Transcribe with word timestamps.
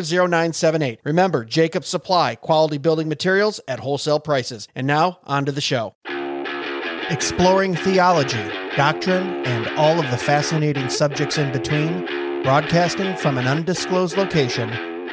0978. 0.00 1.00
Remember, 1.04 1.44
Jacob 1.44 1.84
Supply, 1.84 2.34
quality 2.34 2.78
building 2.78 3.08
materials 3.08 3.60
at 3.68 3.80
wholesale 3.80 4.20
prices. 4.20 4.68
And 4.74 4.86
now, 4.86 5.20
on 5.24 5.44
to 5.44 5.52
the 5.52 5.60
show. 5.60 5.94
Exploring 7.08 7.76
theology, 7.76 8.50
doctrine, 8.76 9.46
and 9.46 9.68
all 9.78 9.98
of 9.98 10.10
the 10.10 10.16
fascinating 10.16 10.88
subjects 10.88 11.38
in 11.38 11.52
between, 11.52 12.04
broadcasting 12.42 13.16
from 13.16 13.38
an 13.38 13.46
undisclosed 13.46 14.16
location, 14.16 14.70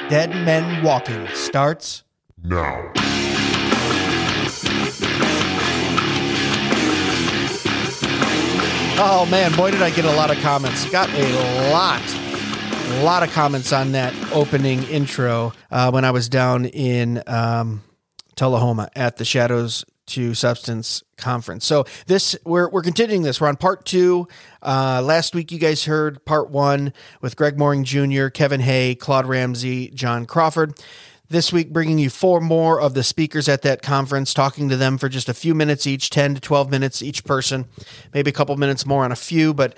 Dead 0.10 0.32
Men 0.32 0.84
Walking 0.84 1.28
starts 1.34 2.04
now. 2.44 2.92
Oh 8.96 9.28
man, 9.30 9.56
boy, 9.56 9.72
did 9.72 9.82
I 9.82 9.90
get 9.90 10.06
a 10.06 10.12
lot 10.12 10.30
of 10.30 10.38
comments. 10.38 10.90
Got 10.90 11.10
a 11.10 11.72
lot, 11.72 12.02
a 12.86 13.04
lot 13.04 13.24
of 13.24 13.32
comments 13.32 13.72
on 13.72 13.94
that 13.94 14.14
opening 14.34 14.84
intro 14.84 15.54
uh, 15.72 15.90
when 15.92 16.04
I 16.04 16.12
was 16.12 16.28
down 16.28 16.66
in 16.66 17.24
um, 17.28 17.82
Tullahoma 18.36 18.90
at 18.96 19.18
the 19.18 19.26
Shadows 19.26 19.86
to 20.08 20.34
Substance 20.34 21.02
conference. 21.18 21.66
So 21.66 21.86
this 22.08 22.36
we're 22.46 22.70
we're 22.70 22.82
continuing 22.82 23.24
this. 23.24 23.40
We're 23.40 23.48
on 23.48 23.56
part 23.56 23.86
two. 23.86 24.28
Uh, 24.62 25.02
last 25.04 25.34
week 25.34 25.52
you 25.52 25.60
guys 25.60 25.86
heard 25.86 26.24
part 26.26 26.50
one 26.50 26.94
with 27.22 27.38
Greg 27.38 27.58
Mooring 27.58 27.86
Jr., 27.86 28.28
Kevin 28.28 28.60
Hay, 28.60 28.96
Claude 28.96 29.28
Ramsey, 29.28 29.90
John 29.90 30.26
Crawford. 30.26 30.78
This 31.30 31.52
week, 31.52 31.74
bringing 31.74 31.98
you 31.98 32.12
four 32.12 32.42
more 32.42 32.80
of 32.80 32.94
the 32.94 33.02
speakers 33.02 33.50
at 33.50 33.64
that 33.64 33.82
conference, 33.82 34.36
talking 34.36 34.70
to 34.70 34.78
them 34.78 35.00
for 35.00 35.10
just 35.10 35.30
a 35.30 35.34
few 35.34 35.56
minutes 35.56 35.88
each, 35.88 36.12
10 36.12 36.36
to 36.36 36.42
12 36.42 36.70
minutes 36.70 37.02
each 37.02 37.24
person, 37.24 37.66
maybe 38.14 38.30
a 38.30 38.34
couple 38.34 38.56
minutes 38.58 38.86
more 38.86 39.04
on 39.04 39.12
a 39.12 39.16
few, 39.16 39.52
but 39.52 39.76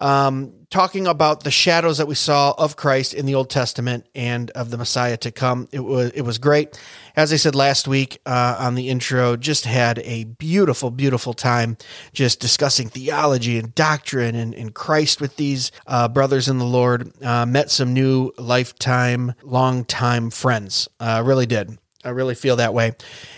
um, 0.00 0.52
talking 0.70 1.06
about 1.06 1.44
the 1.44 1.50
shadows 1.50 1.98
that 1.98 2.06
we 2.06 2.14
saw 2.14 2.54
of 2.56 2.76
Christ 2.76 3.14
in 3.14 3.26
the 3.26 3.34
Old 3.34 3.50
Testament 3.50 4.06
and 4.14 4.50
of 4.50 4.70
the 4.70 4.78
Messiah 4.78 5.16
to 5.18 5.30
come. 5.30 5.68
It 5.72 5.80
was 5.80 6.10
it 6.10 6.22
was 6.22 6.38
great. 6.38 6.80
As 7.16 7.32
I 7.32 7.36
said 7.36 7.54
last 7.54 7.88
week 7.88 8.20
uh, 8.26 8.56
on 8.58 8.74
the 8.74 8.88
intro, 8.88 9.36
just 9.36 9.64
had 9.64 9.98
a 10.00 10.24
beautiful, 10.24 10.90
beautiful 10.90 11.34
time 11.34 11.76
just 12.12 12.40
discussing 12.40 12.88
theology 12.88 13.58
and 13.58 13.74
doctrine 13.74 14.34
and, 14.34 14.54
and 14.54 14.74
Christ 14.74 15.20
with 15.20 15.36
these 15.36 15.72
uh, 15.86 16.08
brothers 16.08 16.48
in 16.48 16.58
the 16.58 16.64
Lord. 16.64 17.12
Uh, 17.22 17.46
met 17.46 17.70
some 17.70 17.92
new 17.92 18.32
lifetime, 18.38 19.34
long 19.42 19.84
time 19.84 20.30
friends. 20.30 20.88
Uh, 21.00 21.22
really 21.24 21.46
did. 21.46 21.78
I 22.04 22.10
really 22.10 22.36
feel 22.36 22.56
that 22.56 22.74
way. 22.74 22.92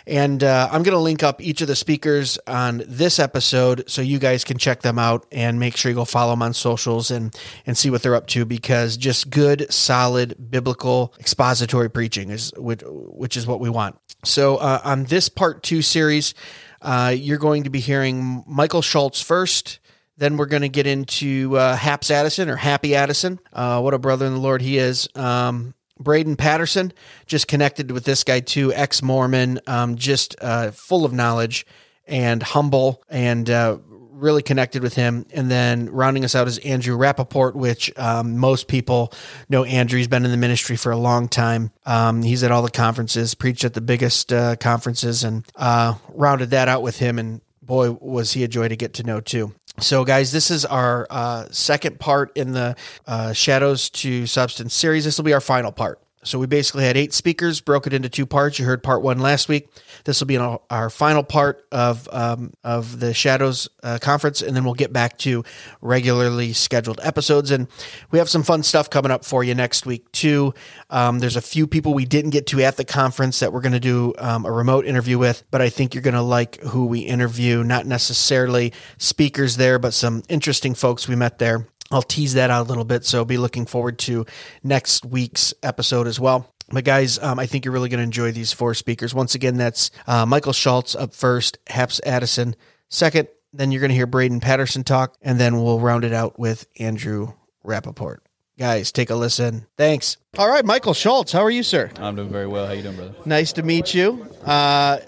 And 0.07 0.45
uh, 0.45 0.69
I'm 0.71 0.83
going 0.83 0.95
to 0.95 1.01
link 1.01 1.23
up 1.23 1.41
each 1.41 1.63
of 1.63 1.69
the 1.69 1.77
speakers 1.77 2.39
on 2.47 2.83
this 2.87 3.19
episode 3.19 3.85
so 3.89 4.03
you 4.03 4.19
guys 4.19 4.45
can 4.45 4.59
check 4.59 4.83
them 4.83 4.99
out 4.99 5.27
and 5.33 5.59
make 5.59 5.77
sure 5.77 5.91
you 5.91 5.97
go 5.97 6.05
follow 6.05 6.33
them 6.33 6.43
on 6.43 6.53
socials 6.53 7.11
and, 7.11 7.35
and 7.65 7.77
see 7.79 7.89
what 7.89 8.03
they're 8.03 8.15
up 8.15 8.27
to 8.29 8.45
because 8.45 8.99
just 8.99 9.31
good, 9.31 9.73
solid, 9.73 10.51
biblical 10.51 11.15
expository 11.19 11.89
preaching 11.89 12.29
is 12.29 12.53
which, 12.59 12.83
which 12.87 13.37
is 13.39 13.47
what 13.47 13.61
we 13.61 13.71
want. 13.71 13.99
So 14.25 14.57
uh, 14.59 14.83
on 14.85 15.05
this 15.05 15.31
part 15.31 15.63
two 15.63 15.81
series, 15.81 16.35
uh, 16.83 17.15
you're 17.17 17.39
going 17.39 17.65
to 17.65 17.71
be 17.71 17.81
hearing 17.81 18.45
Michael 18.47 18.83
Schultz 18.83 19.23
first. 19.23 19.79
Then 20.19 20.37
we're 20.37 20.45
going 20.47 20.63
to 20.63 20.69
get 20.69 20.87
into 20.87 21.57
uh, 21.57 21.77
Haps 21.77 22.11
Addison 22.11 22.51
or 22.51 22.57
Happy 22.57 22.95
Addison. 22.95 23.41
Uh, 23.55 23.81
what 23.81 23.95
a 23.95 23.99
brother 23.99 24.27
in 24.27 24.35
the 24.35 24.39
Lord 24.39 24.61
he 24.61 24.77
is. 24.77 25.09
Um, 25.15 25.73
Braden 26.01 26.37
Patterson, 26.37 26.93
just 27.27 27.47
connected 27.47 27.91
with 27.91 28.05
this 28.05 28.25
guy 28.25 28.41
too, 28.41 28.73
ex 28.73 29.03
Mormon, 29.03 29.61
um, 29.67 29.97
just 29.97 30.35
uh, 30.41 30.71
full 30.73 31.05
of 31.05 31.13
knowledge 31.13 31.67
and 32.07 32.43
humble 32.43 33.03
and 33.09 33.49
uh, 33.49 33.79
really 33.89 34.43
connected 34.43 34.83
with 34.83 34.95
him. 34.95 35.27
And 35.33 35.51
then 35.51 35.91
rounding 35.91 36.25
us 36.25 36.35
out 36.35 36.49
is 36.49 36.59
Andrew 36.59 36.97
Rappaport, 36.97 37.55
which 37.55 37.97
um, 37.99 38.39
most 38.39 38.69
people 38.69 39.13
know 39.49 39.65
Andrew. 39.65 39.99
He's 39.99 40.09
been 40.09 40.25
in 40.25 40.31
the 40.31 40.37
ministry 40.37 40.77
for 40.77 40.93
a 40.93 40.97
long 40.97 41.29
time. 41.29 41.71
Um, 41.87 42.23
he's 42.23 42.43
at 42.43 42.51
all 42.51 42.63
the 42.63 42.71
conferences, 42.71 43.35
preached 43.35 43.65
at 43.65 43.75
the 43.75 43.81
biggest 43.81 44.33
uh, 44.33 44.57
conferences, 44.57 45.25
and 45.25 45.47
uh, 45.57 45.95
rounded 46.11 46.51
that 46.51 46.69
out 46.69 46.83
with 46.83 46.99
him. 46.99 47.19
And 47.19 47.41
boy, 47.63 47.93
was 47.93 48.33
he 48.33 48.45
a 48.45 48.49
joy 48.49 48.69
to 48.69 48.77
get 48.77 48.95
to 48.95 49.03
know 49.03 49.21
too. 49.21 49.55
So, 49.79 50.05
guys, 50.05 50.33
this 50.33 50.51
is 50.51 50.65
our 50.65 51.07
uh, 51.09 51.47
second 51.51 52.01
part 52.01 52.37
in 52.37 52.53
the 52.53 52.77
uh, 53.07 53.33
Shadows 53.33 53.89
to 53.91 54.27
Substance 54.27 54.75
series. 54.75 55.05
This 55.05 55.17
will 55.17 55.25
be 55.25 55.33
our 55.33 55.41
final 55.41 55.73
part. 55.73 56.01
So 56.23 56.39
we 56.39 56.47
basically 56.47 56.85
had 56.85 56.99
eight 56.99 57.15
speakers, 57.15 57.63
broke 57.63 57.87
it 57.87 57.95
into 57.95 58.11
two 58.11 58.27
parts. 58.27 58.59
You 58.59 58.67
heard 58.67 58.83
part 58.83 59.01
one 59.01 59.21
last 59.21 59.49
week. 59.49 59.71
This 60.05 60.21
will 60.21 60.27
be 60.27 60.37
our, 60.37 60.91
final 60.91 61.23
part 61.23 61.65
of 61.73 62.09
um, 62.13 62.53
of 62.63 63.01
the 63.01 63.15
Shadows 63.15 63.69
uh, 63.83 63.99
conference, 64.03 64.43
and 64.43 64.55
then 64.55 64.65
we'll 64.65 64.75
get 64.75 64.93
back 64.93 65.17
to 65.19 65.45
regularly 65.81 66.53
scheduled 66.53 67.01
episodes. 67.03 67.51
And 67.51 67.69
we 68.11 68.19
have 68.19 68.29
some 68.29 68.43
fun 68.43 68.63
stuff 68.63 68.91
coming 68.91 69.11
up 69.11 69.25
for 69.25 69.43
you 69.43 69.55
next 69.55 69.87
week 69.87 70.11
too. 70.13 70.53
Um, 70.91 71.21
there's 71.21 71.37
a 71.37 71.41
few 71.41 71.67
people 71.67 71.95
we 71.95 72.05
didn't 72.05 72.31
get 72.31 72.47
to 72.49 72.63
at 72.63 72.77
the 72.77 72.85
conference 72.85 73.41
that 73.41 73.53
we're 73.53 73.63
going 73.63 73.73
to 73.73 73.81
do 73.81 74.13
um, 74.19 74.45
a 74.45 74.53
remote 74.53 74.85
interview 74.85 75.17
with, 75.17 75.45
but 75.51 75.63
I 75.63 75.71
think 75.71 75.95
you're 75.95 76.03
going 76.03 76.15
to 76.15 76.23
like 76.23 76.61
who 76.61 76.87
we 76.87 77.01
interview. 77.01 77.65
Not 77.65 77.87
necessarily 77.87 78.75
speakers 78.99 79.57
there, 79.57 79.79
but 79.79 79.95
some 79.95 80.23
interesting 80.29 80.75
folks 80.75 81.09
we 81.09 81.17
met 81.17 81.39
there. 81.39 81.67
I'll 81.91 82.03
tease 82.03 82.35
that 82.35 82.51
out 82.51 82.67
a 82.67 82.69
little 82.69 82.85
bit. 82.85 83.05
So 83.05 83.25
be 83.25 83.39
looking 83.39 83.67
forward 83.67 83.99
to 84.01 84.27
next 84.63 85.05
week's 85.05 85.53
episode 85.63 86.07
as 86.07 86.21
well. 86.21 86.53
But 86.69 86.85
guys, 86.85 87.19
um, 87.19 87.39
I 87.39 87.47
think 87.47 87.65
you're 87.65 87.75
really 87.75 87.89
going 87.89 87.99
to 87.99 88.05
enjoy 88.05 88.31
these 88.31 88.53
four 88.53 88.75
speakers. 88.75 89.13
Once 89.13 89.35
again, 89.35 89.57
that's 89.57 89.91
uh, 90.07 90.25
Michael 90.25 90.53
Schultz 90.53 90.95
up 90.95 91.13
first, 91.15 91.59
Haps 91.67 92.01
Addison 92.07 92.55
second. 92.89 93.29
Then 93.53 93.73
you're 93.73 93.81
going 93.81 93.91
to 93.91 93.97
hear 93.97 94.07
Braden 94.07 94.39
Patterson 94.39 94.85
talk, 94.85 95.17
and 95.21 95.41
then 95.41 95.61
we'll 95.61 95.81
round 95.81 96.05
it 96.05 96.13
out 96.13 96.39
with 96.39 96.69
Andrew 96.79 97.33
Rappaport. 97.67 98.19
Guys, 98.57 98.93
take 98.93 99.11
a 99.11 99.17
listen. 99.17 99.67
Thanks. 99.77 100.19
All 100.39 100.49
right, 100.49 100.65
Michael 100.65 100.95
Schultz, 100.95 101.33
how 101.33 101.41
are 101.41 101.51
you, 101.51 101.65
sir? 101.65 101.91
I'm 101.97 102.15
doing 102.15 102.29
very 102.29 102.47
well. 102.47 102.67
How 102.67 102.73
you 102.73 102.83
doing, 102.83 102.95
brother? 102.95 103.15
Nice 103.25 103.53
to 103.55 103.63
meet 103.65 103.93
you. 103.95 104.29
Uh, 104.45 104.99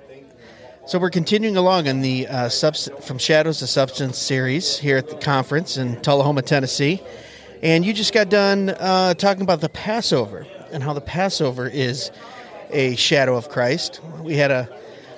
so 0.87 0.99
we're 0.99 1.11
continuing 1.11 1.57
along 1.57 1.87
in 1.87 2.01
the 2.03 2.27
uh, 2.27 2.49
subs- 2.49 2.89
from 3.03 3.19
Shadows 3.19 3.59
to 3.61 3.67
Substance 3.67 4.19
series 4.19 4.79
here 4.79 4.97
at 4.97 5.09
the 5.09 5.17
conference 5.17 5.77
in 5.77 6.01
Tullahoma, 6.03 6.43
Tennessee, 6.43 7.01
and 7.63 7.85
you 7.85 7.93
just 7.93 8.13
got 8.13 8.29
done 8.29 8.71
uh, 8.71 9.15
talking 9.15 9.43
about 9.43 9.61
the 9.61 9.69
Passover 9.69 10.47
and 10.73 10.83
how 10.83 10.93
the 10.93 11.01
Passover 11.01 11.69
is 11.69 12.11
a 12.71 12.97
shadow 12.97 13.37
of 13.37 13.49
Christ. 13.49 14.01
We 14.21 14.35
had 14.37 14.51
a 14.51 14.69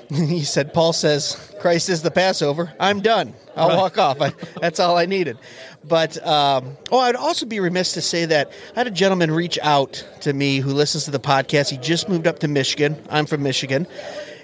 he 0.11 0.43
said 0.45 0.75
Paul 0.75 0.93
says 0.93 1.55
Christ 1.61 1.89
is 1.89 2.03
the 2.03 2.11
Passover. 2.11 2.73
I'm 2.79 3.01
done. 3.01 3.33
I'll 3.57 3.69
Right. 3.69 3.79
walk 3.79 3.97
off. 3.99 4.21
I, 4.21 4.33
that's 4.61 4.79
all 4.79 4.99
I 4.99 5.07
needed. 5.07 5.39
But 5.83 6.25
um, 6.27 6.77
oh, 6.93 6.99
I'd 6.99 7.17
also 7.17 7.47
be 7.47 7.59
remiss 7.61 7.93
to 7.93 8.03
say 8.03 8.27
that 8.27 8.51
I 8.77 8.81
had 8.81 8.87
a 8.87 8.91
gentleman 8.91 9.31
reach 9.31 9.59
out 9.63 10.07
to 10.21 10.33
me 10.33 10.59
who 10.59 10.73
listens 10.73 11.05
to 11.07 11.11
the 11.11 11.21
podcast. 11.21 11.71
He 11.71 11.79
just 11.79 12.09
moved 12.09 12.27
up 12.27 12.41
to 12.41 12.49
Michigan. 12.49 13.03
I'm 13.09 13.25
from 13.27 13.43
Michigan, 13.43 13.87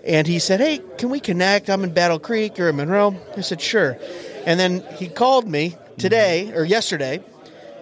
and 0.04 0.26
he 0.26 0.38
said, 0.38 0.60
"Hey, 0.60 0.80
can 0.98 1.10
we 1.10 1.20
connect? 1.20 1.68
I'm 1.68 1.84
in 1.84 1.92
Battle 1.92 2.18
Creek 2.18 2.58
or 2.58 2.68
in 2.68 2.76
Monroe." 2.76 3.16
I 3.36 3.40
said, 3.40 3.60
"Sure." 3.60 3.98
And 4.46 4.58
then 4.58 4.84
he 4.96 5.08
called 5.08 5.48
me 5.48 5.76
today 5.98 6.52
or 6.54 6.64
yesterday, 6.64 7.22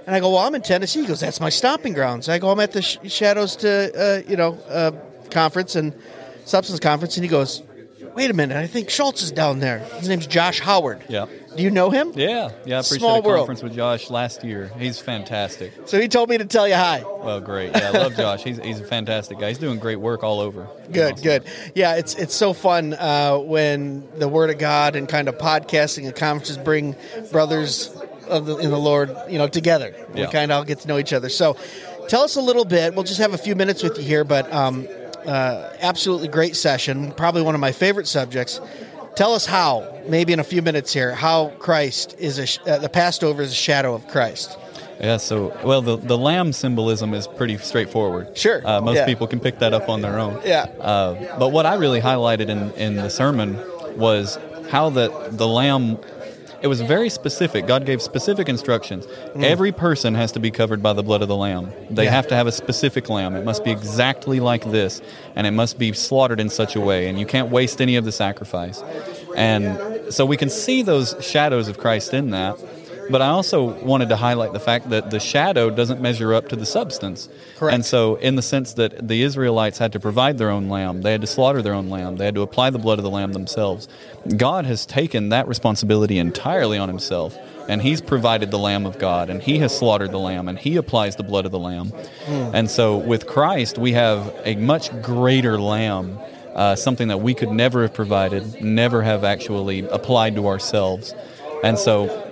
and 0.07 0.17
I 0.17 0.21
go, 0.21 0.31
"Well, 0.31 0.39
I'm 0.39 0.55
in 0.55 0.63
Tennessee." 0.63 1.03
He 1.03 1.07
goes, 1.07 1.21
"That's 1.21 1.41
my 1.41 1.51
stomping 1.51 1.93
grounds." 1.93 2.29
I 2.29 2.39
go, 2.39 2.51
"I'm 2.51 2.61
at 2.61 2.73
the 2.73 2.83
Sh- 2.83 2.99
Shadows 3.07 3.57
to 3.57 4.25
uh, 4.27 4.29
you 4.29 4.37
know 4.37 4.59
uh, 4.69 4.93
conference 5.31 5.77
and 5.77 5.95
substance 6.45 6.81
conference," 6.81 7.17
and 7.17 7.25
he 7.25 7.31
goes, 7.31 7.63
"Wait 8.19 8.31
a 8.31 8.35
minute, 8.35 8.57
I 8.57 8.67
think 8.67 8.91
Schultz 8.91 9.23
is 9.23 9.31
down 9.33 9.61
there." 9.61 9.79
His 10.01 10.09
name's 10.09 10.27
Josh 10.27 10.61
Howard. 10.61 11.03
Yeah. 11.09 11.27
Do 11.57 11.63
you 11.65 11.71
know 11.71 11.91
him? 11.91 12.13
Yeah, 12.15 12.51
yeah. 12.65 12.77
I 12.77 12.81
appreciate 12.81 12.99
Small 13.01 13.17
a 13.19 13.21
world. 13.23 13.39
conference 13.39 13.63
with 13.63 13.75
Josh 13.75 14.11
last 14.11 14.45
year. 14.45 14.71
He's 14.79 15.01
fantastic. 15.01 15.73
So 15.87 15.99
he 16.01 16.07
told 16.07 16.29
me 16.29 16.39
to 16.39 16.45
tell 16.45 16.69
you 16.69 16.75
hi. 16.75 17.03
Well, 17.05 17.41
great. 17.41 17.73
Yeah, 17.73 17.89
I 17.89 17.99
love 17.99 18.15
Josh. 18.23 18.43
He's 18.45 18.59
he's 18.59 18.81
a 18.81 18.85
fantastic 18.85 19.39
guy. 19.39 19.49
He's 19.49 19.59
doing 19.59 19.79
great 19.79 19.97
work 20.01 20.23
all 20.23 20.41
over. 20.41 20.69
Good, 20.93 21.15
Awesome. 21.15 21.23
good. 21.25 21.45
Yeah, 21.75 21.95
it's 21.97 22.15
it's 22.15 22.35
so 22.35 22.53
fun 22.53 22.95
uh, 22.95 23.39
when 23.39 24.07
the 24.19 24.29
Word 24.29 24.51
of 24.51 24.59
God 24.59 24.95
and 24.97 25.09
kind 25.09 25.29
of 25.29 25.39
podcasting 25.39 26.05
and 26.07 26.15
conferences 26.15 26.59
bring 26.59 26.95
brothers 27.33 27.89
of 28.29 28.47
the, 28.47 28.57
in 28.59 28.71
the 28.71 28.79
Lord, 28.79 29.17
you 29.29 29.39
know, 29.39 29.49
together. 29.49 29.95
We 30.13 30.21
Yeah. 30.21 30.27
kind 30.31 30.53
of 30.53 30.59
all 30.59 30.65
get 30.65 30.81
to 30.81 30.89
know 30.89 30.99
each 30.99 31.13
other. 31.15 31.29
So, 31.31 31.57
tell 32.09 32.23
us 32.23 32.37
a 32.37 32.43
little 32.43 32.67
bit. 32.67 32.95
We'll 32.95 33.05
just 33.05 33.21
have 33.21 33.33
a 33.35 33.39
few 33.39 33.55
minutes 33.57 33.83
with 33.83 33.97
you 33.97 34.05
here, 34.05 34.23
but 34.23 34.53
um, 34.53 34.87
uh, 35.27 35.73
absolutely 35.81 36.29
great 36.29 36.57
session. 36.57 37.13
Probably 37.13 37.43
one 37.43 37.55
of 37.55 37.61
my 37.61 37.73
favorite 37.73 38.07
subjects. 38.07 38.61
Tell 39.17 39.35
us 39.35 39.47
how, 39.47 40.01
maybe 40.07 40.33
in 40.33 40.39
a 40.41 40.45
few 40.45 40.63
minutes 40.63 40.93
here, 40.93 41.13
how 41.15 41.49
Christ 41.59 42.15
is 42.19 42.39
a 42.39 42.47
sh- 42.47 42.59
uh, 42.67 42.79
the 42.79 42.89
Passover 42.89 43.43
is 43.43 43.51
a 43.53 43.55
shadow 43.55 43.95
of 43.95 44.07
Christ. 44.09 44.57
Yeah. 45.01 45.17
So, 45.17 45.57
well, 45.65 45.81
the 45.83 45.97
the 45.97 46.17
lamb 46.19 46.53
symbolism 46.53 47.15
is 47.15 47.27
pretty 47.27 47.57
straightforward. 47.59 48.37
Sure, 48.37 48.61
Uh, 48.65 48.81
most 48.81 48.97
yeah. 48.97 49.07
people 49.07 49.27
can 49.27 49.41
pick 49.41 49.59
that 49.61 49.73
up 49.73 49.89
on 49.89 50.01
their 50.03 50.19
own. 50.19 50.41
Yeah. 50.45 50.67
Uh, 50.81 51.37
but 51.39 51.49
what 51.51 51.67
I 51.67 51.75
really 51.75 52.01
highlighted 52.01 52.49
in 52.49 52.71
in 52.73 52.97
the 52.97 53.09
sermon 53.11 53.59
was 53.97 54.39
how 54.71 54.91
that 54.91 55.37
the 55.37 55.49
lamb. 55.49 55.99
It 56.61 56.67
was 56.67 56.81
very 56.81 57.09
specific. 57.09 57.67
God 57.67 57.87
gave 57.87 58.03
specific 58.03 58.49
instructions. 58.49 59.07
Every 59.37 59.71
person 59.71 60.15
has 60.15 60.33
to 60.33 60.41
be 60.41 60.51
covered 60.51 60.83
by 60.83 60.93
the 60.93 61.03
blood 61.05 61.23
of 61.23 61.29
the 61.29 61.37
lamb. 61.37 61.73
They 61.91 62.03
Mm. 62.03 62.07
Yeah. 62.07 62.11
have 62.11 62.27
to 62.29 62.35
have 62.35 62.47
a 62.49 62.53
specific 62.53 63.09
lamb. 63.09 63.37
It 63.37 63.45
must 63.45 63.63
be 63.65 63.71
exactly 63.71 64.41
like 64.41 64.69
this, 64.71 65.01
and 65.37 65.47
it 65.47 65.53
must 65.53 65.79
be 65.79 65.93
slaughtered 65.93 66.41
in 66.41 66.49
such 66.51 66.75
a 66.75 66.81
way, 66.81 67.07
and 67.09 67.19
you 67.19 67.27
can't 67.27 67.51
waste 67.51 67.81
any 67.81 67.95
of 67.97 68.05
the 68.05 68.13
sacrifice. 68.13 68.83
And 69.37 69.79
so 70.13 70.27
we 70.27 70.37
can 70.37 70.51
see 70.51 70.83
those 70.83 71.15
shadows 71.21 71.69
of 71.69 71.79
Christ 71.79 72.13
in 72.13 72.31
that. 72.31 72.57
But 73.11 73.23
I 73.23 73.29
also 73.29 73.83
wanted 73.83 74.09
to 74.11 74.17
highlight 74.17 74.53
the 74.53 74.61
fact 74.61 74.91
that 74.91 75.11
the 75.11 75.21
shadow 75.21 75.71
doesn't 75.71 76.01
measure 76.01 76.35
up 76.35 76.49
to 76.49 76.57
the 76.57 76.67
substance. 76.67 77.29
Correct. 77.57 77.75
And 77.75 77.85
so, 77.85 78.17
in 78.17 78.37
the 78.37 78.43
sense 78.43 78.75
that 78.75 79.09
the 79.09 79.23
Israelites 79.23 79.79
had 79.79 79.93
to 79.93 80.01
provide 80.01 80.39
their 80.39 80.51
own 80.51 80.69
lamb, 80.69 81.03
they 81.03 81.13
had 81.13 81.21
to 81.23 81.27
slaughter 81.27 81.63
their 81.63 81.75
own 81.75 81.89
lamb, 81.89 82.17
they 82.17 82.27
had 82.27 82.35
to 82.35 82.43
apply 82.43 82.71
the 82.71 82.79
blood 82.79 82.99
of 82.99 83.05
the 83.05 83.11
lamb 83.11 83.33
themselves. 83.33 83.89
God 84.37 84.67
has 84.67 84.85
taken 84.85 85.31
that 85.31 85.49
responsibility 85.49 86.19
entirely 86.19 86.79
on 86.79 86.89
himself, 86.89 87.37
and 87.69 87.81
he's 87.83 88.01
provided 88.01 88.51
the 88.51 88.59
lamb 88.59 88.87
of 88.87 88.99
God, 88.99 89.31
and 89.31 89.43
he 89.43 89.59
has 89.59 89.77
slaughtered 89.77 90.11
the 90.11 90.19
lamb, 90.19 90.49
and 90.49 90.59
he 90.59 90.77
applies 90.77 91.17
the 91.17 91.23
blood 91.23 91.47
of 91.47 91.53
the 91.53 91.59
lamb. 91.59 91.93
And 92.27 92.71
so, 92.71 92.99
with 92.99 93.27
Christ, 93.27 93.79
we 93.79 93.93
have 93.93 94.35
a 94.45 94.57
much 94.57 94.91
greater 95.03 95.59
lamb, 95.61 96.19
uh, 96.55 96.77
something 96.77 97.09
that 97.09 97.21
we 97.21 97.35
could 97.35 97.51
never 97.51 97.83
have 97.83 97.95
provided, 97.95 98.63
never 98.63 99.03
have 99.03 99.25
actually 99.25 99.87
applied 99.89 100.35
to 100.35 100.47
ourselves. 100.49 101.15
And 101.65 101.79
so, 101.79 102.28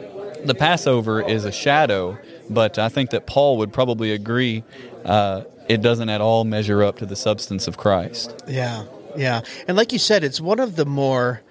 the 0.47 0.55
Passover 0.55 1.21
is 1.21 1.45
a 1.45 1.53
shadow, 1.53 2.19
but 2.49 2.79
I 2.79 2.89
think 2.89 3.11
that 3.11 3.27
Paul 3.27 3.59
would 3.59 3.73
probably 3.73 4.13
agree 4.13 4.65
uh, 5.05 5.45
it 5.69 5.83
doesn't 5.83 6.09
at 6.09 6.21
all 6.21 6.45
measure 6.45 6.83
up 6.83 6.99
to 6.99 7.07
the 7.07 7.17
substance 7.17 7.67
of 7.69 7.77
Christ. 7.77 8.35
Yeah, 8.47 8.85
yeah. 9.17 9.43
And 9.67 9.77
like 9.77 9.93
you 9.93 9.99
said, 9.99 10.25
it's 10.25 10.41
one 10.41 10.61
of 10.61 10.77
the 10.77 10.87
more, 10.87 11.43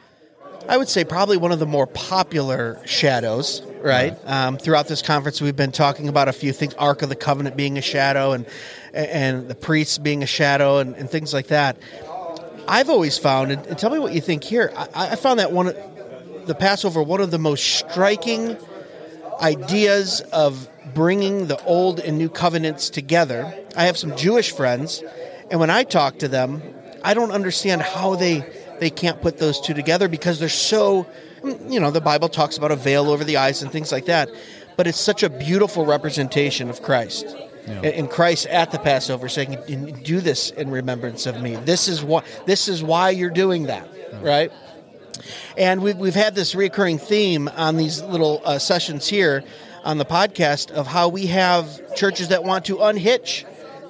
I 0.67 0.77
would 0.77 0.89
say, 0.89 1.03
probably 1.03 1.37
one 1.37 1.51
of 1.51 1.59
the 1.59 1.65
more 1.65 1.87
popular 1.87 2.81
shadows, 2.85 3.61
right? 3.81 4.17
Um, 4.25 4.57
throughout 4.57 4.87
this 4.87 5.01
conference, 5.01 5.41
we've 5.41 5.55
been 5.55 5.71
talking 5.71 6.07
about 6.07 6.27
a 6.27 6.33
few 6.33 6.53
things 6.53 6.73
Ark 6.75 7.01
of 7.01 7.09
the 7.09 7.15
Covenant 7.15 7.55
being 7.57 7.77
a 7.77 7.81
shadow 7.81 8.31
and, 8.31 8.45
and 8.93 9.47
the 9.47 9.55
priests 9.55 9.97
being 9.97 10.23
a 10.23 10.27
shadow 10.27 10.77
and, 10.79 10.95
and 10.95 11.09
things 11.09 11.33
like 11.33 11.47
that. 11.47 11.77
I've 12.67 12.89
always 12.89 13.17
found, 13.17 13.51
and, 13.51 13.65
and 13.67 13.77
tell 13.77 13.91
me 13.91 13.99
what 13.99 14.13
you 14.13 14.21
think 14.21 14.43
here, 14.43 14.73
I, 14.75 15.11
I 15.11 15.15
found 15.15 15.39
that 15.39 15.51
one, 15.51 15.67
of- 15.67 15.77
the 16.47 16.55
Passover, 16.55 17.01
one 17.01 17.21
of 17.21 17.31
the 17.31 17.39
most 17.39 17.63
striking 17.63 18.57
ideas 19.41 20.21
of 20.31 20.69
bringing 20.93 21.47
the 21.47 21.61
old 21.65 21.99
and 21.99 22.17
new 22.17 22.29
covenants 22.29 22.89
together. 22.89 23.53
I 23.75 23.85
have 23.85 23.97
some 23.97 24.15
Jewish 24.15 24.51
friends, 24.51 25.03
and 25.51 25.59
when 25.59 25.69
I 25.69 25.83
talk 25.83 26.19
to 26.19 26.27
them, 26.27 26.61
I 27.03 27.13
don't 27.13 27.31
understand 27.31 27.81
how 27.81 28.15
they 28.15 28.45
they 28.79 28.89
can't 28.89 29.21
put 29.21 29.37
those 29.37 29.61
two 29.61 29.73
together 29.73 30.07
because 30.07 30.39
they're 30.39 30.49
so 30.49 31.07
you 31.67 31.79
know, 31.79 31.91
the 31.91 32.01
Bible 32.01 32.29
talks 32.29 32.57
about 32.57 32.71
a 32.71 32.75
veil 32.75 33.09
over 33.09 33.23
the 33.23 33.37
eyes 33.37 33.61
and 33.61 33.71
things 33.71 33.91
like 33.91 34.05
that, 34.05 34.29
but 34.77 34.87
it's 34.87 34.99
such 34.99 35.23
a 35.23 35.29
beautiful 35.29 35.85
representation 35.85 36.69
of 36.69 36.81
Christ. 36.81 37.25
And 37.67 37.85
and 37.85 38.09
Christ 38.09 38.45
at 38.47 38.71
the 38.71 38.77
Passover 38.77 39.27
saying, 39.27 40.01
"Do 40.03 40.19
this 40.21 40.51
in 40.51 40.69
remembrance 40.69 41.25
of 41.25 41.41
me." 41.41 41.55
This 41.55 41.87
is 41.87 42.03
what. 42.03 42.23
This 42.45 42.67
is 42.67 42.83
why 42.83 43.09
you're 43.09 43.31
doing 43.31 43.63
that, 43.63 43.87
right? 44.21 44.51
And 45.57 45.81
we've, 45.81 45.97
we've 45.97 46.15
had 46.15 46.35
this 46.35 46.55
recurring 46.55 46.97
theme 46.97 47.47
on 47.49 47.77
these 47.77 48.01
little 48.01 48.41
uh, 48.45 48.59
sessions 48.59 49.07
here 49.07 49.43
on 49.83 49.97
the 49.97 50.05
podcast 50.05 50.71
of 50.71 50.87
how 50.87 51.09
we 51.09 51.27
have 51.27 51.95
churches 51.95 52.29
that 52.29 52.43
want 52.43 52.65
to 52.65 52.77
unhitch 52.83 53.45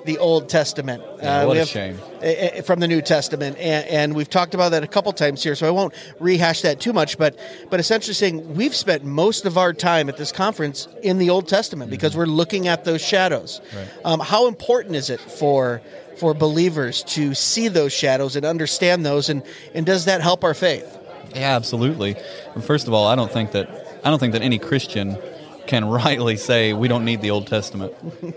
the 0.06 0.20
Old 0.20 0.50
Testament. 0.50 1.02
Yeah, 1.18 1.40
Uh, 1.42 1.48
what 1.48 1.58
a 1.58 1.66
shame. 1.66 2.00
eh, 2.22 2.50
eh, 2.58 2.62
From 2.62 2.80
the 2.80 2.88
New 2.88 3.02
Testament, 3.02 3.58
and, 3.58 3.88
and 3.88 4.16
we've 4.16 4.30
talked 4.30 4.54
about 4.54 4.70
that 4.70 4.84
a 4.84 4.88
couple 4.88 5.12
times 5.14 5.42
here, 5.42 5.56
so 5.56 5.68
I 5.68 5.72
won't 5.72 5.96
rehash 6.20 6.62
that 6.62 6.80
too 6.80 6.94
much. 6.94 7.18
But 7.18 7.40
but 7.72 7.80
essentially 7.80 8.14
saying 8.14 8.54
we've 8.56 8.76
spent 8.76 9.04
most 9.04 9.46
of 9.46 9.58
our 9.58 9.74
time 9.74 10.08
at 10.08 10.16
this 10.18 10.32
conference 10.32 10.88
in 11.02 11.18
the 11.18 11.32
Old 11.32 11.48
Testament 11.48 11.90
because 11.90 12.16
we're 12.16 12.28
looking 12.28 12.68
at 12.68 12.84
those 12.86 13.02
shadows. 13.02 13.62
Right. 13.76 13.88
Um, 14.06 14.20
how 14.20 14.48
important 14.48 14.96
is 14.96 15.10
it 15.10 15.20
for 15.20 15.82
for 16.18 16.36
believers 16.36 17.02
to 17.16 17.34
see 17.34 17.68
those 17.68 17.92
shadows 17.92 18.36
and 18.36 18.46
understand 18.46 19.04
those, 19.08 19.30
and 19.30 19.42
and 19.74 19.88
does 19.88 20.06
that 20.06 20.22
help 20.22 20.44
our 20.44 20.54
faith? 20.54 21.00
Yeah, 21.36 21.56
absolutely. 21.56 22.16
First 22.62 22.88
of 22.88 22.94
all, 22.94 23.06
I 23.08 23.16
don't 23.16 23.32
think 23.32 23.52
that 23.52 23.70
I 24.04 24.10
don't 24.10 24.20
think 24.20 24.34
that 24.34 24.42
any 24.42 24.58
Christian 24.60 25.18
can 25.68 25.84
rightly 25.90 26.38
say 26.38 26.74
we 26.74 26.88
don't 26.88 27.04
need 27.06 27.22
the 27.22 27.32
Old 27.32 27.48
Testament. 27.48 27.94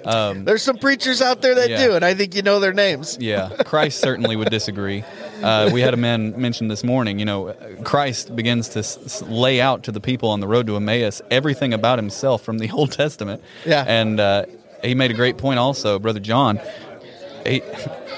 Um, 0.06 0.44
There's 0.46 0.62
some 0.62 0.78
preachers 0.78 1.20
out 1.20 1.42
there 1.42 1.54
that 1.56 1.68
Yeah. 1.68 1.86
do, 1.86 1.94
and 1.94 2.04
I 2.04 2.14
think 2.14 2.34
you 2.34 2.40
know 2.42 2.58
their 2.58 2.72
names. 2.72 3.18
yeah, 3.20 3.50
Christ 3.64 4.00
certainly 4.00 4.34
would 4.34 4.48
disagree. 4.50 5.04
Uh, 5.42 5.68
we 5.72 5.80
had 5.82 5.92
a 5.94 5.98
man 5.98 6.40
mention 6.40 6.68
this 6.68 6.82
morning, 6.82 7.18
you 7.18 7.24
know, 7.26 7.54
Christ 7.84 8.34
begins 8.34 8.70
to 8.70 8.78
s- 8.80 9.22
lay 9.22 9.60
out 9.60 9.82
to 9.84 9.92
the 9.92 10.00
people 10.00 10.30
on 10.30 10.40
the 10.40 10.48
road 10.48 10.66
to 10.68 10.76
Emmaus 10.76 11.20
everything 11.30 11.72
about 11.74 11.98
himself 11.98 12.42
from 12.42 12.58
the 12.58 12.70
Old 12.72 12.92
Testament. 12.92 13.42
Yeah. 13.66 13.84
And 13.86 14.18
uh, 14.18 14.46
he 14.82 14.94
made 14.94 15.10
a 15.10 15.14
great 15.14 15.36
point 15.38 15.58
also, 15.60 15.98
Brother 15.98 16.20
John. 16.20 16.58
He, 17.46 17.62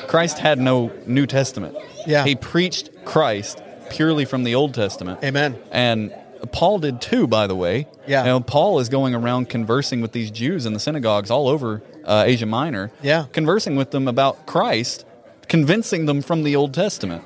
Christ 0.07 0.39
had 0.39 0.59
no 0.59 0.91
New 1.07 1.27
Testament. 1.27 1.77
Yeah. 2.07 2.25
He 2.25 2.37
preached 2.37 2.89
Christ 3.05 3.61
purely 3.91 4.25
from 4.25 4.45
the 4.45 4.55
Old 4.55 4.75
Testament. 4.75 5.23
Amen. 5.23 5.59
And 5.71 6.15
Paul 6.53 6.79
did 6.79 7.01
too, 7.01 7.27
by 7.27 7.47
the 7.47 7.55
way. 7.55 7.87
Yeah. 8.07 8.21
You 8.21 8.27
know, 8.27 8.41
Paul 8.41 8.81
is 8.81 8.89
going 8.89 9.15
around 9.15 9.49
conversing 9.49 10.01
with 10.01 10.13
these 10.13 10.31
Jews 10.31 10.67
in 10.67 10.73
the 10.73 10.81
synagogues 10.81 11.31
all 11.31 11.49
over 11.49 11.83
uh, 12.05 12.25
Asia 12.27 12.47
Minor. 12.47 12.91
Yeah. 13.03 13.27
Conversing 13.33 13.77
with 13.77 13.91
them 13.91 14.09
about 14.09 14.47
Christ, 14.47 15.05
convincing 15.49 16.07
them 16.07 16.23
from 16.23 16.43
the 16.43 16.57
Old 16.57 16.73
Testament. 16.73 17.25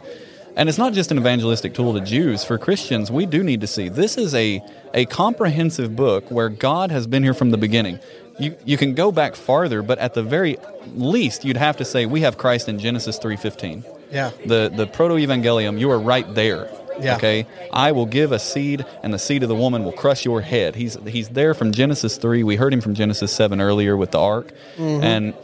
And 0.57 0.69
it's 0.69 0.79
not 0.79 0.93
just 0.93 1.11
an 1.11 1.19
evangelistic 1.19 1.75
tool 1.75 1.95
to 1.95 2.01
Jews. 2.01 2.45
For 2.45 2.59
Christians, 2.59 3.11
we 3.11 3.27
do 3.27 3.43
need 3.43 3.61
to 3.63 3.67
see 3.67 3.89
this 3.89 4.17
is 4.17 4.35
a, 4.35 4.63
a 4.93 5.05
comprehensive 5.07 5.97
book 5.97 6.31
where 6.31 6.49
God 6.49 6.91
has 6.93 7.07
been 7.07 7.25
here 7.25 7.35
from 7.35 7.51
the 7.51 7.59
beginning. 7.59 7.99
You, 8.39 8.57
you 8.65 8.77
can 8.77 8.95
go 8.95 9.11
back 9.11 9.35
farther, 9.35 9.83
but 9.83 9.99
at 9.99 10.15
the 10.15 10.23
very 10.23 10.59
least, 10.95 11.45
you'd 11.45 11.57
have 11.57 11.77
to 11.79 11.85
say 11.85 12.07
we 12.07 12.21
have 12.21 12.39
Christ 12.39 12.69
in 12.69 12.79
Genesis 12.79 13.19
3.15 13.19 13.85
Yeah. 14.11 14.31
the 14.47 14.71
the 14.75 14.87
proto 14.87 15.15
evangelium 15.15 15.79
you 15.79 15.91
are 15.91 15.99
right 15.99 16.27
there 16.35 16.69
Yeah. 17.01 17.17
okay 17.17 17.47
i 17.73 17.93
will 17.93 18.07
give 18.07 18.31
a 18.33 18.39
seed 18.39 18.85
and 19.03 19.13
the 19.13 19.19
seed 19.19 19.43
of 19.43 19.49
the 19.49 19.55
woman 19.57 19.85
will 19.85 19.93
crush 19.93 20.25
your 20.25 20.41
head 20.41 20.75
he's 20.77 20.97
he's 21.07 21.29
there 21.31 21.55
from 21.55 21.73
genesis 21.73 22.17
3 22.17 22.43
we 22.45 22.57
heard 22.57 22.73
him 22.73 22.81
from 22.81 22.95
genesis 22.95 23.33
7 23.33 23.61
earlier 23.61 23.97
with 23.97 24.11
the 24.13 24.21
ark 24.21 24.53
mm-hmm. 24.77 25.03
and 25.03 25.35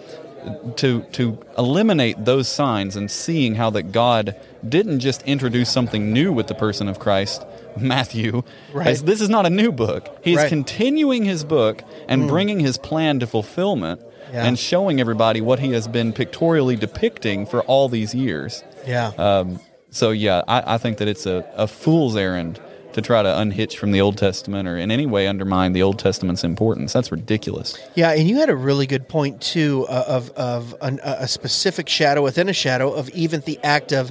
to 0.76 1.02
to 1.12 1.38
eliminate 1.58 2.24
those 2.24 2.48
signs 2.48 2.96
and 2.96 3.10
seeing 3.10 3.56
how 3.56 3.68
that 3.70 3.92
god 3.92 4.34
didn't 4.66 5.00
just 5.00 5.22
introduce 5.22 5.68
something 5.70 6.12
new 6.12 6.32
with 6.32 6.46
the 6.46 6.54
person 6.54 6.88
of 6.88 6.98
christ 6.98 7.44
matthew 7.76 8.42
Right. 8.72 8.96
this 8.96 9.20
is 9.20 9.28
not 9.28 9.44
a 9.46 9.50
new 9.50 9.70
book 9.72 10.18
he's 10.22 10.38
Right. 10.38 10.48
continuing 10.48 11.24
his 11.24 11.44
book 11.44 11.82
and 12.08 12.22
mm. 12.22 12.28
bringing 12.28 12.60
his 12.60 12.78
plan 12.78 13.18
to 13.20 13.26
fulfillment 13.26 14.00
Yeah. 14.32 14.44
and 14.46 14.58
showing 14.58 15.00
everybody 15.00 15.40
what 15.40 15.58
he 15.58 15.72
has 15.72 15.88
been 15.88 16.12
pictorially 16.12 16.76
depicting 16.78 17.46
for 17.46 17.62
all 17.62 17.88
these 17.88 18.14
years 18.14 18.62
Yeah. 18.86 19.08
um, 19.18 19.60
so 19.90 20.10
yeah, 20.10 20.42
I, 20.46 20.74
I 20.74 20.78
think 20.78 20.98
that 20.98 21.08
it's 21.08 21.26
a, 21.26 21.44
a 21.56 21.66
fool's 21.66 22.14
errand 22.16 22.60
to 22.92 23.00
try 23.02 23.22
to 23.22 23.38
unhitch 23.40 23.76
from 23.78 23.92
the 23.92 24.00
Old 24.00 24.18
Testament 24.18 24.68
or 24.68 24.76
in 24.76 24.90
any 24.90 25.06
way 25.06 25.26
undermine 25.28 25.72
the 25.72 25.82
Old 25.82 25.98
Testament's 25.98 26.42
importance. 26.44 26.92
That's 26.92 27.10
ridiculous. 27.12 27.76
Yeah, 27.94 28.10
and 28.12 28.28
you 28.28 28.36
had 28.38 28.50
a 28.50 28.56
really 28.56 28.86
good 28.86 29.08
point 29.08 29.40
too 29.40 29.86
uh, 29.88 30.04
of 30.08 30.30
of 30.30 30.74
an, 30.80 30.98
a 31.04 31.26
specific 31.28 31.88
shadow 31.88 32.22
within 32.22 32.48
a 32.48 32.52
shadow 32.52 32.92
of 32.92 33.08
even 33.10 33.40
the 33.42 33.58
act 33.62 33.92
of 33.92 34.10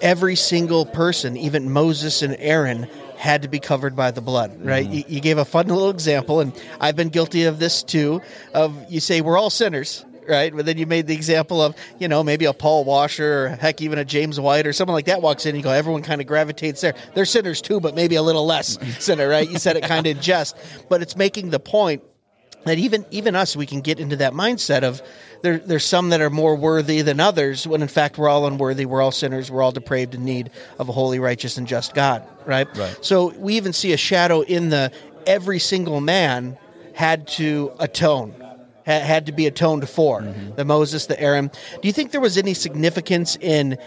every 0.00 0.36
single 0.36 0.86
person, 0.86 1.36
even 1.36 1.70
Moses 1.70 2.22
and 2.22 2.36
Aaron, 2.38 2.86
had 3.18 3.42
to 3.42 3.48
be 3.48 3.58
covered 3.58 3.96
by 3.96 4.10
the 4.10 4.20
blood. 4.20 4.64
Right? 4.64 4.86
Mm-hmm. 4.86 4.94
You, 4.94 5.04
you 5.08 5.20
gave 5.20 5.38
a 5.38 5.44
fun 5.44 5.66
little 5.66 5.90
example, 5.90 6.40
and 6.40 6.52
I've 6.80 6.96
been 6.96 7.08
guilty 7.08 7.44
of 7.44 7.58
this 7.58 7.82
too. 7.82 8.22
Of 8.54 8.90
you 8.90 9.00
say 9.00 9.20
we're 9.20 9.38
all 9.38 9.50
sinners. 9.50 10.04
Right, 10.26 10.54
but 10.54 10.66
then 10.66 10.76
you 10.76 10.84
made 10.84 11.06
the 11.06 11.14
example 11.14 11.62
of 11.62 11.74
you 11.98 12.06
know 12.06 12.22
maybe 12.22 12.44
a 12.44 12.52
Paul 12.52 12.84
Washer 12.84 13.46
or 13.46 13.48
heck 13.48 13.80
even 13.80 13.98
a 13.98 14.04
James 14.04 14.38
White 14.38 14.66
or 14.66 14.74
someone 14.74 14.92
like 14.92 15.06
that 15.06 15.22
walks 15.22 15.46
in. 15.46 15.50
And 15.50 15.58
you 15.58 15.64
go, 15.64 15.70
everyone 15.70 16.02
kind 16.02 16.20
of 16.20 16.26
gravitates 16.26 16.82
there. 16.82 16.94
They're 17.14 17.24
sinners 17.24 17.62
too, 17.62 17.80
but 17.80 17.94
maybe 17.94 18.14
a 18.16 18.22
little 18.22 18.44
less 18.44 18.76
mm-hmm. 18.76 18.90
sinner. 19.00 19.26
Right? 19.26 19.48
You 19.48 19.58
said 19.58 19.78
it 19.78 19.84
kind 19.84 20.06
of 20.06 20.10
in 20.16 20.22
jest, 20.22 20.54
but 20.90 21.00
it's 21.00 21.16
making 21.16 21.48
the 21.48 21.58
point 21.58 22.02
that 22.64 22.78
even 22.78 23.04
even 23.10 23.34
us 23.34 23.56
we 23.56 23.66
can 23.66 23.80
get 23.80 23.98
into 23.98 24.16
that 24.16 24.32
mindset 24.32 24.82
of 24.82 25.02
there 25.42 25.58
there's 25.58 25.84
some 25.84 26.10
that 26.10 26.20
are 26.20 26.30
more 26.30 26.54
worthy 26.56 27.02
than 27.02 27.20
others 27.20 27.66
when 27.66 27.82
in 27.82 27.88
fact 27.88 28.18
we're 28.18 28.28
all 28.28 28.46
unworthy 28.46 28.84
we're 28.84 29.00
all 29.00 29.12
sinners 29.12 29.50
we're 29.50 29.62
all 29.62 29.72
depraved 29.72 30.14
in 30.14 30.24
need 30.24 30.50
of 30.78 30.88
a 30.88 30.92
holy 30.92 31.18
righteous 31.18 31.56
and 31.56 31.66
just 31.66 31.94
god 31.94 32.22
right? 32.46 32.68
Right. 32.76 32.96
so 33.00 33.28
we 33.38 33.56
even 33.56 33.72
see 33.72 33.92
a 33.92 33.96
shadow 33.96 34.40
in 34.42 34.70
the 34.70 34.92
every 35.26 35.58
single 35.58 36.00
man 36.00 36.58
had 36.94 37.28
to 37.28 37.72
atone 37.78 38.34
ha- 38.40 39.00
had 39.00 39.26
to 39.26 39.32
be 39.32 39.46
atoned 39.46 39.88
for 39.88 40.22
the 40.56 40.64
moses 40.64 41.06
the 41.06 41.20
aaron. 41.20 41.48
Do 41.80 41.88
you 41.88 41.92
think 41.92 42.10
there 42.10 42.20
was 42.20 42.36
any 42.36 42.54
significance 42.54 43.36
in 43.36 43.78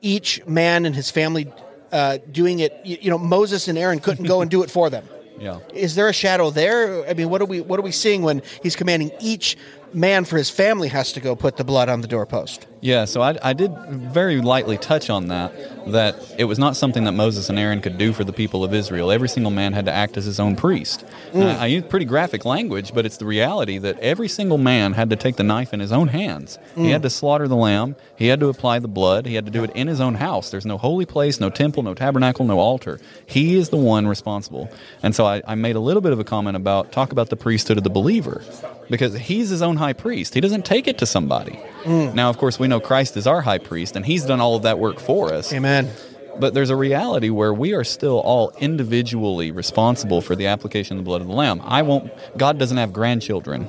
each 0.00 0.44
man 0.46 0.86
and 0.86 0.94
his 0.94 1.10
family 1.10 1.52
uh, 1.92 2.18
doing 2.30 2.60
it? 2.60 2.80
You, 2.84 2.98
you 3.02 3.10
know 3.10 3.18
moses 3.18 3.68
and 3.68 3.76
aaron 3.76 3.98
couldn't 3.98 4.26
go 4.26 4.40
and 4.40 4.50
do 4.50 4.62
it 4.62 4.70
for 4.70 4.90
them 4.90 5.06
Yeah. 5.38 5.60
is 5.74 5.94
there 5.94 6.08
a 6.08 6.12
shadow 6.12 6.50
there? 6.50 7.08
I 7.08 7.14
mean, 7.14 7.28
what 7.28 7.42
are 7.42 7.46
we 7.46 7.60
what 7.60 7.78
are 7.78 7.82
we 7.82 7.92
seeing 7.92 8.22
when 8.22 8.42
he's 8.62 8.76
commanding 8.76 9.10
each 9.20 9.56
man 9.92 10.24
for 10.24 10.36
his 10.36 10.50
family 10.50 10.88
has 10.88 11.12
to 11.12 11.20
go 11.20 11.34
put 11.34 11.56
the 11.56 11.64
blood 11.64 11.88
on 11.88 12.00
the 12.00 12.08
doorpost? 12.08 12.66
Yeah, 12.82 13.04
so 13.04 13.22
I, 13.22 13.38
I 13.40 13.52
did 13.52 13.72
very 13.88 14.40
lightly 14.40 14.76
touch 14.76 15.08
on 15.08 15.28
that, 15.28 15.52
that 15.92 16.16
it 16.36 16.44
was 16.46 16.58
not 16.58 16.74
something 16.74 17.04
that 17.04 17.12
Moses 17.12 17.48
and 17.48 17.56
Aaron 17.56 17.80
could 17.80 17.96
do 17.96 18.12
for 18.12 18.24
the 18.24 18.32
people 18.32 18.64
of 18.64 18.74
Israel. 18.74 19.12
Every 19.12 19.28
single 19.28 19.52
man 19.52 19.72
had 19.72 19.84
to 19.84 19.92
act 19.92 20.16
as 20.16 20.24
his 20.24 20.40
own 20.40 20.56
priest. 20.56 21.04
Mm. 21.30 21.42
And 21.42 21.44
I, 21.44 21.62
I 21.62 21.66
use 21.66 21.84
pretty 21.84 22.06
graphic 22.06 22.44
language, 22.44 22.92
but 22.92 23.06
it's 23.06 23.18
the 23.18 23.24
reality 23.24 23.78
that 23.78 24.00
every 24.00 24.26
single 24.26 24.58
man 24.58 24.94
had 24.94 25.10
to 25.10 25.16
take 25.16 25.36
the 25.36 25.44
knife 25.44 25.72
in 25.72 25.78
his 25.78 25.92
own 25.92 26.08
hands. 26.08 26.58
He 26.74 26.90
had 26.90 27.02
mm. 27.02 27.04
to 27.04 27.10
slaughter 27.10 27.46
the 27.46 27.54
lamb, 27.54 27.94
he 28.16 28.26
had 28.26 28.40
to 28.40 28.48
apply 28.48 28.80
the 28.80 28.88
blood, 28.88 29.26
he 29.26 29.36
had 29.36 29.44
to 29.46 29.52
do 29.52 29.62
it 29.62 29.70
in 29.76 29.86
his 29.86 30.00
own 30.00 30.16
house. 30.16 30.50
There's 30.50 30.66
no 30.66 30.76
holy 30.76 31.06
place, 31.06 31.38
no 31.38 31.50
temple, 31.50 31.84
no 31.84 31.94
tabernacle, 31.94 32.44
no 32.44 32.58
altar. 32.58 32.98
He 33.26 33.54
is 33.54 33.68
the 33.68 33.76
one 33.76 34.08
responsible. 34.08 34.68
And 35.04 35.14
so 35.14 35.24
I, 35.24 35.40
I 35.46 35.54
made 35.54 35.76
a 35.76 35.80
little 35.80 36.02
bit 36.02 36.12
of 36.12 36.18
a 36.18 36.24
comment 36.24 36.56
about 36.56 36.90
talk 36.90 37.12
about 37.12 37.30
the 37.30 37.36
priesthood 37.36 37.78
of 37.78 37.84
the 37.84 37.90
believer 37.90 38.42
because 38.90 39.16
he's 39.16 39.50
his 39.50 39.62
own 39.62 39.76
high 39.76 39.92
priest. 39.92 40.34
He 40.34 40.40
doesn't 40.40 40.64
take 40.64 40.88
it 40.88 40.98
to 40.98 41.06
somebody. 41.06 41.60
Mm. 41.84 42.14
Now, 42.14 42.28
of 42.28 42.38
course, 42.38 42.58
we 42.58 42.68
know 42.72 42.80
Christ 42.80 43.16
is 43.16 43.26
our 43.26 43.40
high 43.42 43.58
priest, 43.58 43.96
and 43.96 44.04
he's 44.04 44.24
done 44.24 44.40
all 44.40 44.56
of 44.56 44.62
that 44.62 44.78
work 44.78 44.98
for 44.98 45.32
us. 45.32 45.52
Amen. 45.52 45.90
But 46.38 46.54
there's 46.54 46.70
a 46.70 46.76
reality 46.76 47.28
where 47.30 47.52
we 47.52 47.74
are 47.74 47.84
still 47.84 48.18
all 48.20 48.52
individually 48.58 49.50
responsible 49.50 50.20
for 50.22 50.34
the 50.34 50.46
application 50.46 50.96
of 50.96 51.04
the 51.04 51.08
blood 51.08 51.20
of 51.20 51.26
the 51.28 51.34
Lamb. 51.34 51.60
I 51.62 51.82
won't, 51.82 52.10
God 52.38 52.58
doesn't 52.58 52.78
have 52.78 52.92
grandchildren. 52.92 53.68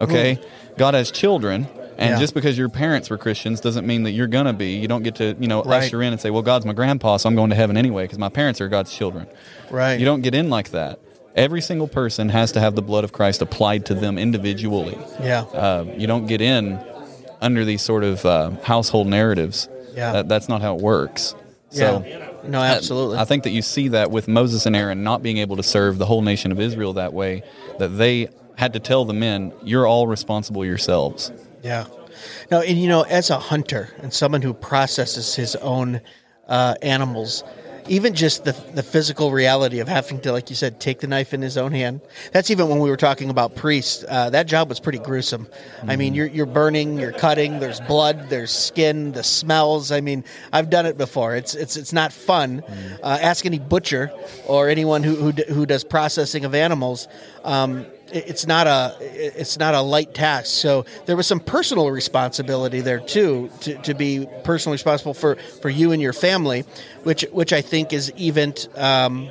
Okay? 0.00 0.38
God 0.76 0.94
has 0.94 1.10
children. 1.10 1.68
And 1.96 2.10
Yeah. 2.10 2.18
just 2.18 2.34
because 2.34 2.58
your 2.58 2.68
parents 2.68 3.08
were 3.08 3.18
Christians 3.18 3.60
doesn't 3.60 3.86
mean 3.86 4.02
that 4.02 4.10
you're 4.12 4.26
going 4.26 4.46
to 4.46 4.52
be. 4.52 4.72
You 4.78 4.88
don't 4.88 5.02
get 5.04 5.14
to, 5.16 5.36
you 5.38 5.46
know, 5.46 5.62
Right. 5.62 5.84
usher 5.84 6.02
in 6.02 6.12
and 6.12 6.20
say, 6.20 6.30
well, 6.30 6.42
God's 6.42 6.66
my 6.66 6.72
grandpa, 6.72 7.18
so 7.18 7.28
I'm 7.28 7.36
going 7.36 7.50
to 7.50 7.56
heaven 7.56 7.76
anyway 7.76 8.04
because 8.04 8.18
my 8.18 8.28
parents 8.30 8.60
are 8.60 8.68
God's 8.68 8.92
children. 8.92 9.26
Right. 9.70 9.98
You 10.00 10.04
don't 10.04 10.22
get 10.22 10.34
in 10.34 10.50
like 10.50 10.70
that. 10.72 10.98
Every 11.36 11.60
single 11.60 11.86
person 11.86 12.30
has 12.30 12.50
to 12.52 12.60
have 12.60 12.74
the 12.74 12.82
blood 12.82 13.04
of 13.04 13.12
Christ 13.12 13.42
applied 13.42 13.86
to 13.86 13.94
them 13.94 14.18
individually. 14.18 14.98
Yeah. 15.22 15.42
Uh, 15.42 15.84
you 15.96 16.06
don't 16.08 16.26
get 16.26 16.40
in 16.40 16.78
under 17.40 17.64
these 17.64 17.82
sort 17.82 18.04
of 18.04 18.24
uh, 18.24 18.50
household 18.62 19.06
narratives. 19.06 19.68
Yeah. 19.94 20.12
That, 20.12 20.28
that's 20.28 20.48
not 20.48 20.60
how 20.62 20.76
it 20.76 20.82
works. 20.82 21.34
So, 21.70 22.04
yeah. 22.06 22.30
No, 22.46 22.60
absolutely. 22.60 23.18
I 23.18 23.24
think 23.24 23.44
that 23.44 23.50
you 23.50 23.62
see 23.62 23.88
that 23.88 24.10
with 24.10 24.28
Moses 24.28 24.66
and 24.66 24.76
Aaron 24.76 25.02
not 25.02 25.22
being 25.22 25.38
able 25.38 25.56
to 25.56 25.62
serve 25.62 25.98
the 25.98 26.06
whole 26.06 26.22
nation 26.22 26.52
of 26.52 26.60
Israel 26.60 26.92
that 26.94 27.12
way, 27.12 27.42
that 27.78 27.88
they 27.88 28.28
had 28.56 28.74
to 28.74 28.80
tell 28.80 29.04
the 29.04 29.14
men, 29.14 29.52
"You're 29.62 29.86
all 29.86 30.06
responsible 30.06 30.64
yourselves." 30.64 31.32
Yeah. 31.62 31.86
No, 32.50 32.60
and 32.60 32.78
you 32.78 32.88
know, 32.88 33.02
as 33.02 33.30
a 33.30 33.38
hunter 33.38 33.90
and 34.02 34.12
someone 34.12 34.42
who 34.42 34.54
processes 34.54 35.34
his 35.34 35.56
own 35.56 36.00
uh, 36.46 36.74
animals, 36.82 37.42
even 37.88 38.14
just 38.14 38.44
the 38.44 38.52
the 38.74 38.82
physical 38.82 39.30
reality 39.30 39.80
of 39.80 39.88
having 39.88 40.20
to, 40.22 40.32
like 40.32 40.50
you 40.50 40.56
said, 40.56 40.80
take 40.80 41.00
the 41.00 41.06
knife 41.06 41.34
in 41.34 41.42
his 41.42 41.56
own 41.56 41.72
hand. 41.72 42.00
That's 42.32 42.50
even 42.50 42.68
when 42.68 42.78
we 42.78 42.90
were 42.90 42.96
talking 42.96 43.30
about 43.30 43.54
priests. 43.54 44.04
Uh, 44.08 44.30
that 44.30 44.46
job 44.46 44.68
was 44.68 44.80
pretty 44.80 44.98
gruesome. 44.98 45.48
I 45.86 45.96
mean, 45.96 46.14
you're 46.14 46.26
you're 46.26 46.46
burning, 46.46 46.98
you're 46.98 47.12
cutting. 47.12 47.60
There's 47.60 47.80
blood, 47.80 48.28
there's 48.30 48.50
skin, 48.50 49.12
the 49.12 49.22
smells. 49.22 49.92
I 49.92 50.00
mean, 50.00 50.24
I've 50.52 50.70
done 50.70 50.86
it 50.86 50.96
before. 50.96 51.36
It's 51.36 51.54
it's 51.54 51.76
it's 51.76 51.92
not 51.92 52.12
fun. 52.12 52.62
Uh, 53.02 53.18
ask 53.20 53.44
any 53.46 53.58
butcher 53.58 54.10
or 54.46 54.68
anyone 54.68 55.02
who 55.02 55.16
who, 55.16 55.30
who 55.52 55.66
does 55.66 55.84
processing 55.84 56.44
of 56.44 56.54
animals. 56.54 57.08
Um, 57.44 57.86
it's 58.14 58.46
not 58.46 58.66
a 58.66 58.96
it's 59.00 59.58
not 59.58 59.74
a 59.74 59.80
light 59.80 60.14
task. 60.14 60.46
So 60.46 60.86
there 61.06 61.16
was 61.16 61.26
some 61.26 61.40
personal 61.40 61.90
responsibility 61.90 62.80
there 62.80 63.00
too 63.00 63.50
to, 63.62 63.76
to 63.82 63.94
be 63.94 64.26
personally 64.44 64.74
responsible 64.74 65.14
for, 65.14 65.34
for 65.34 65.68
you 65.68 65.92
and 65.92 66.00
your 66.00 66.12
family, 66.12 66.62
which 67.02 67.22
which 67.32 67.52
I 67.52 67.60
think 67.60 67.92
is 67.92 68.12
even 68.16 68.54
um, 68.76 69.30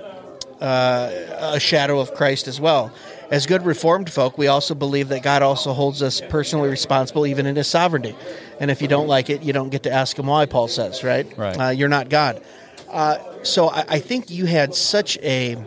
uh, 0.60 1.12
a 1.40 1.60
shadow 1.60 2.00
of 2.00 2.14
Christ 2.14 2.48
as 2.48 2.60
well. 2.60 2.92
As 3.32 3.48
good 3.48 3.66
Reformed 3.66 4.12
folk, 4.12 4.38
we 4.38 4.48
also 4.48 4.76
believe 4.76 5.10
that 5.10 5.24
God 5.24 5.42
also 5.42 5.74
holds 5.74 6.04
us 6.04 6.22
personally 6.30 6.70
responsible 6.70 7.26
even 7.26 7.46
in 7.46 7.56
His 7.56 7.68
sovereignty. 7.68 8.16
And 8.60 8.70
if 8.70 8.82
you 8.82 8.88
don't 8.88 9.08
like 9.08 9.30
it, 9.30 9.42
you 9.44 9.54
don't 9.54 9.70
get 9.70 9.84
to 9.84 9.92
ask 9.92 10.20
Him 10.20 10.28
why. 10.28 10.46
Paul 10.46 10.68
says, 10.68 11.04
right? 11.04 11.26
Right. 11.38 11.56
Uh, 11.60 11.70
you're 11.70 11.90
not 11.90 12.10
God. 12.10 12.44
Uh, 12.90 13.18
so 13.44 13.70
I, 13.70 13.86
I 13.90 14.00
think 14.00 14.30
you 14.30 14.46
had 14.46 14.76
such 14.76 15.18
a 15.20 15.58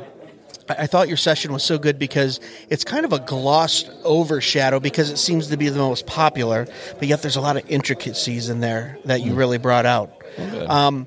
I 0.68 0.86
thought 0.86 1.08
your 1.08 1.16
session 1.16 1.52
was 1.52 1.62
so 1.62 1.78
good 1.78 1.98
because 1.98 2.40
it's 2.68 2.84
kind 2.84 3.04
of 3.04 3.12
a 3.12 3.18
glossed 3.20 3.90
over 4.04 4.40
shadow 4.40 4.80
because 4.80 5.10
it 5.10 5.18
seems 5.18 5.48
to 5.48 5.56
be 5.56 5.68
the 5.68 5.78
most 5.78 6.06
popular, 6.06 6.66
but 6.98 7.08
yet 7.08 7.22
there's 7.22 7.36
a 7.36 7.40
lot 7.40 7.56
of 7.56 7.68
intricacies 7.70 8.48
in 8.48 8.60
there 8.60 8.98
that 9.04 9.22
you 9.22 9.34
really 9.34 9.58
brought 9.58 9.86
out. 9.86 10.10
Um, 10.68 11.06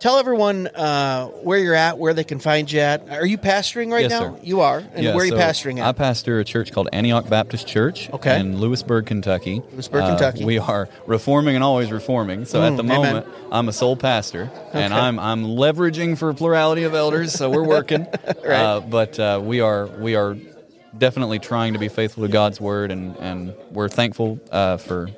Tell 0.00 0.18
everyone 0.18 0.68
uh, 0.68 1.26
where 1.26 1.58
you're 1.58 1.74
at, 1.74 1.98
where 1.98 2.14
they 2.14 2.22
can 2.22 2.38
find 2.38 2.70
you 2.70 2.78
at. 2.78 3.08
Are 3.10 3.26
you 3.26 3.36
pastoring 3.36 3.90
right 3.90 4.02
Yes, 4.02 4.10
now? 4.10 4.36
sir. 4.36 4.40
You 4.44 4.60
are. 4.60 4.78
And 4.94 5.02
Yeah, 5.04 5.12
where 5.12 5.22
are 5.22 5.26
you 5.26 5.32
so 5.32 5.38
pastoring 5.38 5.80
at? 5.80 5.86
I 5.88 5.92
pastor 5.92 6.38
a 6.38 6.44
church 6.44 6.70
called 6.70 6.88
Antioch 6.92 7.28
Baptist 7.28 7.66
Church 7.66 8.08
Okay. 8.12 8.38
in 8.38 8.60
Lewisburg, 8.60 9.06
Kentucky. 9.06 9.60
Lewisburg, 9.72 10.04
Uh, 10.04 10.06
Kentucky. 10.10 10.44
We 10.44 10.58
are 10.60 10.88
reforming 11.06 11.56
and 11.56 11.64
always 11.64 11.90
reforming. 11.90 12.44
So 12.44 12.62
at 12.62 12.76
the 12.76 12.84
Mm, 12.84 12.92
amen. 12.92 13.02
moment, 13.14 13.26
I'm 13.50 13.68
a 13.68 13.72
sole 13.72 13.96
pastor, 13.96 14.52
and 14.72 14.94
I'm 14.94 15.18
I'm 15.18 15.42
leveraging 15.44 16.16
for 16.16 16.30
a 16.30 16.34
plurality 16.34 16.84
of 16.84 16.94
elders. 16.94 17.32
So 17.32 17.50
we're 17.50 17.64
working. 17.66 18.06
Right. 18.46 18.54
uh, 18.54 18.80
but 18.80 19.18
uh, 19.18 19.40
we 19.42 19.60
are 19.60 19.88
we 19.88 20.14
are 20.14 20.36
definitely 20.96 21.40
trying 21.40 21.72
to 21.72 21.80
be 21.80 21.88
faithful 21.88 22.22
to 22.22 22.28
God's 22.28 22.60
word, 22.60 22.92
and 22.92 23.16
and 23.18 23.52
we're 23.72 23.88
thankful 23.88 24.38
uh, 24.52 24.76
for 24.76 25.08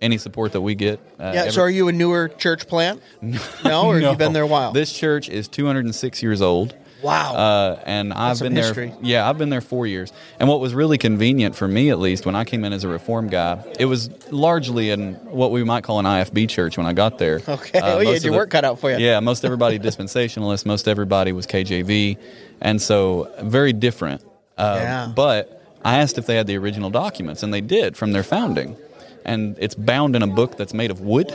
any 0.00 0.18
support 0.18 0.52
that 0.52 0.60
we 0.60 0.74
get. 0.74 0.98
Uh, 1.18 1.30
yeah. 1.34 1.40
every- 1.40 1.52
so 1.52 1.62
are 1.62 1.70
you 1.70 1.88
a 1.88 1.92
newer 1.92 2.28
church 2.28 2.66
plant? 2.66 3.02
No, 3.64 3.86
or 3.88 4.00
have 4.00 4.10
you 4.12 4.16
been 4.18 4.32
there 4.32 4.42
a 4.44 4.46
while? 4.46 4.72
This 4.72 4.92
church 4.92 5.28
is 5.28 5.46
206 5.48 6.22
years 6.22 6.40
old. 6.42 6.74
wow. 7.02 7.34
Uh, 7.34 7.82
and 7.86 8.12
I've 8.12 8.38
some 8.38 8.46
been 8.46 8.54
there. 8.54 8.64
history. 8.64 8.92
Yeah, 9.02 9.28
I've 9.28 9.38
been 9.38 9.48
there 9.50 9.60
four 9.60 9.86
years. 9.86 10.12
And 10.38 10.48
what 10.48 10.60
was 10.60 10.74
really 10.74 10.98
convenient 10.98 11.54
for 11.56 11.66
me, 11.68 11.90
at 11.90 11.98
least, 11.98 12.24
when 12.26 12.34
I 12.36 12.44
came 12.44 12.64
in 12.64 12.72
as 12.72 12.84
a 12.84 12.88
reform 12.88 13.28
guy, 13.28 13.62
it 13.78 13.84
was 13.86 14.10
largely 14.32 14.90
in 14.90 15.14
what 15.26 15.50
we 15.50 15.62
might 15.64 15.84
call 15.84 15.98
an 15.98 16.04
IFB 16.06 16.48
church 16.48 16.76
when 16.78 16.86
I 16.86 16.92
got 16.92 17.18
there. 17.18 17.40
Okay. 17.48 17.78
Uh, 17.78 17.96
Oh, 17.96 17.98
you 18.00 18.04
most 18.06 18.12
had 18.14 18.16
of 18.18 18.24
your 18.24 18.32
the- 18.32 18.36
work 18.38 18.50
cut 18.50 18.64
out 18.64 18.78
for 18.80 18.90
you. 18.90 18.96
Yeah, 18.98 19.20
most 19.20 19.44
everybody 19.48 19.78
dispensationalist. 19.78 20.64
Most 20.66 20.88
everybody 20.88 21.32
was 21.32 21.46
KJV, 21.46 22.16
and 22.60 22.80
so 22.82 23.30
very 23.42 23.72
different. 23.72 24.22
Uh, 24.58 24.78
Yeah. 24.80 25.12
But 25.14 25.62
I 25.84 25.98
asked 25.98 26.18
if 26.18 26.26
they 26.26 26.36
had 26.36 26.46
the 26.46 26.56
original 26.58 26.90
documents, 26.90 27.42
and 27.42 27.52
they 27.54 27.60
did 27.62 27.96
from 27.96 28.12
their 28.12 28.22
founding. 28.24 28.76
And 29.24 29.56
it's 29.58 29.74
bound 29.74 30.16
in 30.16 30.22
a 30.22 30.26
book 30.26 30.56
that's 30.56 30.74
made 30.74 30.90
of 30.90 31.00
wood. 31.00 31.30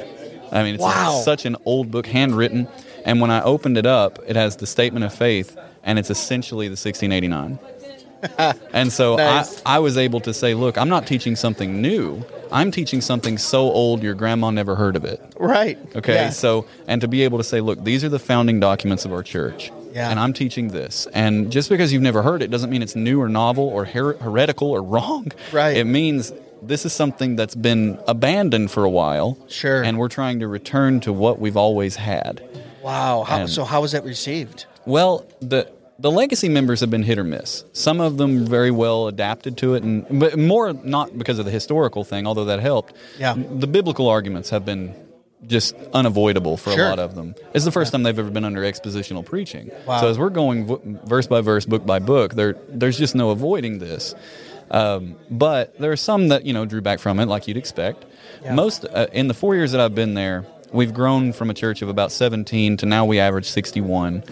I 0.51 0.63
mean, 0.63 0.75
it's 0.75 0.83
Wow. 0.83 1.21
such 1.23 1.45
an 1.45 1.55
old 1.65 1.91
book, 1.91 2.07
handwritten. 2.07 2.67
And 3.05 3.21
when 3.21 3.31
I 3.31 3.41
opened 3.43 3.77
it 3.77 3.85
up, 3.85 4.19
it 4.27 4.35
has 4.35 4.55
the 4.57 4.65
statement 4.67 5.05
of 5.05 5.13
faith, 5.13 5.57
and 5.83 5.99
it's 5.99 6.09
essentially 6.09 6.67
the 6.67 6.71
1689. 6.77 7.59
and 8.73 8.91
so 8.91 9.15
Nice. 9.17 9.61
I, 9.65 9.75
I 9.75 9.79
was 9.79 9.97
able 9.97 10.19
to 10.21 10.33
say, 10.33 10.53
look, 10.53 10.77
I'm 10.77 10.89
not 10.89 11.05
teaching 11.05 11.35
something 11.35 11.81
new. 11.81 12.23
I'm 12.51 12.71
teaching 12.71 13.01
something 13.01 13.37
so 13.37 13.71
old 13.71 14.01
your 14.01 14.13
grandma 14.15 14.49
never 14.49 14.75
heard 14.75 14.95
of 14.95 15.03
it. 15.05 15.21
right. 15.37 15.77
Okay, 15.95 16.13
Yeah. 16.15 16.29
so 16.29 16.65
and 16.87 17.01
to 17.01 17.07
be 17.07 17.23
able 17.23 17.37
to 17.37 17.43
say, 17.43 17.61
look, 17.61 17.83
these 17.83 18.03
are 18.03 18.09
the 18.09 18.19
founding 18.19 18.59
documents 18.59 19.05
of 19.05 19.11
our 19.13 19.23
church, 19.23 19.71
Yeah. 19.93 20.09
and 20.09 20.19
I'm 20.19 20.33
teaching 20.33 20.69
this. 20.69 21.07
And 21.13 21.51
just 21.51 21.69
because 21.69 21.91
you've 21.93 22.01
never 22.03 22.21
heard 22.23 22.41
it 22.41 22.49
doesn't 22.49 22.69
mean 22.69 22.81
it's 22.81 22.95
new 22.95 23.21
or 23.21 23.29
novel 23.29 23.65
or 23.67 23.85
her- 23.85 24.13
heretical 24.17 24.71
or 24.71 24.81
wrong. 24.93 25.31
Right. 25.51 25.77
It 25.77 25.85
means 25.85 26.31
this 26.61 26.85
is 26.85 26.93
something 26.93 27.35
that's 27.35 27.55
been 27.55 27.99
abandoned 28.07 28.71
for 28.71 28.83
a 28.83 28.89
while. 28.89 29.37
Sure. 29.47 29.83
And 29.83 29.97
we're 29.97 30.09
trying 30.09 30.39
to 30.39 30.47
return 30.47 30.99
to 31.01 31.13
what 31.13 31.39
we've 31.39 31.57
always 31.57 31.95
had. 31.95 32.41
wow. 32.83 33.23
How, 33.27 33.41
and- 33.41 33.49
so 33.49 33.63
how 33.63 33.81
was 33.81 33.91
that 33.93 34.03
received? 34.03 34.65
Well, 34.85 35.25
the 35.41 35.71
the 35.97 36.11
legacy 36.11 36.49
members 36.49 36.81
have 36.81 36.89
been 36.91 37.03
hit 37.03 37.17
or 37.17 37.23
miss. 37.23 37.63
Some 37.71 38.01
of 38.01 38.17
them 38.17 38.45
very 38.45 38.69
well 38.69 39.07
adapted 39.07 39.55
to 39.59 39.75
it, 39.75 39.83
and 39.83 40.05
but 40.19 40.37
more 40.37 40.73
not 40.73 41.17
because 41.17 41.39
of 41.39 41.45
the 41.45 41.51
historical 41.51 42.03
thing, 42.03 42.27
although 42.27 42.45
that 42.45 42.59
helped. 42.59 42.93
Yeah. 43.17 43.33
the 43.37 43.65
biblical 43.67 44.09
arguments 44.09 44.49
have 44.49 44.65
been 44.65 44.93
just 45.47 45.73
unavoidable 45.93 46.57
for 46.57 46.71
Sure. 46.71 46.87
a 46.87 46.89
lot 46.89 46.99
of 46.99 47.15
them. 47.15 47.33
It's 47.53 47.65
the 47.65 47.71
first 47.71 47.91
time 47.91 48.03
they've 48.03 48.17
ever 48.17 48.31
been 48.31 48.45
under 48.45 48.61
expositional 48.61 49.23
preaching. 49.23 49.69
Wow. 49.87 50.01
So 50.01 50.09
as 50.09 50.17
we're 50.19 50.31
going 50.31 50.65
v- 50.67 50.97
verse 51.05 51.27
by 51.27 51.41
verse, 51.41 51.65
book 51.65 51.85
by 51.85 51.99
book, 51.99 52.33
there 52.33 52.57
there's 52.67 52.97
just 52.97 53.15
no 53.15 53.29
avoiding 53.29 53.79
this. 53.79 54.15
Um, 54.71 55.15
but 55.29 55.77
there 55.79 55.91
are 55.91 55.97
some 55.97 56.29
that 56.29 56.45
you 56.45 56.53
know 56.53 56.65
drew 56.65 56.81
back 56.81 56.99
from 56.99 57.19
it, 57.19 57.27
like 57.27 57.47
you'd 57.47 57.57
expect. 57.57 58.05
Yeah. 58.43 58.53
Most 58.53 58.85
uh, 58.85 59.07
in 59.13 59.27
the 59.27 59.33
four 59.33 59.55
years 59.55 59.71
that 59.71 59.81
I've 59.81 59.95
been 59.95 60.13
there, 60.13 60.45
we've 60.71 60.93
grown 60.93 61.33
from 61.33 61.49
a 61.49 61.53
church 61.53 61.81
of 61.81 61.89
about 61.89 62.11
17 62.11 62.77
to 62.77 62.85
now 62.85 63.05
we 63.05 63.19
average 63.19 63.45
61. 63.45 64.23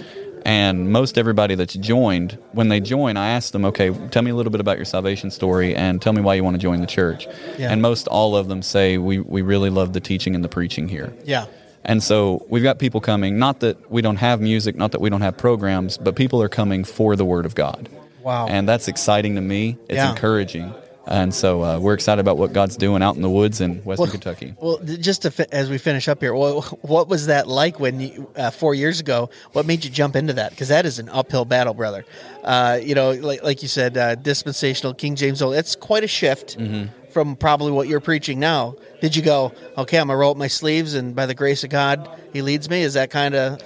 And 0.46 0.92
most 0.92 1.18
everybody 1.18 1.56
that's 1.56 1.74
joined, 1.74 2.38
when 2.52 2.68
they 2.68 2.82
join, 2.82 3.16
I 3.16 3.30
ask 3.30 3.54
them, 3.54 3.63
okay, 3.66 3.92
tell 4.10 4.24
me 4.24 4.32
a 4.32 4.36
little 4.36 4.52
bit 4.52 4.60
about 4.60 4.75
your 4.75 4.84
salvation 4.84 5.32
story 5.32 5.74
and 5.74 6.02
tell 6.02 6.12
me 6.12 6.22
why 6.22 6.34
you 6.34 6.44
want 6.44 6.56
to 6.56 6.62
join 6.62 6.82
the 6.82 6.88
church. 6.88 7.28
Yeah. 7.58 7.72
And 7.72 7.82
most 7.82 8.10
all 8.10 8.36
of 8.36 8.50
them 8.50 8.62
say, 8.62 8.98
we, 8.98 9.20
we 9.20 9.42
really 9.42 9.70
love 9.70 9.94
the 9.94 10.02
teaching 10.02 10.36
and 10.36 10.44
the 10.44 10.50
preaching 10.50 10.90
here. 10.90 11.13
Yeah. 11.24 11.46
And 11.86 12.04
so 12.04 12.46
we've 12.50 12.63
got 12.63 12.78
people 12.78 13.00
coming, 13.00 13.40
not 13.40 13.62
that 13.62 13.90
we 13.90 14.02
don't 14.02 14.18
have 14.18 14.42
music, 14.42 14.75
not 14.75 14.92
that 14.92 15.02
we 15.02 15.10
don't 15.10 15.22
have 15.22 15.38
programs, 15.38 15.98
but 15.98 16.16
people 16.16 16.42
are 16.42 16.50
coming 16.50 16.84
for 16.84 17.16
the 17.16 17.25
Word 17.25 17.46
of 17.46 17.56
God. 17.56 17.90
Wow. 18.24 18.48
And 18.48 18.68
that's 18.68 18.88
exciting 18.88 19.36
to 19.36 19.42
me. 19.42 19.77
It's 19.89 19.96
Yeah. 19.98 20.12
encouraging. 20.12 20.74
And 21.06 21.34
so 21.34 21.62
uh, 21.62 21.80
we're 21.80 21.96
excited 21.96 22.22
about 22.22 22.38
what 22.38 22.53
God's 22.53 22.77
doing 22.77 23.03
out 23.03 23.18
in 23.18 23.22
the 23.22 23.29
woods 23.29 23.59
in 23.59 23.79
Western 23.83 24.03
Well- 24.05 24.12
Kentucky. 24.12 24.55
Well, 24.57 24.79
just 24.79 25.24
to 25.24 25.31
fi- 25.31 25.48
as 25.51 25.70
we 25.70 25.77
finish 25.77 26.07
up 26.07 26.22
here, 26.22 26.33
well, 26.33 26.62
what 26.81 27.09
was 27.09 27.25
that 27.25 27.46
like 27.46 27.77
when 27.77 28.00
you 28.00 28.29
uh, 28.38 28.51
four 28.51 28.74
years 28.74 29.01
ago? 29.01 29.29
What 29.51 29.66
made 29.66 29.83
you 29.83 29.90
jump 29.92 30.16
into 30.16 30.31
that? 30.33 30.51
Because 30.51 30.70
that 30.70 30.86
is 30.86 31.00
an 31.00 31.09
uphill 31.09 31.44
battle, 31.44 31.74
brother. 31.74 32.05
Uh, 32.42 32.79
you 32.81 32.96
know, 32.96 33.12
like 33.12 33.44
like 33.44 33.62
you 33.62 33.68
said, 33.68 33.98
uh, 33.98 34.16
dispensational 34.16 34.94
King 34.94 35.16
James 35.18 35.42
old. 35.42 35.55
It's 35.55 35.75
quite 35.75 36.05
a 36.05 36.07
shift 36.07 36.57
Mm-hmm. 36.57 36.86
from 37.12 37.36
probably 37.36 37.74
what 37.74 37.90
you're 37.90 38.00
preaching 38.00 38.40
now. 38.40 38.75
Did 39.01 39.14
you 39.18 39.24
go? 39.24 39.51
Okay, 39.77 39.98
I'm 39.98 40.07
gonna 40.07 40.18
roll 40.18 40.31
up 40.31 40.38
my 40.38 40.48
sleeves, 40.48 40.94
and 40.94 41.14
by 41.14 41.25
the 41.25 41.36
grace 41.36 41.66
of 41.66 41.70
God, 41.70 42.07
He 42.31 42.42
leads 42.42 42.70
me. 42.70 42.81
Is 42.81 42.94
that 42.94 43.09
kind 43.09 43.36
of 43.36 43.59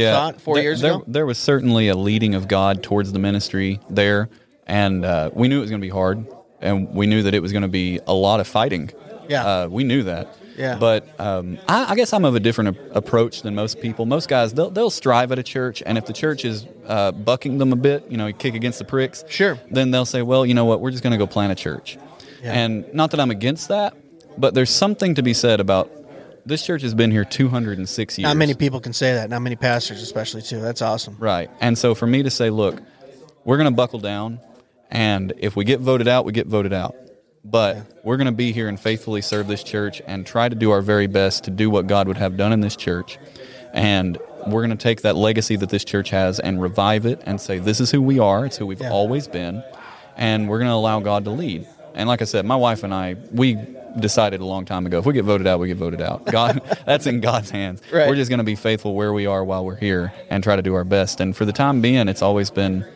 yeah, 0.00 0.12
thought 0.12 0.40
four 0.40 0.54
there, 0.56 0.62
years 0.64 0.80
there, 0.80 0.92
ago? 0.94 1.04
there 1.06 1.26
was 1.26 1.38
certainly 1.38 1.88
a 1.88 1.94
leading 1.96 2.34
of 2.34 2.48
God 2.48 2.82
towards 2.82 3.12
the 3.12 3.18
ministry 3.18 3.80
there, 3.90 4.28
and 4.66 5.04
uh, 5.04 5.30
we 5.32 5.48
knew 5.48 5.58
it 5.58 5.60
was 5.60 5.70
going 5.70 5.80
to 5.80 5.86
be 5.86 5.90
hard, 5.90 6.26
and 6.60 6.94
we 6.94 7.06
knew 7.06 7.22
that 7.24 7.34
it 7.34 7.40
was 7.40 7.52
going 7.52 7.62
to 7.62 7.68
be 7.68 8.00
a 8.06 8.14
lot 8.14 8.40
of 8.40 8.46
fighting. 8.48 8.90
Yeah. 9.28 9.44
uh, 9.46 9.68
we 9.68 9.84
knew 9.84 10.02
that. 10.04 10.36
Yeah. 10.56 10.76
but 10.76 11.08
um, 11.18 11.58
I, 11.66 11.92
I 11.92 11.94
guess 11.94 12.12
I'm 12.12 12.26
of 12.26 12.34
a 12.34 12.40
different 12.40 12.76
a- 12.76 12.98
approach 12.98 13.40
than 13.40 13.54
most 13.54 13.80
people. 13.80 14.04
Most 14.04 14.28
guys 14.28 14.52
they'll 14.52 14.68
they'll 14.68 14.90
strive 14.90 15.32
at 15.32 15.38
a 15.38 15.42
church, 15.42 15.82
and 15.86 15.96
if 15.96 16.04
the 16.04 16.12
church 16.12 16.44
is 16.44 16.66
uh, 16.86 17.10
bucking 17.12 17.56
them 17.56 17.72
a 17.72 17.76
bit, 17.76 18.04
you 18.10 18.18
know, 18.18 18.30
kick 18.34 18.54
against 18.54 18.78
the 18.78 18.84
pricks, 18.84 19.24
Sure. 19.30 19.58
Then 19.70 19.90
they'll 19.92 20.04
say, 20.04 20.20
well, 20.20 20.44
you 20.44 20.52
know 20.52 20.66
what, 20.66 20.80
we're 20.80 20.90
just 20.90 21.02
going 21.02 21.12
to 21.12 21.16
go 21.18 21.26
plant 21.26 21.52
a 21.52 21.54
church, 21.54 21.96
Yeah. 22.42 22.52
and 22.52 22.92
not 22.92 23.12
that 23.12 23.20
I'm 23.20 23.30
against 23.30 23.68
that, 23.68 23.94
but 24.36 24.52
there's 24.52 24.68
something 24.70 25.14
to 25.14 25.22
be 25.22 25.32
said 25.32 25.58
about. 25.60 25.90
This 26.44 26.64
church 26.64 26.82
has 26.82 26.94
been 26.94 27.10
here 27.10 27.24
206 27.24 28.18
years. 28.18 28.24
Not 28.24 28.36
many 28.36 28.54
people 28.54 28.80
can 28.80 28.92
say 28.92 29.14
that. 29.14 29.30
Not 29.30 29.40
many 29.42 29.56
pastors, 29.56 30.02
especially 30.02 30.42
too. 30.42 30.60
That's 30.60 30.82
awesome. 30.82 31.16
Right. 31.18 31.48
And 31.60 31.78
so 31.78 31.94
for 31.94 32.06
me 32.06 32.22
to 32.24 32.30
say, 32.30 32.50
look, 32.50 32.80
we're 33.44 33.56
going 33.58 33.70
to 33.70 33.76
buckle 33.76 34.00
down, 34.00 34.40
and 34.90 35.32
if 35.38 35.54
we 35.56 35.64
get 35.64 35.80
voted 35.80 36.08
out, 36.08 36.24
we 36.24 36.32
get 36.32 36.46
voted 36.46 36.72
out. 36.72 36.96
But 37.44 38.00
we're 38.04 38.16
going 38.16 38.26
to 38.26 38.32
be 38.32 38.52
here 38.52 38.68
and 38.68 38.78
faithfully 38.78 39.20
serve 39.20 39.48
this 39.48 39.64
church 39.64 40.00
and 40.06 40.24
try 40.26 40.48
to 40.48 40.54
do 40.54 40.70
our 40.70 40.80
very 40.80 41.08
best 41.08 41.44
to 41.44 41.50
do 41.50 41.70
what 41.70 41.86
God 41.88 42.06
would 42.06 42.16
have 42.18 42.36
done 42.36 42.52
in 42.52 42.60
this 42.60 42.76
church. 42.76 43.18
And 43.72 44.16
we're 44.46 44.64
going 44.64 44.76
to 44.76 44.82
take 44.82 45.02
that 45.02 45.16
legacy 45.16 45.56
that 45.56 45.68
this 45.68 45.84
church 45.84 46.10
has 46.10 46.38
and 46.38 46.62
revive 46.62 47.04
it 47.06 47.20
and 47.24 47.40
say, 47.40 47.58
this 47.58 47.80
is 47.80 47.90
who 47.90 48.00
we 48.00 48.18
are. 48.20 48.46
It's 48.46 48.56
who 48.56 48.66
we've 48.66 48.80
Yeah. 48.80 48.90
always 48.90 49.26
been. 49.26 49.64
And 50.16 50.48
we're 50.48 50.58
going 50.58 50.68
to 50.70 50.74
allow 50.74 51.00
God 51.00 51.24
to 51.24 51.30
lead. 51.30 51.66
And 51.94 52.08
like 52.08 52.22
I 52.22 52.24
said, 52.24 52.44
my 52.46 52.56
wife 52.56 52.82
and 52.82 52.92
I, 52.94 53.16
we 53.32 53.58
decided 54.00 54.40
a 54.40 54.44
long 54.44 54.64
time 54.64 54.86
ago 54.86 54.98
if 54.98 55.04
we 55.06 55.12
get 55.12 55.24
voted 55.24 55.46
out, 55.46 55.60
we 55.60 55.68
get 55.68 55.76
voted 55.76 56.00
out. 56.00 56.24
God, 56.26 56.62
that's 56.86 57.06
in 57.06 57.20
God's 57.20 57.50
hands. 57.50 57.82
Right. 57.92 58.08
We're 58.08 58.14
just 58.16 58.30
going 58.30 58.38
to 58.38 58.44
be 58.44 58.54
faithful 58.56 58.94
where 58.94 59.12
we 59.12 59.26
are 59.26 59.44
while 59.44 59.64
we're 59.64 59.76
here 59.76 60.12
and 60.30 60.42
try 60.42 60.56
to 60.56 60.62
do 60.62 60.74
our 60.74 60.84
best. 60.84 61.20
And 61.20 61.36
for 61.36 61.44
the 61.44 61.52
time 61.52 61.80
being, 61.82 62.08
it's 62.08 62.22
always 62.22 62.50
been 62.50 62.86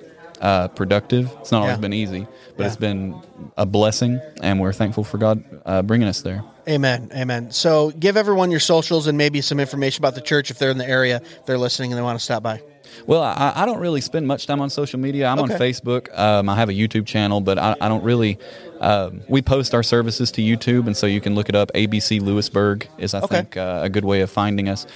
uh, 0.40 0.68
productive. 0.68 1.30
It's 1.40 1.52
not 1.52 1.62
always 1.62 1.78
been 1.78 1.92
easy, 1.92 2.26
but 2.56 2.62
Yeah. 2.64 2.66
it's 2.66 2.76
been 2.76 3.20
a 3.56 3.64
blessing, 3.66 4.20
and 4.42 4.60
we're 4.60 4.72
thankful 4.72 5.02
for 5.04 5.18
God 5.18 5.42
uh, 5.64 5.82
bringing 5.82 6.08
us 6.08 6.20
there. 6.22 6.42
Amen. 6.68 7.10
Amen. 7.14 7.52
So 7.52 7.90
give 7.90 8.16
everyone 8.16 8.50
your 8.50 8.60
socials 8.60 9.06
and 9.06 9.16
maybe 9.16 9.40
some 9.40 9.60
information 9.60 10.02
about 10.02 10.14
the 10.14 10.20
church 10.20 10.50
if 10.50 10.58
they're 10.58 10.70
in 10.70 10.78
the 10.78 10.88
area, 10.88 11.22
if 11.24 11.46
they're 11.46 11.56
listening 11.58 11.92
and 11.92 11.98
they 11.98 12.02
want 12.02 12.18
to 12.18 12.24
stop 12.24 12.42
by. 12.42 12.60
Well, 13.06 13.22
I, 13.22 13.52
I 13.56 13.66
don't 13.66 13.78
really 13.80 14.00
spend 14.00 14.26
much 14.26 14.46
time 14.46 14.60
on 14.60 14.70
social 14.70 14.98
media. 14.98 15.26
I'm 15.26 15.38
on 15.38 15.48
Facebook. 15.48 16.16
Um, 16.18 16.48
I 16.48 16.56
have 16.56 16.68
a 16.68 16.72
YouTube 16.72 17.06
channel, 17.06 17.40
but 17.40 17.58
I, 17.58 17.76
I 17.80 17.88
don't 17.88 18.02
really. 18.04 18.38
Um, 18.80 19.22
we 19.28 19.42
post 19.42 19.74
our 19.74 19.82
services 19.82 20.30
to 20.32 20.42
YouTube, 20.42 20.86
and 20.86 20.96
so 20.96 21.06
you 21.06 21.20
can 21.20 21.34
look 21.34 21.48
it 21.48 21.54
up. 21.54 21.70
ABC 21.74 22.20
Lewisburg 22.20 22.88
is, 22.98 23.14
I 23.14 23.20
Okay. 23.20 23.36
think, 23.36 23.56
uh, 23.56 23.80
a 23.84 23.88
good 23.88 24.04
way 24.04 24.20
of 24.20 24.30
finding 24.30 24.68
us. 24.68 24.86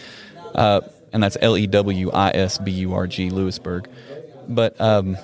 Uh, 0.55 0.81
and 1.13 1.23
that's 1.23 1.37
L 1.41 1.57
E 1.57 1.67
W 1.67 2.11
I 2.13 2.31
S 2.31 2.59
B 2.59 2.71
U 2.73 2.95
R 2.95 3.07
G 3.07 3.31
Lewisburg. 3.31 3.89
But 4.49 4.81
um, 4.81 5.17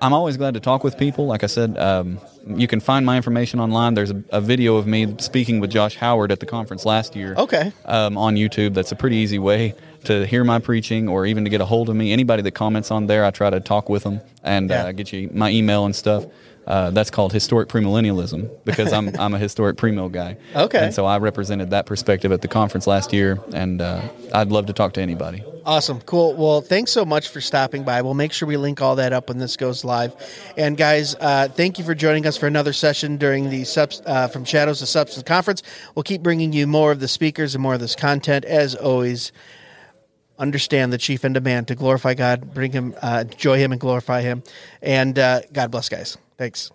I'm 0.00 0.12
always 0.12 0.36
glad 0.36 0.54
to 0.54 0.60
talk 0.60 0.84
with 0.84 0.96
people. 0.98 1.26
Like 1.26 1.42
I 1.44 1.46
said, 1.46 1.78
um, 1.78 2.18
you 2.46 2.66
can 2.66 2.80
find 2.80 3.06
my 3.06 3.16
information 3.16 3.60
online. 3.60 3.94
There's 3.94 4.10
a, 4.10 4.22
a 4.30 4.40
video 4.40 4.76
of 4.76 4.86
me 4.86 5.14
speaking 5.18 5.60
with 5.60 5.70
Josh 5.70 5.96
Howard 5.96 6.32
at 6.32 6.40
the 6.40 6.46
conference 6.46 6.84
last 6.84 7.14
year 7.16 7.34
Okay. 7.36 7.72
um, 7.84 8.18
on 8.18 8.34
YouTube. 8.36 8.74
That's 8.74 8.90
a 8.92 8.96
pretty 8.96 9.16
easy 9.16 9.38
way 9.38 9.74
to 10.04 10.26
hear 10.26 10.44
my 10.44 10.58
preaching 10.58 11.08
or 11.08 11.26
even 11.26 11.44
to 11.44 11.50
get 11.50 11.60
a 11.60 11.64
hold 11.64 11.88
of 11.88 11.96
me. 11.96 12.12
Anybody 12.12 12.42
that 12.42 12.52
comments 12.52 12.90
on 12.90 13.06
there, 13.06 13.24
I 13.24 13.30
try 13.30 13.50
to 13.50 13.60
talk 13.60 13.88
with 13.88 14.02
them 14.04 14.20
and 14.42 14.70
Yeah. 14.70 14.84
uh, 14.86 14.92
get 14.92 15.12
you 15.12 15.30
my 15.32 15.50
email 15.50 15.84
and 15.84 15.94
stuff. 15.94 16.24
Uh, 16.64 16.90
that's 16.92 17.10
called 17.10 17.32
historic 17.32 17.68
premillennialism 17.68 18.48
because 18.64 18.92
I'm 18.92 19.10
I'm 19.18 19.34
a 19.34 19.38
historic 19.38 19.76
premill 19.76 20.12
guy. 20.12 20.36
Okay. 20.54 20.78
and 20.84 20.94
so 20.94 21.04
I 21.04 21.18
represented 21.18 21.70
that 21.70 21.86
perspective 21.86 22.30
at 22.30 22.40
the 22.40 22.46
conference 22.46 22.86
last 22.86 23.12
year, 23.12 23.40
and 23.52 23.82
uh, 23.82 24.00
I'd 24.32 24.52
love 24.52 24.66
to 24.66 24.72
talk 24.72 24.92
to 24.92 25.00
anybody. 25.02 25.42
Awesome. 25.66 26.00
Cool. 26.02 26.34
Well, 26.34 26.60
thanks 26.60 26.92
so 26.92 27.04
much 27.04 27.28
for 27.28 27.40
stopping 27.40 27.82
by. 27.82 28.02
We'll 28.02 28.14
make 28.14 28.32
sure 28.32 28.46
we 28.46 28.56
link 28.56 28.80
all 28.80 28.94
that 28.96 29.12
up 29.12 29.28
when 29.28 29.38
this 29.38 29.56
goes 29.56 29.84
live. 29.84 30.14
And 30.56 30.76
guys, 30.76 31.16
uh, 31.20 31.48
thank 31.48 31.78
you 31.80 31.84
for 31.84 31.94
joining 31.96 32.26
us 32.26 32.36
for 32.36 32.46
another 32.48 32.72
session 32.72 33.16
during 33.16 33.48
the 33.50 33.64
subs- 33.64 34.02
uh, 34.06 34.26
From 34.28 34.44
Shadows 34.44 34.78
to 34.80 34.86
Substance 34.86 35.22
conference. 35.24 35.62
We'll 35.96 36.02
keep 36.04 36.22
bringing 36.22 36.52
you 36.52 36.66
more 36.68 36.90
of 36.92 36.98
the 37.00 37.06
speakers 37.08 37.54
and 37.56 37.62
more 37.62 37.74
of 37.74 37.80
this 37.80 37.94
content. 37.96 38.44
As 38.44 38.74
always, 38.76 39.30
understand 40.38 40.92
the 40.92 40.98
chief 40.98 41.24
end 41.24 41.36
of 41.36 41.42
man 41.44 41.64
to 41.66 41.74
glorify 41.74 42.14
God, 42.14 42.52
bring 42.54 42.72
him, 42.72 42.94
uh, 43.02 43.24
enjoy 43.30 43.58
him, 43.58 43.72
and 43.72 43.80
glorify 43.80 44.22
him. 44.22 44.42
And 44.80 45.18
uh, 45.18 45.42
God 45.52 45.70
bless, 45.70 45.88
guys. 45.88 46.16
Thanks. 46.38 46.70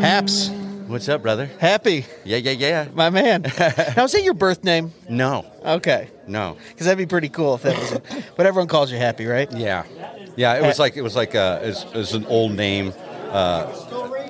Haps, 0.00 0.50
What's 0.88 1.08
up, 1.08 1.22
brother? 1.22 1.46
happy, 1.60 2.04
Yeah, 2.24 2.38
yeah, 2.38 2.50
yeah. 2.50 2.88
my 2.92 3.08
man. 3.08 3.42
now, 3.96 4.04
is 4.04 4.12
that 4.12 4.22
your 4.24 4.34
birth 4.34 4.64
name? 4.64 4.92
No, 5.08 5.46
Okay, 5.64 6.08
no. 6.26 6.56
because 6.68 6.86
that'd 6.86 6.98
be 6.98 7.06
pretty 7.06 7.28
cool 7.28 7.54
if 7.54 7.62
that 7.62 7.78
was. 7.78 7.92
A, 7.92 8.02
but 8.36 8.44
everyone 8.46 8.66
calls 8.68 8.90
you 8.90 8.98
Happy, 8.98 9.26
right? 9.26 9.50
Yeah, 9.52 9.84
yeah. 10.36 10.54
It 10.54 10.62
was 10.62 10.78
like 10.80 10.96
it 10.96 11.02
was 11.02 11.14
like 11.16 11.34
uh, 11.36 11.60
it 11.62 11.68
was, 11.68 11.84
it 11.84 11.94
was 11.94 12.12
an 12.14 12.26
old 12.26 12.52
name. 12.52 12.92
Uh, 13.30 13.32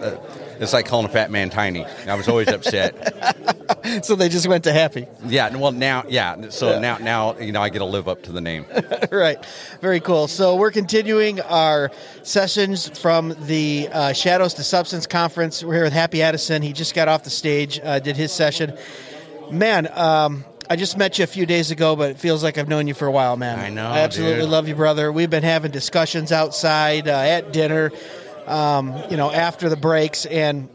uh, 0.02 0.16
it's 0.60 0.72
like 0.72 0.86
calling 0.86 1.06
a 1.06 1.08
fat 1.08 1.30
man 1.30 1.50
tiny. 1.50 1.84
I 2.06 2.14
was 2.14 2.28
always 2.28 2.48
upset. 2.48 3.48
So 4.04 4.14
they 4.14 4.28
just 4.28 4.46
went 4.46 4.64
to 4.64 4.72
Happy. 4.72 5.06
Yeah. 5.26 5.54
Well, 5.56 5.72
now, 5.72 6.04
yeah. 6.08 6.48
So 6.50 6.70
Yeah. 6.74 6.78
now, 6.78 6.98
now, 6.98 7.38
you 7.38 7.50
know, 7.52 7.60
I 7.60 7.68
get 7.68 7.80
to 7.80 7.84
live 7.84 8.06
up 8.08 8.22
to 8.24 8.32
the 8.32 8.40
name. 8.40 8.64
right. 9.10 9.44
Very 9.80 9.98
cool. 10.00 10.28
So 10.28 10.56
we're 10.56 10.70
continuing 10.70 11.40
our 11.40 11.90
sessions 12.22 12.96
from 13.00 13.34
the 13.46 13.88
uh, 13.92 14.12
Shadows 14.12 14.54
to 14.54 14.64
Substance 14.64 15.06
conference. 15.06 15.64
We're 15.64 15.74
here 15.74 15.82
with 15.84 15.92
Happy 15.92 16.22
Addison. 16.22 16.62
He 16.62 16.72
just 16.72 16.94
got 16.94 17.08
off 17.08 17.24
the 17.24 17.30
stage, 17.30 17.80
uh, 17.82 17.98
did 17.98 18.16
his 18.16 18.30
session. 18.32 18.76
Man, 19.50 19.88
um, 19.98 20.44
I 20.70 20.76
just 20.76 20.96
met 20.96 21.18
you 21.18 21.24
a 21.24 21.26
few 21.26 21.44
days 21.44 21.70
ago, 21.70 21.96
but 21.96 22.10
it 22.10 22.18
feels 22.18 22.42
like 22.44 22.58
I've 22.58 22.68
known 22.68 22.86
you 22.86 22.94
for 22.94 23.06
a 23.06 23.12
while, 23.12 23.36
man. 23.36 23.58
I 23.58 23.68
know, 23.68 23.88
I 23.88 23.98
absolutely 24.00 24.42
dude. 24.42 24.50
love 24.50 24.68
you, 24.68 24.74
brother. 24.76 25.10
We've 25.12 25.28
been 25.30 25.42
having 25.42 25.72
discussions 25.72 26.30
outside 26.30 27.08
uh, 27.08 27.12
at 27.12 27.52
dinner, 27.52 27.90
um, 28.52 28.94
you 29.10 29.16
know, 29.16 29.30
after 29.30 29.68
the 29.68 29.76
breaks, 29.76 30.26
and 30.26 30.68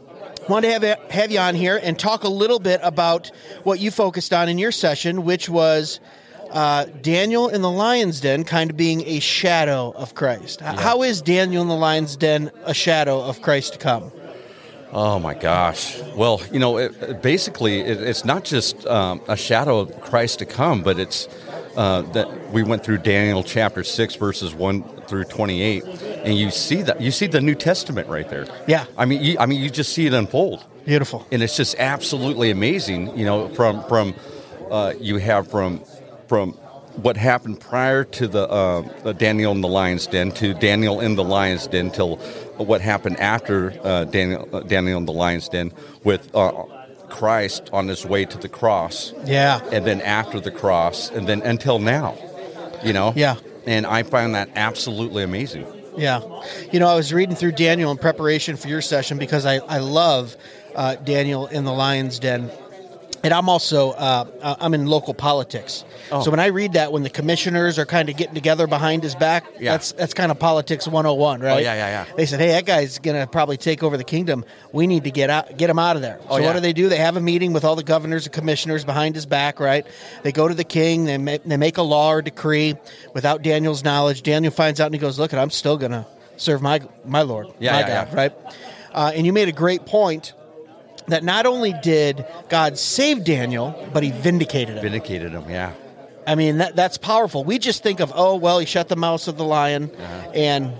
wanted 0.48 0.80
to 0.80 0.86
have 0.88 1.10
have 1.10 1.30
you 1.30 1.38
on 1.38 1.54
here 1.54 1.78
and 1.82 1.98
talk 1.98 2.24
a 2.24 2.28
little 2.28 2.58
bit 2.58 2.80
about 2.82 3.30
what 3.64 3.80
you 3.80 3.90
focused 3.90 4.32
on 4.32 4.48
in 4.48 4.58
your 4.58 4.72
session, 4.72 5.24
which 5.24 5.48
was 5.48 6.00
uh, 6.50 6.84
Daniel 7.02 7.48
in 7.48 7.60
the 7.62 7.70
lion's 7.70 8.20
den, 8.20 8.44
kind 8.44 8.70
of 8.70 8.76
being 8.76 9.02
a 9.06 9.20
shadow 9.20 9.92
of 9.96 10.14
Christ. 10.14 10.62
H- 10.62 10.78
How 10.78 11.02
is 11.02 11.20
Daniel 11.22 11.62
in 11.62 11.68
the 11.68 11.76
lion's 11.76 12.16
den 12.16 12.50
a 12.64 12.72
shadow 12.74 13.20
of 13.20 13.42
Christ 13.42 13.74
to 13.74 13.78
come? 13.78 14.10
Oh 14.90 15.18
my 15.18 15.34
gosh! 15.34 16.00
Well, 16.16 16.40
you 16.50 16.58
know, 16.58 16.78
it- 16.78 17.20
basically, 17.22 17.80
it, 17.80 18.00
it's 18.02 18.24
not 18.24 18.44
just 18.44 18.86
um, 18.86 19.20
a 19.28 19.36
shadow 19.36 19.78
of 19.80 20.00
Christ 20.00 20.38
to 20.38 20.46
come, 20.46 20.82
but 20.82 20.98
it's 20.98 21.28
uh, 21.78 22.02
that 22.12 22.50
we 22.52 22.62
went 22.62 22.84
through 22.84 22.98
Daniel 22.98 23.42
chapter 23.44 23.84
six, 23.84 24.16
verses 24.16 24.52
one 24.52 24.82
through 25.08 25.24
twenty-eight, 25.24 25.84
and 26.24 26.36
you 26.36 26.50
see 26.50 26.82
that 26.82 27.00
you 27.00 27.10
see 27.10 27.28
the 27.28 27.40
New 27.40 27.54
Testament 27.54 28.08
right 28.08 28.28
there. 28.28 28.46
Yeah. 28.66 28.84
I 28.96 29.04
mean, 29.06 29.22
you, 29.22 29.36
I 29.38 29.46
mean, 29.46 29.62
you 29.62 29.70
just 29.70 29.92
see 29.92 30.06
it 30.06 30.12
unfold. 30.12 30.66
Beautiful. 30.84 31.26
and 31.30 31.42
it's 31.42 31.56
just 31.56 31.76
absolutely 31.78 32.50
amazing. 32.50 33.16
You 33.16 33.24
know, 33.24 33.48
from 33.54 33.84
from 33.84 34.14
uh, 34.70 34.94
you 35.00 35.18
have 35.18 35.48
from 35.48 35.82
from 36.28 36.52
what 37.02 37.16
happened 37.16 37.60
prior 37.60 38.02
to 38.02 38.26
the, 38.26 38.48
uh, 38.48 39.12
Daniel 39.12 39.52
in 39.52 39.60
the 39.60 39.68
lion's 39.68 40.06
den 40.08 40.32
to 40.32 40.52
Daniel 40.54 41.00
in 41.00 41.14
the 41.14 41.22
lion's 41.22 41.68
den 41.68 41.90
till 41.90 42.16
what 42.56 42.80
happened 42.80 43.20
after 43.20 43.72
uh, 43.84 44.04
Daniel 44.04 44.48
uh, 44.52 44.60
Daniel 44.60 44.98
in 44.98 45.06
the 45.06 45.12
lion's 45.12 45.48
den 45.48 45.72
with 46.02 46.34
uh, 46.34 46.64
Christ 47.10 47.70
on 47.72 47.88
his 47.88 48.04
way 48.04 48.24
to 48.24 48.38
the 48.38 48.48
cross, 48.48 49.12
Yeah. 49.24 49.60
and 49.72 49.84
then 49.86 50.00
after 50.02 50.40
the 50.40 50.50
cross, 50.50 51.10
and 51.10 51.26
then 51.26 51.42
until 51.42 51.78
now. 51.78 52.16
You 52.84 52.92
know, 52.92 53.12
Yeah. 53.16 53.36
and 53.66 53.86
I 53.86 54.02
find 54.04 54.34
that 54.34 54.50
absolutely 54.54 55.22
amazing. 55.24 55.66
Yeah. 55.96 56.20
You 56.70 56.78
know, 56.78 56.86
I 56.88 56.94
was 56.94 57.12
reading 57.12 57.34
through 57.34 57.52
Daniel 57.52 57.90
in 57.90 57.96
preparation 57.98 58.56
for 58.56 58.68
your 58.68 58.80
session 58.80 59.18
because 59.18 59.44
I, 59.46 59.56
I 59.56 59.78
love 59.78 60.36
uh, 60.76 60.94
Daniel 60.94 61.46
in 61.46 61.64
the 61.64 61.72
Lion's 61.72 62.20
Den. 62.20 62.50
And 63.24 63.34
I'm 63.34 63.48
also 63.48 63.90
uh, 63.90 64.26
uh, 64.40 64.56
I'm 64.60 64.74
in 64.74 64.86
local 64.86 65.12
politics, 65.14 65.84
Oh. 66.10 66.22
so 66.22 66.30
when 66.30 66.40
I 66.40 66.46
read 66.46 66.74
that, 66.74 66.92
when 66.92 67.02
the 67.02 67.10
commissioners 67.10 67.78
are 67.78 67.84
kind 67.84 68.08
of 68.08 68.16
getting 68.16 68.34
together 68.34 68.66
behind 68.66 69.02
his 69.02 69.14
back, 69.14 69.44
Yeah. 69.58 69.72
that's 69.72 69.92
that's 69.92 70.14
kind 70.14 70.30
of 70.30 70.38
politics 70.38 70.86
101, 70.86 71.40
right? 71.40 71.52
Oh, 71.56 71.58
yeah, 71.58 71.74
yeah, 71.74 72.04
yeah. 72.06 72.14
They 72.16 72.26
said, 72.26 72.38
"Hey, 72.40 72.48
that 72.52 72.64
guy's 72.64 72.98
gonna 72.98 73.26
probably 73.26 73.56
take 73.56 73.82
over 73.82 73.96
the 73.96 74.04
kingdom. 74.04 74.44
We 74.72 74.86
need 74.86 75.04
to 75.04 75.10
get 75.10 75.30
out, 75.30 75.56
get 75.56 75.68
him 75.68 75.78
out 75.78 75.96
of 75.96 76.02
there." 76.02 76.18
Oh, 76.28 76.36
so 76.36 76.42
yeah. 76.42 76.46
what 76.46 76.52
do 76.54 76.60
they 76.60 76.72
do? 76.72 76.88
They 76.88 76.96
have 76.98 77.16
a 77.16 77.20
meeting 77.20 77.52
with 77.52 77.64
all 77.64 77.74
the 77.76 77.82
governors 77.82 78.24
and 78.26 78.32
commissioners 78.32 78.84
behind 78.84 79.14
his 79.16 79.26
back, 79.26 79.58
right? 79.60 79.84
They 80.22 80.30
go 80.32 80.46
to 80.46 80.54
the 80.54 80.64
king. 80.64 81.04
They 81.04 81.18
make, 81.18 81.42
they 81.44 81.56
make 81.56 81.76
a 81.78 81.82
law 81.82 82.12
or 82.12 82.22
decree 82.22 82.76
without 83.14 83.42
Daniel's 83.42 83.82
knowledge. 83.84 84.22
Daniel 84.22 84.52
finds 84.52 84.80
out 84.80 84.86
and 84.86 84.94
he 84.94 85.00
goes, 85.00 85.18
"Look, 85.18 85.34
I'm 85.34 85.50
still 85.50 85.76
gonna 85.76 86.06
serve 86.36 86.62
my 86.62 86.80
my 87.04 87.22
Lord, 87.22 87.48
Yeah, 87.58 87.72
my 87.72 87.80
yeah, 87.80 87.88
God." 88.04 88.08
yeah. 88.12 88.16
Right? 88.16 88.32
Uh, 88.94 89.12
and 89.14 89.26
you 89.26 89.32
made 89.32 89.48
a 89.48 89.52
great 89.52 89.84
point 89.84 90.32
that 91.08 91.24
not 91.24 91.46
only 91.46 91.72
did 91.82 92.24
God 92.48 92.78
save 92.78 93.24
Daniel, 93.24 93.74
but 93.92 94.02
He 94.02 94.10
vindicated 94.10 94.76
him. 94.76 94.82
Vindicated 94.82 95.32
him, 95.32 95.48
yeah. 95.50 95.72
I 96.26 96.34
mean, 96.34 96.58
that, 96.58 96.76
that's 96.76 96.98
powerful. 96.98 97.42
We 97.44 97.58
just 97.58 97.82
think 97.82 98.00
of, 98.00 98.12
oh, 98.14 98.36
well, 98.36 98.58
he 98.58 98.66
shut 98.66 98.88
the 98.88 98.96
mouth 98.96 99.26
of 99.28 99.38
the 99.38 99.44
lion 99.44 99.90
and 100.34 100.72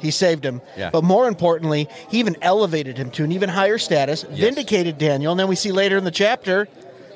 he 0.00 0.10
saved 0.10 0.44
him. 0.44 0.56
Uh-huh. 0.56 0.72
Yeah. 0.76 0.90
But 0.90 1.04
more 1.04 1.28
importantly, 1.28 1.88
he 2.10 2.18
even 2.18 2.36
elevated 2.42 2.98
him 2.98 3.10
to 3.12 3.22
an 3.24 3.30
even 3.30 3.48
higher 3.48 3.78
status, 3.78 4.24
vindicated 4.24 4.98
Daniel. 4.98 5.30
And 5.32 5.38
then 5.38 5.46
we 5.46 5.54
see 5.54 5.70
later 5.70 5.96
in 5.96 6.02
the 6.04 6.10
chapter 6.10 6.66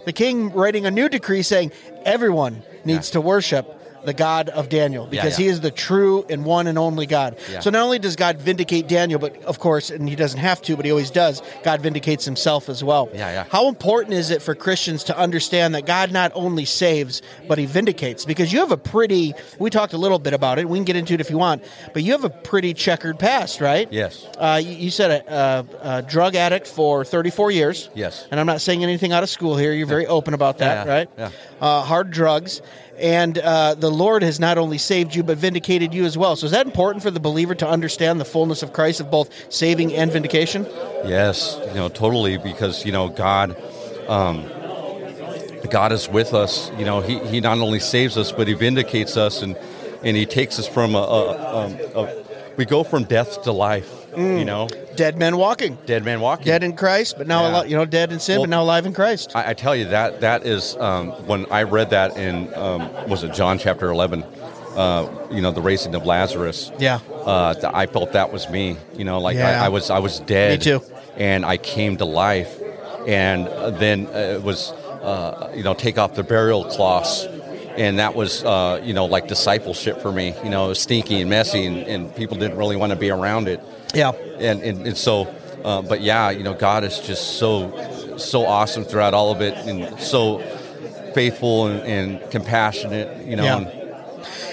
the 0.06 0.12
king 0.12 0.52
writing 0.52 0.86
a 0.86 0.90
new 0.90 1.08
decree 1.08 1.42
saying 1.42 1.72
everyone 2.04 2.62
needs 2.84 3.08
Yeah. 3.10 3.14
to 3.14 3.20
worship 3.20 3.76
the 4.04 4.14
God 4.14 4.48
of 4.48 4.68
Daniel 4.68 5.06
because 5.06 5.38
yeah. 5.38 5.44
he 5.44 5.50
is 5.50 5.60
the 5.60 5.70
true 5.70 6.24
and 6.28 6.44
one 6.44 6.66
and 6.66 6.78
only 6.78 7.06
God. 7.06 7.38
Yeah. 7.50 7.60
So 7.60 7.70
not 7.70 7.82
only 7.82 7.98
does 7.98 8.16
God 8.16 8.38
vindicate 8.38 8.88
Daniel, 8.88 9.18
but 9.18 9.42
of 9.44 9.58
course, 9.58 9.90
and 9.90 10.08
he 10.08 10.16
doesn't 10.16 10.40
have 10.40 10.62
to, 10.62 10.76
but 10.76 10.84
he 10.84 10.90
always 10.90 11.10
does, 11.10 11.42
God 11.62 11.80
vindicates 11.80 12.24
himself 12.24 12.68
as 12.68 12.82
well. 12.82 13.08
Yeah, 13.12 13.30
yeah. 13.30 13.44
How 13.50 13.68
important 13.68 14.14
is 14.14 14.30
it 14.30 14.42
for 14.42 14.54
Christians 14.54 15.04
to 15.04 15.16
understand 15.16 15.74
that 15.74 15.86
God 15.86 16.12
not 16.12 16.32
only 16.34 16.64
saves, 16.64 17.22
but 17.48 17.58
he 17.58 17.66
vindicates? 17.66 18.24
Because 18.24 18.52
you 18.52 18.60
have 18.60 18.72
a 18.72 18.76
pretty, 18.76 19.34
we 19.58 19.70
talked 19.70 19.92
a 19.92 19.98
little 19.98 20.18
bit 20.18 20.32
about 20.32 20.58
it, 20.58 20.68
we 20.68 20.78
can 20.78 20.84
get 20.84 20.96
into 20.96 21.14
it 21.14 21.20
if 21.20 21.30
you 21.30 21.38
want, 21.38 21.64
but 21.92 22.02
you 22.02 22.12
have 22.12 22.24
a 22.24 22.30
pretty 22.30 22.74
checkered 22.74 23.18
past, 23.18 23.60
right? 23.60 23.90
Yes. 23.92 24.26
Uh, 24.38 24.60
you, 24.62 24.72
you 24.72 24.90
said 24.90 25.10
a, 25.26 25.66
a, 25.82 25.98
a 25.98 26.02
drug 26.02 26.34
addict 26.34 26.66
for 26.66 27.04
34 27.04 27.50
years. 27.50 27.90
Yes. 27.94 28.26
And 28.30 28.38
I'm 28.40 28.46
not 28.46 28.60
saying 28.60 28.82
anything 28.82 29.12
out 29.12 29.22
of 29.22 29.28
school 29.28 29.56
here. 29.56 29.72
You're 29.72 29.86
very 29.86 30.06
open 30.06 30.34
about 30.34 30.58
that, 30.58 30.86
Yeah, 30.86 30.92
right? 30.92 31.08
yeah. 31.18 31.30
Uh, 31.60 31.82
hard 31.82 32.10
drugs. 32.10 32.62
And 33.00 33.38
uh, 33.38 33.74
the 33.74 33.90
Lord 33.90 34.22
has 34.22 34.38
not 34.38 34.58
only 34.58 34.76
saved 34.76 35.14
you, 35.14 35.22
but 35.22 35.38
vindicated 35.38 35.94
you 35.94 36.04
as 36.04 36.18
well. 36.18 36.36
So 36.36 36.44
is 36.44 36.52
that 36.52 36.66
important 36.66 37.02
for 37.02 37.10
the 37.10 37.20
believer 37.20 37.54
to 37.54 37.68
understand 37.68 38.20
the 38.20 38.26
fullness 38.26 38.62
of 38.62 38.72
Christ 38.72 39.00
of 39.00 39.10
both 39.10 39.30
saving 39.52 39.94
and 39.94 40.12
vindication? 40.12 40.66
Yes, 41.04 41.58
you 41.68 41.74
know, 41.74 41.88
totally, 41.88 42.36
because 42.36 42.84
you 42.84 42.92
know 42.92 43.08
God, 43.08 43.56
um, 44.06 44.46
God 45.70 45.92
is 45.92 46.08
with 46.08 46.34
us. 46.34 46.70
You 46.78 46.84
know, 46.84 47.00
He 47.00 47.18
He 47.20 47.40
not 47.40 47.58
only 47.58 47.80
saves 47.80 48.18
us, 48.18 48.32
but 48.32 48.46
He 48.48 48.54
vindicates 48.54 49.16
us, 49.16 49.40
and 49.40 49.56
and 50.02 50.16
He 50.16 50.26
takes 50.26 50.58
us 50.58 50.68
from 50.68 50.94
a, 50.94 50.98
a, 50.98 51.56
um, 51.56 51.78
a 51.94 52.24
we 52.56 52.66
go 52.66 52.84
from 52.84 53.04
death 53.04 53.42
to 53.44 53.52
life. 53.52 53.99
You 54.16 54.44
know, 54.44 54.68
Dead 54.96 55.16
men 55.18 55.36
walking. 55.36 55.78
dead 55.86 56.04
man 56.04 56.20
walking. 56.20 56.44
dead 56.46 56.62
in 56.62 56.74
Christ, 56.76 57.16
but 57.16 57.26
now 57.26 57.42
Yeah. 57.42 57.50
alive, 57.52 57.68
you 57.70 57.76
know, 57.76 57.84
dead 57.84 58.12
in 58.12 58.20
sin, 58.20 58.36
Well- 58.36 58.42
but 58.44 58.50
now 58.50 58.62
alive 58.62 58.86
in 58.86 58.92
Christ. 58.92 59.32
I, 59.34 59.50
I 59.50 59.54
tell 59.54 59.74
you 59.74 59.86
that 59.86 60.20
that 60.20 60.44
is 60.46 60.76
um, 60.76 61.10
when 61.26 61.46
I 61.50 61.62
read 61.62 61.90
that 61.90 62.16
in 62.16 62.52
um, 62.54 62.88
was 63.08 63.22
it 63.24 63.32
John 63.32 63.58
chapter 63.58 63.88
eleven. 63.90 64.24
Uh, 64.76 65.08
you 65.32 65.40
know 65.42 65.50
the 65.50 65.60
raising 65.60 65.94
of 65.96 66.06
Lazarus. 66.06 66.70
Yeah. 66.78 67.00
uh, 67.26 67.54
I 67.74 67.86
felt 67.86 68.12
that 68.12 68.32
was 68.32 68.48
me. 68.48 68.76
You 68.96 69.04
know, 69.04 69.18
like 69.18 69.36
Yeah. 69.36 69.62
I, 69.62 69.66
I 69.66 69.68
was 69.68 69.90
I 69.90 69.98
was 69.98 70.20
dead. 70.20 70.60
Me 70.60 70.64
too. 70.64 70.80
And 71.16 71.44
I 71.44 71.56
came 71.56 71.96
to 71.96 72.04
life, 72.04 72.56
and 73.06 73.48
uh, 73.48 73.70
then 73.70 74.06
uh, 74.06 74.36
it 74.36 74.42
was 74.42 74.70
uh, 75.02 75.50
you 75.54 75.62
know 75.64 75.74
take 75.74 75.98
off 75.98 76.14
the 76.14 76.22
burial 76.22 76.64
cloths, 76.66 77.26
and 77.76 77.98
that 77.98 78.14
was 78.14 78.44
uh, 78.44 78.80
you 78.84 78.94
know 78.94 79.06
like 79.06 79.26
discipleship 79.26 80.00
for 80.00 80.12
me. 80.12 80.34
You 80.44 80.50
know, 80.50 80.66
it 80.66 80.68
was 80.68 80.80
stinky 80.80 81.20
and 81.20 81.28
messy, 81.28 81.66
and, 81.66 81.78
and 81.78 82.14
people 82.14 82.36
didn't 82.36 82.56
really 82.56 82.76
want 82.76 82.90
to 82.90 82.96
be 82.98 83.10
around 83.10 83.48
it 83.48 83.60
yeah. 83.94 84.10
and 84.38 84.62
and, 84.62 84.86
and 84.86 84.96
so 84.96 85.32
uh, 85.64 85.82
but 85.82 86.00
yeah 86.00 86.30
you 86.30 86.42
know 86.42 86.54
god 86.54 86.84
is 86.84 86.98
just 87.00 87.38
so 87.38 88.16
so 88.16 88.44
awesome 88.46 88.84
throughout 88.84 89.14
all 89.14 89.30
of 89.32 89.40
it 89.40 89.54
and 89.66 89.98
so 90.00 90.38
faithful 91.14 91.66
and, 91.66 91.80
and 91.82 92.30
compassionate 92.30 93.26
you 93.26 93.36
know 93.36 93.44
Yeah. 93.44 93.76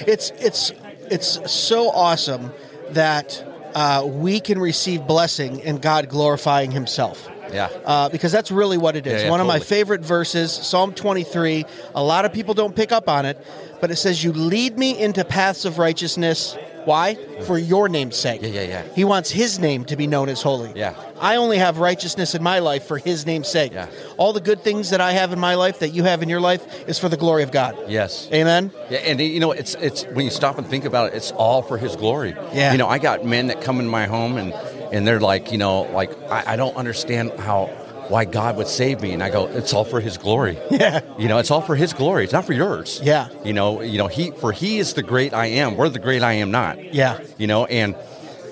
It's 0.08 0.32
it's 0.40 0.72
it's 1.12 1.52
so 1.52 1.90
awesome 1.90 2.52
that 2.92 3.44
uh, 3.76 4.06
we 4.08 4.40
can 4.40 4.60
receive 4.60 5.06
blessing 5.06 5.62
and 5.64 5.82
God 5.82 6.08
glorifying 6.10 6.72
Himself. 6.72 7.28
yeah 7.52 7.70
Uh, 7.86 8.08
because 8.10 8.32
that's 8.32 8.50
really 8.52 8.78
what 8.78 8.96
it 8.96 9.06
is. 9.08 9.14
Yeah, 9.14 9.26
yeah, 9.26 9.30
One 9.32 9.42
of 9.42 9.48
my 9.48 9.60
favorite 9.60 10.02
verses, 10.02 10.52
Psalm 10.54 10.94
23. 10.94 11.66
A 11.96 12.04
lot 12.04 12.26
of 12.26 12.32
people 12.34 12.54
don't 12.54 12.76
pick 12.76 12.92
up 12.92 13.10
on 13.10 13.26
it, 13.26 13.38
but 13.82 13.92
it 13.92 13.98
says, 13.98 14.24
You 14.24 14.32
lead 14.34 14.78
me 14.78 14.98
into 14.98 15.24
paths 15.26 15.66
of 15.66 15.78
righteousness. 15.80 16.58
Why? 16.88 17.16
For 17.42 17.58
your 17.58 17.90
name's 17.90 18.16
sake. 18.16 18.42
Yeah, 18.42 18.48
yeah, 18.48 18.62
yeah. 18.62 18.84
He 18.96 19.04
wants 19.04 19.30
his 19.30 19.60
name 19.60 19.84
to 19.86 19.98
be 19.98 20.08
known 20.08 20.30
as 20.30 20.42
holy. 20.42 20.72
Yeah. 20.74 20.96
I 21.20 21.36
only 21.36 21.58
have 21.58 21.80
righteousness 21.80 22.34
in 22.34 22.42
my 22.42 22.60
life 22.60 22.86
for 22.86 22.98
his 22.98 23.26
name's 23.26 23.50
sake. 23.50 23.74
Yeah. 23.74 23.88
All 24.16 24.32
the 24.32 24.40
good 24.40 24.62
things 24.62 24.92
that 24.92 25.02
I 25.02 25.12
have 25.12 25.34
in 25.34 25.40
my 25.40 25.56
life, 25.56 25.80
that 25.80 25.90
you 25.90 26.06
have 26.06 26.24
in 26.24 26.30
your 26.30 26.40
life, 26.40 26.88
is 26.88 26.98
for 26.98 27.10
the 27.10 27.18
glory 27.18 27.44
of 27.44 27.52
God. 27.52 27.78
yes 27.90 28.30
Amen. 28.32 28.72
yeah, 28.90 29.00
and 29.00 29.20
you 29.20 29.42
know 29.42 29.52
it's 29.52 29.76
it's 29.76 30.06
when 30.06 30.24
you 30.24 30.32
stop 30.32 30.58
and 30.58 30.66
think 30.66 30.86
about 30.86 31.12
it, 31.12 31.18
it's 31.18 31.32
all 31.32 31.62
for 31.62 31.78
His 31.78 31.98
glory. 31.98 32.34
Yeah. 32.54 32.72
you 32.72 32.78
know, 32.78 32.88
I 32.88 33.00
got 33.00 33.26
men 33.26 33.48
that 33.48 33.60
come 33.60 33.82
in 33.82 33.88
my 33.90 34.06
home 34.06 34.38
and 34.38 34.54
and 34.94 35.06
they're 35.06 35.20
like, 35.20 35.52
you 35.52 35.58
know, 35.58 35.82
like 35.94 36.12
I, 36.32 36.54
I 36.54 36.56
don't 36.56 36.78
understand 36.78 37.32
how 37.38 37.70
why 38.10 38.26
God 38.26 38.58
would 38.58 38.68
save 38.68 39.02
me, 39.02 39.12
and 39.14 39.22
I 39.24 39.30
go, 39.30 39.48
it's 39.48 39.74
all 39.74 39.84
for 39.84 40.00
His 40.00 40.18
glory. 40.18 40.58
Yeah. 40.72 41.02
You 41.18 41.28
know, 41.28 41.38
it's 41.40 41.50
all 41.52 41.62
for 41.62 41.76
His 41.76 41.94
glory. 41.94 42.24
It's 42.24 42.34
not 42.34 42.46
for 42.46 42.54
yours. 42.54 43.00
Yeah. 43.04 43.30
You 43.44 43.54
know, 43.54 43.82
you 43.82 43.98
know, 43.98 44.08
He 44.08 44.32
for 44.32 44.52
He 44.52 44.78
is 44.80 44.94
the 44.94 45.04
great 45.04 45.34
I 45.34 45.48
am. 45.48 45.76
We're 45.78 45.90
the 45.90 46.00
great 46.00 46.22
I 46.24 46.34
am 46.34 46.52
not. 46.52 46.94
Yeah. 46.94 47.20
You 47.38 47.48
know, 47.48 47.66
and 47.66 47.96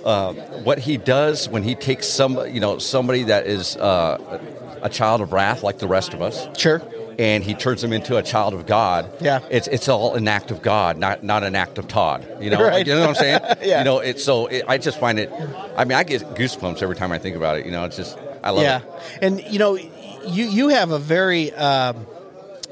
uh, 0.04 0.34
what 0.64 0.80
He 0.80 0.98
does 0.98 1.48
when 1.50 1.64
He 1.64 1.76
takes 1.76 2.08
some, 2.08 2.38
you 2.54 2.60
know, 2.60 2.78
somebody 2.80 3.24
that 3.24 3.48
is 3.48 3.76
uh, 3.78 4.40
a 4.82 4.90
child 4.90 5.22
of 5.22 5.34
wrath 5.34 5.64
like 5.64 5.80
the 5.80 5.88
rest 5.88 6.14
of 6.14 6.22
us, 6.22 6.48
Sure. 6.58 6.82
and 7.18 7.44
He 7.44 7.54
turns 7.56 7.82
them 7.82 7.94
into 7.94 8.18
a 8.18 8.24
child 8.24 8.54
of 8.54 8.66
God. 8.66 9.10
Yeah. 9.22 9.40
It's 9.50 9.68
it's 9.68 9.88
all 9.88 10.16
an 10.16 10.28
act 10.28 10.52
of 10.52 10.62
God, 10.62 10.98
not 10.98 11.24
not 11.24 11.44
an 11.44 11.56
act 11.56 11.78
of 11.78 11.88
Todd. 11.88 12.26
You 12.40 12.50
know, 12.52 12.64
Right. 12.64 12.86
you 12.86 12.94
know 12.94 13.02
what 13.02 13.10
I'm 13.10 13.16
saying? 13.16 13.40
Yeah. 13.64 13.80
You 13.80 13.86
know, 13.86 14.00
it's 14.00 14.24
so 14.24 14.48
it, 14.48 14.64
I 14.68 14.78
just 14.78 15.00
find 15.00 15.18
it. 15.20 15.32
I 15.76 15.86
mean, 15.86 15.98
I 15.98 16.04
get 16.04 16.22
goosebumps 16.36 16.82
every 16.84 16.96
time 16.96 17.12
I 17.12 17.18
think 17.18 17.36
about 17.36 17.58
it. 17.58 17.66
You 17.66 17.72
know, 17.72 17.86
it's 17.86 17.96
just 17.98 18.18
I 18.46 18.52
love 18.52 18.64
yeah. 18.64 18.82
it. 18.82 19.24
And 19.24 19.42
you 19.42 19.60
know, 19.60 19.76
you 19.76 20.46
you 20.46 20.70
have 20.70 20.92
a 20.92 21.00
very 21.00 21.52
um, 21.52 22.06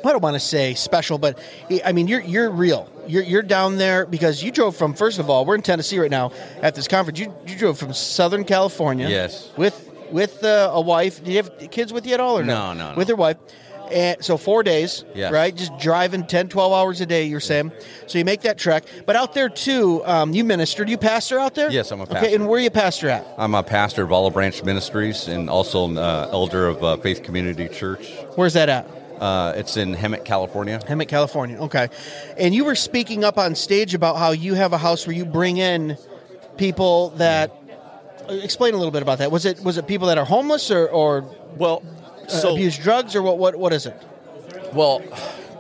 I 0.06 0.12
don't 0.12 0.22
want 0.22 0.36
to 0.36 0.40
say 0.40 0.76
special, 0.76 1.18
but 1.18 1.40
I 1.84 1.92
mean 1.92 2.08
you're 2.08 2.22
you're 2.22 2.50
real. 2.50 2.90
You're 3.08 3.24
you're 3.24 3.42
down 3.42 3.78
there 3.78 4.06
because 4.06 4.44
you 4.44 4.52
drove 4.52 4.76
from 4.76 4.94
first 4.94 5.20
of 5.20 5.30
all, 5.30 5.46
we're 5.46 5.56
in 5.56 5.64
Tennessee 5.64 6.00
right 6.00 6.12
now 6.12 6.32
at 6.62 6.76
this 6.76 6.88
conference. 6.88 7.20
You 7.20 7.34
you 7.48 7.58
drove 7.58 7.80
from 7.80 7.94
Southern 7.94 8.44
California. 8.46 9.10
Yes. 9.10 9.52
With 9.58 9.90
with 10.12 10.44
uh, 10.44 10.70
a 10.74 10.80
wife. 10.80 11.24
Do 11.24 11.32
you 11.32 11.38
have 11.38 11.72
kids 11.72 11.92
with 11.92 12.06
you 12.06 12.14
at 12.14 12.20
all 12.20 12.38
or 12.38 12.44
No, 12.44 12.74
no, 12.74 12.92
no. 12.92 12.96
With 12.96 13.08
your 13.08 13.18
wife. 13.18 13.38
And 13.94 14.24
so 14.26 14.38
four 14.38 14.64
days, 14.64 15.06
Yes. 15.14 15.32
right? 15.32 15.56
Just 15.56 15.78
driving 15.78 16.26
10, 16.26 16.50
12 16.50 16.74
hours 16.74 17.00
a 17.02 17.06
day, 17.06 17.26
you're 17.26 17.40
saying. 17.40 17.72
So 18.08 18.18
you 18.18 18.26
make 18.26 18.42
that 18.42 18.58
trek. 18.58 18.84
But 19.06 19.16
out 19.16 19.34
there 19.34 19.50
too, 19.50 20.02
um, 20.06 20.34
you 20.34 20.44
ministered. 20.44 20.90
You 20.90 20.98
pastor 20.98 21.38
out 21.40 21.54
there? 21.54 21.70
Yes, 21.70 21.92
I'm 21.92 22.02
a 22.02 22.06
pastor. 22.08 22.26
Okay, 22.26 22.36
and 22.36 22.48
where 22.48 22.60
are 22.60 22.64
you 22.64 22.72
pastor 22.72 23.10
at? 23.10 23.26
I'm 23.38 23.54
a 23.54 23.62
pastor 23.64 24.04
of 24.04 24.12
Olive 24.12 24.34
Branch 24.34 24.64
Ministries 24.64 25.28
and 25.28 25.50
also 25.50 25.86
an 25.86 25.98
uh, 25.98 26.30
elder 26.32 26.68
of 26.68 26.84
uh, 26.84 26.98
Faith 26.98 27.22
Community 27.24 27.68
Church. 27.70 28.12
Where's 28.36 28.54
that 28.54 28.68
at? 28.70 28.88
Uh, 29.22 29.54
it's 29.56 29.78
in 29.78 29.94
Hemet, 29.96 30.26
California. 30.26 30.80
Hemet, 30.88 31.08
California. 31.08 31.58
Okay. 31.60 31.88
And 32.38 32.54
you 32.54 32.66
were 32.66 32.76
speaking 32.76 33.24
up 33.24 33.38
on 33.38 33.54
stage 33.56 33.94
about 33.94 34.18
how 34.18 34.32
you 34.32 34.56
have 34.56 34.74
a 34.74 34.78
house 34.78 35.06
where 35.08 35.16
you 35.16 35.24
bring 35.26 35.58
in 35.58 35.98
people 36.58 37.10
that. 37.18 37.52
uh, 38.28 38.34
Explain 38.34 38.74
a 38.74 38.78
little 38.78 38.92
bit 38.92 39.02
about 39.04 39.20
that. 39.20 39.32
Was 39.32 39.46
it 39.46 39.60
was 39.62 39.78
it 39.78 39.86
people 39.88 40.08
that 40.08 40.18
are 40.18 40.26
homeless 40.26 40.72
or, 40.72 40.88
or 40.90 41.22
Well, 41.58 41.84
so 42.28 42.54
abuse 42.54 42.78
drugs 42.78 43.16
or 43.16 43.22
what, 43.22 43.38
what 43.38 43.56
what 43.56 43.74
is 43.74 43.86
it? 43.86 43.96
well, 44.74 45.02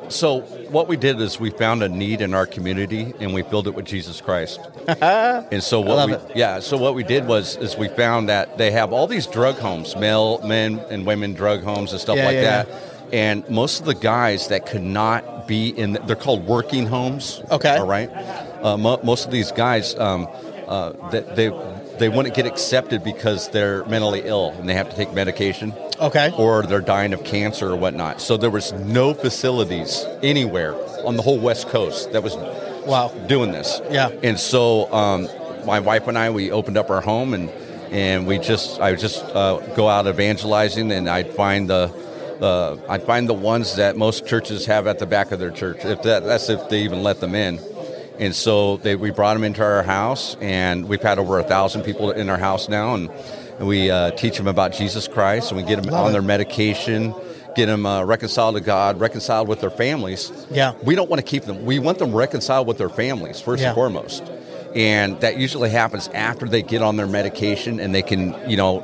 so 0.09 0.41
what 0.69 0.87
we 0.87 0.97
did 0.97 1.19
is 1.21 1.39
we 1.39 1.49
found 1.49 1.81
a 1.83 1.89
need 1.89 2.21
in 2.21 2.33
our 2.33 2.45
community 2.45 3.13
and 3.19 3.33
we 3.33 3.41
filled 3.43 3.67
it 3.67 3.75
with 3.75 3.85
Jesus 3.85 4.21
Christ. 4.21 4.59
and 4.87 5.63
so 5.63 5.79
what 5.79 6.07
we 6.07 6.13
it. 6.15 6.21
yeah, 6.35 6.59
so 6.59 6.77
what 6.77 6.93
we 6.95 7.03
did 7.03 7.25
was 7.27 7.55
is 7.57 7.77
we 7.77 7.87
found 7.87 8.29
that 8.29 8.57
they 8.57 8.71
have 8.71 8.91
all 8.91 9.07
these 9.07 9.27
drug 9.27 9.55
homes, 9.55 9.95
male 9.95 10.41
men 10.45 10.79
and 10.89 11.05
women 11.05 11.33
drug 11.33 11.63
homes 11.63 11.91
and 11.91 12.01
stuff 12.01 12.17
Yeah, 12.17 12.25
like 12.25 12.35
yeah, 12.35 12.63
that. 12.63 12.67
And 13.13 13.47
most 13.49 13.79
of 13.79 13.85
the 13.85 13.95
guys 13.95 14.47
that 14.47 14.65
could 14.65 14.83
not 14.83 15.47
be 15.47 15.69
in, 15.69 15.93
they're 16.05 16.15
called 16.15 16.45
working 16.47 16.87
homes. 16.87 17.41
Okay. 17.51 17.77
All 17.77 17.85
right. 17.87 18.09
Uh, 18.63 18.75
mo- 18.77 18.99
most 19.03 19.25
of 19.25 19.31
these 19.31 19.51
guys, 19.51 19.95
um, 19.99 20.27
uh, 20.67 20.93
that 21.11 21.35
they 21.35 21.49
they 21.49 21.82
wouldn't 22.09 22.35
get 22.35 22.45
accepted 22.45 23.03
because 23.03 23.49
they're 23.49 23.83
mentally 23.85 24.21
ill 24.25 24.49
and 24.57 24.67
they 24.67 24.73
have 24.73 24.89
to 24.89 24.95
take 24.95 25.13
medication 25.13 25.73
Okay. 26.01 26.31
or 26.37 26.63
they're 26.63 26.81
dying 26.81 27.13
of 27.13 27.23
cancer 27.23 27.69
or 27.71 27.75
whatnot. 27.75 28.21
So 28.21 28.37
there 28.37 28.49
was 28.49 28.71
no 28.73 29.13
facilities 29.13 30.05
anywhere 30.23 30.75
on 31.05 31.15
the 31.17 31.21
whole 31.23 31.39
West 31.39 31.67
Coast 31.69 32.11
that 32.13 32.23
was 32.23 32.35
Wow. 32.85 33.09
doing 33.27 33.51
this. 33.51 33.81
Yeah. 33.89 34.09
And 34.23 34.39
so 34.39 34.91
um, 34.93 35.27
my 35.65 35.79
wife 35.79 36.07
and 36.07 36.17
I 36.17 36.29
we 36.31 36.51
opened 36.51 36.77
up 36.77 36.89
our 36.89 37.01
home 37.01 37.33
and 37.33 37.49
and 37.91 38.25
we 38.25 38.39
just 38.39 38.79
I 38.81 38.91
would 38.91 38.99
just 38.99 39.23
uh, 39.23 39.57
go 39.75 39.87
out 39.87 40.07
evangelizing 40.07 40.91
and 40.91 41.07
I'd 41.09 41.31
find 41.33 41.69
the 41.69 41.91
uh, 42.41 42.75
I'd 42.89 43.03
find 43.03 43.29
the 43.29 43.33
ones 43.35 43.75
that 43.77 43.95
most 43.95 44.25
churches 44.27 44.65
have 44.65 44.87
at 44.87 44.99
the 44.99 45.05
back 45.05 45.31
of 45.31 45.39
their 45.39 45.51
church. 45.51 45.85
If 45.85 46.01
that, 46.01 46.25
that's 46.25 46.49
if 46.49 46.67
they 46.69 46.81
even 46.81 47.03
let 47.03 47.19
them 47.21 47.35
in. 47.35 47.59
And 48.19 48.35
so 48.35 48.77
they, 48.77 48.95
we 48.95 49.11
brought 49.11 49.33
them 49.33 49.43
into 49.43 49.63
our 49.63 49.83
house, 49.83 50.35
and 50.39 50.87
we've 50.87 51.01
had 51.01 51.17
over 51.19 51.39
a 51.39 51.43
thousand 51.43 51.83
people 51.83 52.11
in 52.11 52.29
our 52.29 52.37
house 52.37 52.69
now, 52.69 52.93
and, 52.93 53.09
and 53.57 53.67
we 53.67 53.89
uh, 53.89 54.11
teach 54.11 54.37
them 54.37 54.47
about 54.47 54.73
Jesus 54.73 55.07
Christ, 55.07 55.51
and 55.51 55.59
we 55.59 55.67
get 55.67 55.81
them 55.81 55.91
Love 55.91 56.05
on 56.05 56.09
it. 56.09 56.13
their 56.13 56.21
medication, 56.21 57.13
get 57.55 57.65
them 57.67 57.85
uh, 57.85 58.03
reconciled 58.03 58.55
to 58.55 58.61
God, 58.61 58.99
reconciled 58.99 59.47
with 59.47 59.61
their 59.61 59.71
families. 59.71 60.31
Yeah. 60.51 60.73
we 60.83 60.93
don't 60.95 61.09
want 61.09 61.21
to 61.21 61.25
keep 61.25 61.43
them. 61.43 61.65
We 61.65 61.79
want 61.79 61.97
them 61.97 62.13
reconciled 62.13 62.67
with 62.67 62.77
their 62.77 62.89
families 62.89 63.41
first 63.41 63.61
Yeah. 63.61 63.69
and 63.69 63.75
foremost, 63.75 64.23
and 64.75 65.19
that 65.21 65.37
usually 65.37 65.69
happens 65.71 66.07
after 66.09 66.47
they 66.47 66.61
get 66.61 66.81
on 66.83 66.95
their 66.97 67.07
medication 67.07 67.79
and 67.79 67.93
they 67.95 68.01
can, 68.03 68.35
you 68.49 68.57
know, 68.57 68.83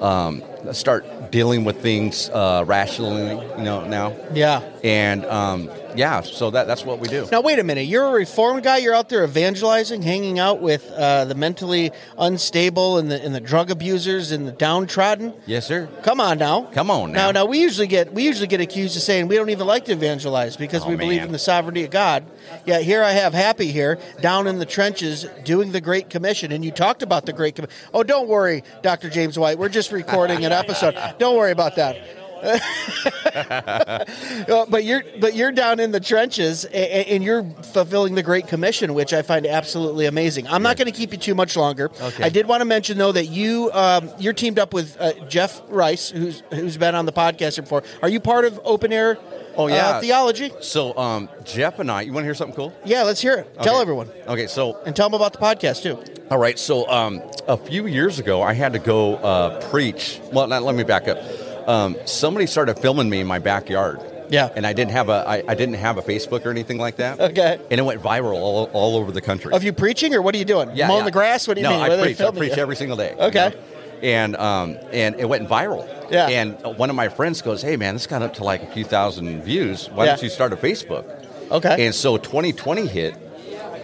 um, 0.00 0.42
start 0.72 1.30
dealing 1.30 1.64
with 1.64 1.80
things 1.80 2.28
uh, 2.30 2.64
rationally, 2.66 3.30
you 3.56 3.62
know, 3.64 3.86
now. 3.86 4.14
Yeah. 4.32 4.60
And 4.82 5.24
um, 5.26 5.68
yeah, 5.94 6.20
so 6.22 6.50
that, 6.50 6.66
that's 6.66 6.84
what 6.84 6.98
we 6.98 7.08
do. 7.08 7.28
Now 7.30 7.40
wait 7.40 7.58
a 7.58 7.64
minute. 7.64 7.82
You're 7.82 8.06
a 8.06 8.12
reformed 8.12 8.62
guy. 8.62 8.78
You're 8.78 8.94
out 8.94 9.08
there 9.08 9.24
evangelizing, 9.24 10.02
hanging 10.02 10.38
out 10.38 10.60
with 10.60 10.90
uh, 10.92 11.24
the 11.26 11.34
mentally 11.34 11.90
unstable 12.18 12.98
and 12.98 13.10
the 13.10 13.22
and 13.22 13.34
the 13.34 13.40
drug 13.40 13.70
abusers 13.70 14.32
and 14.32 14.46
the 14.48 14.52
downtrodden. 14.52 15.34
Yes, 15.46 15.66
sir. 15.66 15.88
Come 16.02 16.20
on 16.20 16.38
now. 16.38 16.62
Come 16.72 16.90
on 16.90 17.12
now. 17.12 17.26
Now, 17.26 17.42
now 17.42 17.44
we 17.46 17.60
usually 17.60 17.86
get 17.86 18.12
we 18.12 18.24
usually 18.24 18.46
get 18.46 18.60
accused 18.60 18.96
of 18.96 19.02
saying 19.02 19.28
we 19.28 19.36
don't 19.36 19.50
even 19.50 19.66
like 19.66 19.84
to 19.86 19.92
evangelize 19.92 20.56
because 20.56 20.84
Oh, 20.84 20.88
we 20.90 20.96
believe 20.96 21.22
in 21.22 21.32
the 21.32 21.38
sovereignty 21.38 21.84
of 21.84 21.90
God. 21.90 22.24
Yeah, 22.66 22.80
here 22.80 23.02
I 23.02 23.12
have 23.12 23.34
Happy 23.34 23.70
here 23.72 23.98
down 24.20 24.46
in 24.46 24.58
the 24.58 24.66
trenches 24.66 25.26
doing 25.44 25.72
the 25.72 25.80
Great 25.80 26.08
Commission, 26.10 26.52
and 26.52 26.64
you 26.64 26.70
talked 26.70 27.02
about 27.02 27.26
the 27.26 27.32
Great 27.32 27.56
Commission. 27.56 27.74
Oh, 27.92 28.02
don't 28.02 28.28
worry, 28.28 28.62
Dr. 28.82 29.10
James 29.10 29.38
White. 29.38 29.58
We're 29.58 29.68
just 29.68 29.92
recording 29.92 30.44
an 30.44 30.52
episode. 30.52 30.96
Don't 31.18 31.36
worry 31.36 31.52
about 31.52 31.76
that. 31.76 31.96
Uh, 33.34 34.66
but 34.68 34.84
you're 34.84 35.02
but 35.20 35.34
you're 35.34 35.50
down 35.52 35.80
in 35.80 35.90
the 35.90 35.98
trenches 36.00 36.64
and, 36.66 37.06
and 37.08 37.24
you're 37.24 37.42
fulfilling 37.72 38.14
the 38.14 38.22
Great 38.22 38.46
Commission, 38.46 38.94
which 38.94 39.12
I 39.12 39.22
find 39.22 39.46
absolutely 39.46 40.06
amazing. 40.06 40.46
I'm 40.46 40.62
not 40.62 40.76
going 40.76 40.86
to 40.86 40.96
keep 40.96 41.10
you 41.12 41.18
too 41.18 41.34
much 41.34 41.56
longer. 41.56 41.90
Okay. 42.00 42.22
I 42.24 42.28
did 42.28 42.46
want 42.46 42.60
to 42.60 42.64
mention 42.64 42.96
though 42.98 43.12
that 43.12 43.26
you 43.26 43.70
um, 43.72 44.10
you're 44.18 44.32
teamed 44.32 44.58
up 44.58 44.72
with 44.72 44.96
uh, 45.00 45.12
Jeff 45.28 45.62
Rice, 45.68 46.10
who's 46.10 46.42
who's 46.50 46.76
been 46.76 46.94
on 46.94 47.06
the 47.06 47.12
podcast 47.12 47.56
before. 47.60 47.82
Are 48.02 48.08
you 48.08 48.20
part 48.20 48.44
of 48.44 48.60
Open 48.64 48.92
Air? 48.92 49.18
Oh, 49.56 49.68
yeah. 49.68 49.90
uh, 49.90 50.00
theology. 50.00 50.52
So 50.60 50.96
um, 50.96 51.28
Jeff 51.44 51.78
and 51.78 51.90
I, 51.90 52.02
you 52.02 52.12
want 52.12 52.22
to 52.24 52.26
hear 52.26 52.34
something 52.34 52.56
cool? 52.56 52.72
Yeah, 52.84 53.02
let's 53.02 53.20
hear 53.20 53.34
it. 53.34 53.54
Tell 53.62 53.74
Okay. 53.74 53.82
everyone 53.82 54.10
Okay, 54.26 54.46
so 54.48 54.80
and 54.84 54.94
tell 54.96 55.08
them 55.08 55.14
about 55.14 55.32
the 55.32 55.38
podcast 55.38 55.82
too. 55.82 56.02
All 56.30 56.38
right. 56.38 56.58
So 56.58 56.88
um, 56.88 57.22
a 57.48 57.56
few 57.56 57.86
years 57.86 58.18
ago, 58.18 58.42
I 58.42 58.52
had 58.52 58.72
to 58.72 58.78
go 58.78 59.16
uh, 59.16 59.60
preach. 59.70 60.20
Well, 60.32 60.46
not, 60.46 60.62
let 60.62 60.74
me 60.74 60.82
back 60.84 61.08
up. 61.08 61.18
Um, 61.66 61.96
somebody 62.04 62.46
started 62.46 62.78
filming 62.78 63.08
me 63.10 63.20
in 63.20 63.26
my 63.26 63.38
backyard. 63.38 64.00
Yeah. 64.30 64.48
And 64.56 64.66
I 64.66 64.72
didn't 64.72 64.92
have 64.92 65.08
a 65.10 65.24
I, 65.26 65.42
I 65.46 65.54
didn't 65.54 65.74
have 65.74 65.98
a 65.98 66.02
Facebook 66.02 66.46
or 66.46 66.50
anything 66.50 66.78
like 66.78 66.96
that. 66.96 67.20
Okay. 67.20 67.58
And 67.70 67.78
it 67.78 67.82
went 67.82 68.02
viral 68.02 68.34
all, 68.36 68.70
all 68.72 68.96
over 68.96 69.12
the 69.12 69.20
country. 69.20 69.52
Of 69.52 69.64
you 69.64 69.72
preaching 69.72 70.14
or 70.14 70.22
what 70.22 70.34
are 70.34 70.38
you 70.38 70.44
doing? 70.46 70.70
yeah, 70.74 70.88
Mowing 70.88 71.00
yeah. 71.00 71.04
the 71.04 71.10
grass? 71.10 71.46
What 71.46 71.54
do 71.54 71.60
you 71.60 71.68
no, 71.68 71.74
mean? 71.74 71.80
I 71.92 72.02
preach. 72.02 72.20
I 72.20 72.30
preach 72.30 72.56
you? 72.56 72.62
every 72.62 72.76
single 72.76 72.96
day. 72.96 73.14
you 73.18 73.24
Okay. 73.26 73.50
know? 73.50 73.56
And 74.02 74.36
um, 74.36 74.78
and 74.92 75.14
it 75.16 75.28
went 75.28 75.48
viral. 75.48 75.86
Yeah. 76.10 76.28
And 76.28 76.78
one 76.78 76.90
of 76.90 76.96
my 76.96 77.08
friends 77.08 77.42
goes, 77.42 77.62
"Hey 77.62 77.76
man, 77.76 77.94
this 77.94 78.06
got 78.06 78.22
up 78.22 78.34
to 78.34 78.44
like 78.44 78.62
a 78.62 78.66
few 78.66 78.84
thousand 78.84 79.42
views. 79.42 79.88
Why 79.90 80.04
Yeah. 80.04 80.12
don't 80.16 80.22
you 80.24 80.28
start 80.30 80.52
a 80.52 80.56
Facebook?" 80.56 81.04
Okay. 81.50 81.86
And 81.86 81.94
so 81.94 82.16
2020 82.16 82.86
hit, 82.86 83.14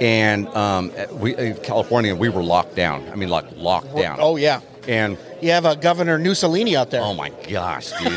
and 0.01 0.49
um, 0.49 0.91
we 1.13 1.37
in 1.37 1.55
California 1.57 2.15
we 2.15 2.29
were 2.29 2.43
locked 2.43 2.75
down. 2.75 3.09
I 3.11 3.15
mean, 3.17 3.29
like 3.29 3.45
locked 3.57 3.95
down. 3.95 4.19
Oh 4.21 4.37
yeah. 4.37 4.61
And 4.89 5.19
You 5.41 5.51
have 5.51 5.65
a 5.67 5.77
Governor 5.77 6.19
Mussolini 6.19 6.77
out 6.77 6.91
there. 6.91 7.03
oh 7.03 7.15
my 7.15 7.31
gosh, 7.49 7.91
dude, 7.93 8.13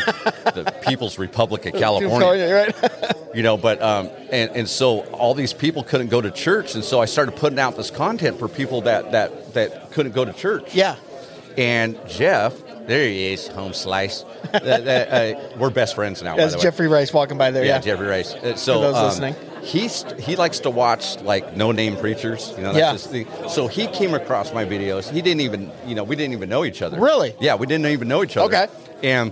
the 0.56 0.74
People's 0.88 1.18
Republic 1.20 1.66
of 1.66 1.74
California. 1.80 2.54
right? 2.74 3.16
You 3.36 3.44
know, 3.44 3.58
but 3.58 3.82
um, 3.82 4.10
and 4.32 4.52
and 4.52 4.68
so 4.70 5.02
all 5.12 5.34
these 5.34 5.54
people 5.54 5.84
couldn't 5.84 6.08
go 6.08 6.22
to 6.22 6.32
church, 6.32 6.76
and 6.76 6.84
so 6.84 7.02
I 7.02 7.06
started 7.06 7.36
putting 7.36 7.60
out 7.60 7.76
this 7.76 7.92
content 7.92 8.40
for 8.40 8.48
people 8.48 8.82
that 8.82 9.12
that 9.12 9.54
that 9.56 9.92
couldn't 9.92 10.14
go 10.14 10.24
to 10.26 10.34
church. 10.34 10.74
yeah. 10.76 10.96
And 11.56 12.00
Jeff, 12.08 12.56
there 12.88 13.08
he 13.08 13.32
is, 13.34 13.48
home 13.48 13.74
slice. 13.74 14.24
Uh, 14.54 14.58
uh, 14.64 14.68
uh, 14.68 15.58
we're 15.60 15.70
best 15.70 15.94
friends 15.94 16.24
now. 16.24 16.32
by 16.36 16.38
That's 16.38 16.54
the 16.54 16.58
way. 16.58 16.64
Jeffrey 16.64 16.88
Rice 16.88 17.14
walking 17.14 17.38
by 17.38 17.52
there. 17.52 17.64
Yeah, 17.64 17.76
Yeah. 17.76 17.82
Jeffrey 17.82 18.08
Rice. 18.08 18.34
Uh, 18.34 18.56
so 18.56 18.76
For 18.76 18.82
those 18.82 18.96
um, 18.96 19.06
listening. 19.06 19.36
He's 19.64 20.04
he 20.20 20.36
likes 20.36 20.60
to 20.60 20.70
watch 20.70 21.20
like 21.22 21.56
no 21.58 21.72
name 21.72 21.96
preachers. 21.98 22.54
You 22.58 22.64
know, 22.64 22.74
that's 22.74 22.78
Yeah. 22.78 22.92
his 22.94 23.08
thing. 23.08 23.28
So 23.50 23.68
he 23.68 23.88
came 23.88 24.14
across 24.14 24.54
my 24.54 24.66
videos. 24.66 25.10
He 25.10 25.22
didn't 25.22 25.42
even 25.42 25.72
you 25.88 25.96
know 25.96 26.04
we 26.04 26.16
didn't 26.16 26.34
even 26.34 26.50
know 26.50 26.64
each 26.66 26.82
other. 26.82 27.00
Really? 27.00 27.34
Yeah, 27.40 27.56
we 27.56 27.66
didn't 27.68 27.88
even 27.88 28.08
know 28.08 28.24
each 28.24 28.38
other. 28.38 28.56
Okay. 28.56 28.68
And 29.04 29.32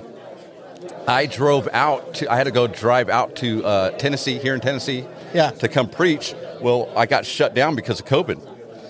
I 1.07 1.25
drove 1.25 1.67
out 1.71 2.15
to. 2.15 2.31
I 2.31 2.35
had 2.37 2.45
to 2.45 2.51
go 2.51 2.67
drive 2.67 3.09
out 3.09 3.35
to 3.37 3.63
uh, 3.65 3.89
Tennessee 3.91 4.37
here 4.39 4.53
in 4.55 4.61
Tennessee. 4.61 5.05
Yeah. 5.33 5.51
To 5.51 5.67
come 5.67 5.89
preach. 5.89 6.33
Well, 6.61 6.91
I 6.95 7.05
got 7.05 7.25
shut 7.25 7.53
down 7.53 7.75
because 7.75 7.99
of 7.99 8.05
COVID. 8.05 8.47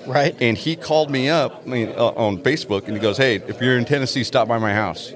Right. 0.07 0.35
And 0.41 0.57
he 0.57 0.75
called 0.75 1.11
me 1.11 1.29
up 1.29 1.61
I 1.65 1.69
mean, 1.69 1.89
uh, 1.89 2.07
on 2.15 2.39
Facebook 2.39 2.85
and 2.85 2.93
he 2.95 2.99
goes, 2.99 3.17
"Hey, 3.17 3.35
if 3.35 3.61
you're 3.61 3.77
in 3.77 3.85
Tennessee, 3.85 4.23
stop 4.23 4.47
by 4.47 4.57
my 4.57 4.73
house." 4.73 5.13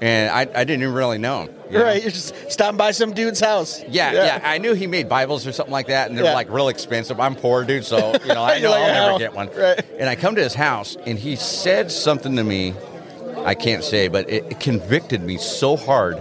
And 0.00 0.30
I, 0.30 0.40
I 0.40 0.64
didn't 0.64 0.82
even 0.82 0.94
really 0.94 1.18
know 1.18 1.42
him. 1.42 1.54
Know? 1.70 1.84
Right. 1.84 2.02
You're 2.02 2.10
just 2.10 2.34
stopping 2.50 2.76
by 2.76 2.90
some 2.92 3.12
dude's 3.12 3.40
house. 3.40 3.82
Yeah, 3.88 4.12
yeah, 4.12 4.40
I 4.44 4.58
knew 4.58 4.74
he 4.74 4.86
made 4.86 5.08
Bibles 5.08 5.46
or 5.46 5.52
something 5.52 5.72
like 5.72 5.88
that, 5.88 6.08
and 6.08 6.16
they're 6.18 6.24
Yeah. 6.26 6.34
like 6.34 6.50
real 6.50 6.68
expensive. 6.68 7.18
I'm 7.20 7.34
poor, 7.34 7.64
dude, 7.64 7.84
so 7.84 8.12
you 8.24 8.34
know 8.34 8.44
I 8.44 8.58
know 8.60 8.70
like, 8.70 8.82
I'll 8.82 9.06
never 9.06 9.18
get 9.18 9.34
one. 9.34 9.48
Right. 9.56 9.80
And 9.98 10.08
I 10.08 10.16
come 10.16 10.34
to 10.36 10.42
his 10.42 10.54
house, 10.54 10.96
and 11.06 11.18
he 11.18 11.36
said 11.36 11.90
something 11.90 12.36
to 12.36 12.44
me. 12.44 12.74
I 13.44 13.54
can't 13.54 13.84
say, 13.84 14.08
but 14.08 14.28
it, 14.28 14.44
it 14.50 14.60
convicted 14.60 15.22
me 15.22 15.36
so 15.38 15.76
hard 15.76 16.16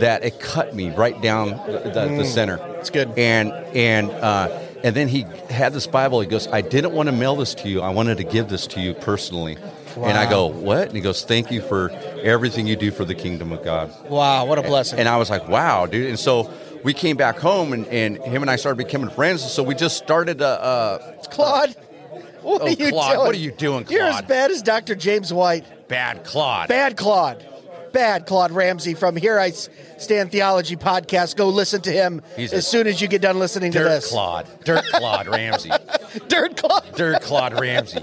that 0.00 0.24
it 0.24 0.40
cut 0.40 0.74
me 0.74 0.90
right 0.94 1.20
down 1.20 1.50
the, 1.50 1.90
the, 1.92 2.14
the 2.18 2.24
center. 2.24 2.58
It's 2.78 2.90
good. 2.90 3.12
And 3.18 3.52
and 3.52 4.10
uh, 4.10 4.48
and 4.82 4.96
then 4.96 5.08
he 5.08 5.26
had 5.50 5.72
this 5.72 5.86
Bible. 5.86 6.20
He 6.20 6.26
goes, 6.26 6.46
"I 6.48 6.60
didn't 6.62 6.92
want 6.92 7.08
to 7.08 7.12
mail 7.12 7.36
this 7.36 7.54
to 7.56 7.68
you. 7.68 7.82
I 7.82 7.90
wanted 7.90 8.16
to 8.18 8.24
give 8.24 8.48
this 8.48 8.66
to 8.68 8.80
you 8.80 8.94
personally." 8.94 9.56
And 9.96 10.16
I 10.18 10.28
go, 10.28 10.46
"What?" 10.46 10.88
And 10.88 10.94
he 10.96 11.00
goes, 11.00 11.24
"Thank 11.24 11.50
you 11.50 11.60
for 11.62 11.90
everything 12.22 12.66
you 12.66 12.76
do 12.76 12.90
for 12.90 13.04
the 13.04 13.14
kingdom 13.14 13.52
of 13.52 13.62
God." 13.64 13.92
Wow, 14.08 14.46
what 14.46 14.58
a 14.58 14.62
blessing. 14.62 14.98
And 14.98 15.08
I 15.08 15.16
was 15.16 15.30
like, 15.30 15.48
"Wow, 15.48 15.86
dude!" 15.86 16.08
And 16.08 16.18
so 16.18 16.50
we 16.84 16.92
came 16.94 17.16
back 17.16 17.38
home, 17.38 17.72
and, 17.72 17.86
and 17.88 18.16
him 18.18 18.42
and 18.42 18.50
I 18.50 18.56
started 18.56 18.76
becoming 18.84 19.10
friends. 19.10 19.42
So 19.50 19.62
we 19.62 19.74
just 19.74 19.96
started 19.96 20.40
a. 20.40 20.46
a 20.64 21.28
Claude, 21.28 21.74
oh, 21.74 22.18
what 22.42 22.62
Oh, 22.62 22.66
are 22.66 22.70
you 22.70 22.88
Claude, 22.90 23.12
doing? 23.14 23.26
what 23.26 23.34
are 23.34 23.38
you 23.38 23.52
doing, 23.52 23.84
Claude? 23.84 23.90
You're 23.90 24.06
as 24.08 24.22
bad 24.22 24.50
as 24.50 24.62
Dr. 24.62 24.94
James 24.94 25.32
White. 25.32 25.64
bad 25.88 26.24
Claude. 26.24 26.68
Bad 26.68 26.96
Claude. 26.96 27.46
Bad 27.92 28.24
Claude 28.26 28.52
Ramsey 28.52 28.94
from 28.94 29.16
Here 29.16 29.38
I 29.38 29.50
Stand 29.50 30.32
Theology 30.32 30.76
podcast. 30.76 31.36
Go 31.36 31.50
listen 31.50 31.82
to 31.82 31.92
him 31.92 32.22
He's 32.36 32.52
as 32.54 32.66
soon 32.66 32.86
as 32.86 33.02
you 33.02 33.06
get 33.06 33.20
done 33.20 33.38
listening 33.38 33.70
to 33.72 33.80
Dirt 33.80 33.88
this. 33.90 34.08
Claude. 34.10 34.46
Dirt 34.64 34.82
Claude 34.86 35.28
Ramsey. 35.28 35.70
Dirt 36.28 36.56
Claude. 36.56 36.96
Dirt 36.96 37.20
Claude 37.20 37.60
Ramsey. 37.60 38.00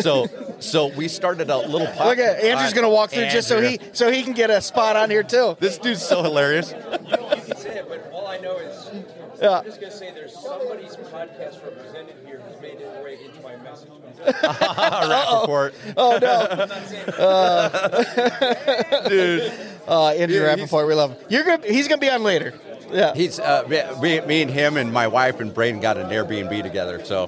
So 0.00 0.26
so 0.60 0.86
we 0.94 1.08
started 1.08 1.50
a 1.50 1.56
little 1.58 1.86
podcast. 1.86 2.06
Look 2.06 2.18
at 2.18 2.42
Andrew's 2.44 2.72
going 2.72 2.84
to 2.84 2.90
walk 2.90 3.10
through 3.10 3.28
just 3.28 3.48
so 3.48 3.60
he 3.60 3.78
so 3.92 4.10
he 4.10 4.22
can 4.22 4.32
get 4.32 4.50
a 4.50 4.60
spot 4.60 4.96
on 4.96 5.10
here 5.10 5.22
too. 5.22 5.56
This 5.60 5.78
dude's 5.78 6.02
so 6.02 6.22
hilarious. 6.22 6.72
You 6.72 6.76
can 6.78 7.56
say 7.56 7.78
it, 7.78 7.86
but 7.88 8.10
all 8.12 8.26
I 8.26 8.38
know 8.38 8.56
is 8.58 8.90
Yeah. 9.40 9.58
I'm 9.58 9.64
just 9.64 9.80
going 9.80 9.92
to 9.92 9.96
say 9.98 10.10
there's 10.12 10.34
somebody's 10.34 10.96
podcast 10.96 11.62
represented 11.64 12.16
here 12.26 12.40
who's 12.40 12.60
made 12.60 12.78
his 12.80 12.88
way 13.04 13.18
into 13.24 13.40
my 13.40 13.56
message. 13.56 13.88
Rappaport. 14.18 15.72
Oh 15.96 16.18
no, 16.20 16.66
Dude. 19.08 19.52
uh, 19.86 20.08
Andrew 20.08 20.40
Yeah, 20.40 20.54
Rappaport, 20.56 20.86
we 20.88 20.94
love 20.94 21.12
him. 21.12 21.18
You're 21.28 21.44
gonna, 21.44 21.66
he's 21.66 21.86
going 21.88 22.00
to 22.00 22.04
be 22.06 22.10
on 22.10 22.22
later. 22.24 22.52
Yeah. 22.90 23.14
He's 23.14 23.38
uh, 23.38 23.64
me, 24.00 24.20
me 24.22 24.42
and 24.42 24.50
him 24.50 24.76
and 24.78 24.92
my 24.92 25.06
wife 25.08 25.40
and 25.40 25.52
Braden 25.54 25.80
got 25.80 25.98
an 25.98 26.08
Airbnb 26.08 26.62
together. 26.62 27.04
So, 27.04 27.26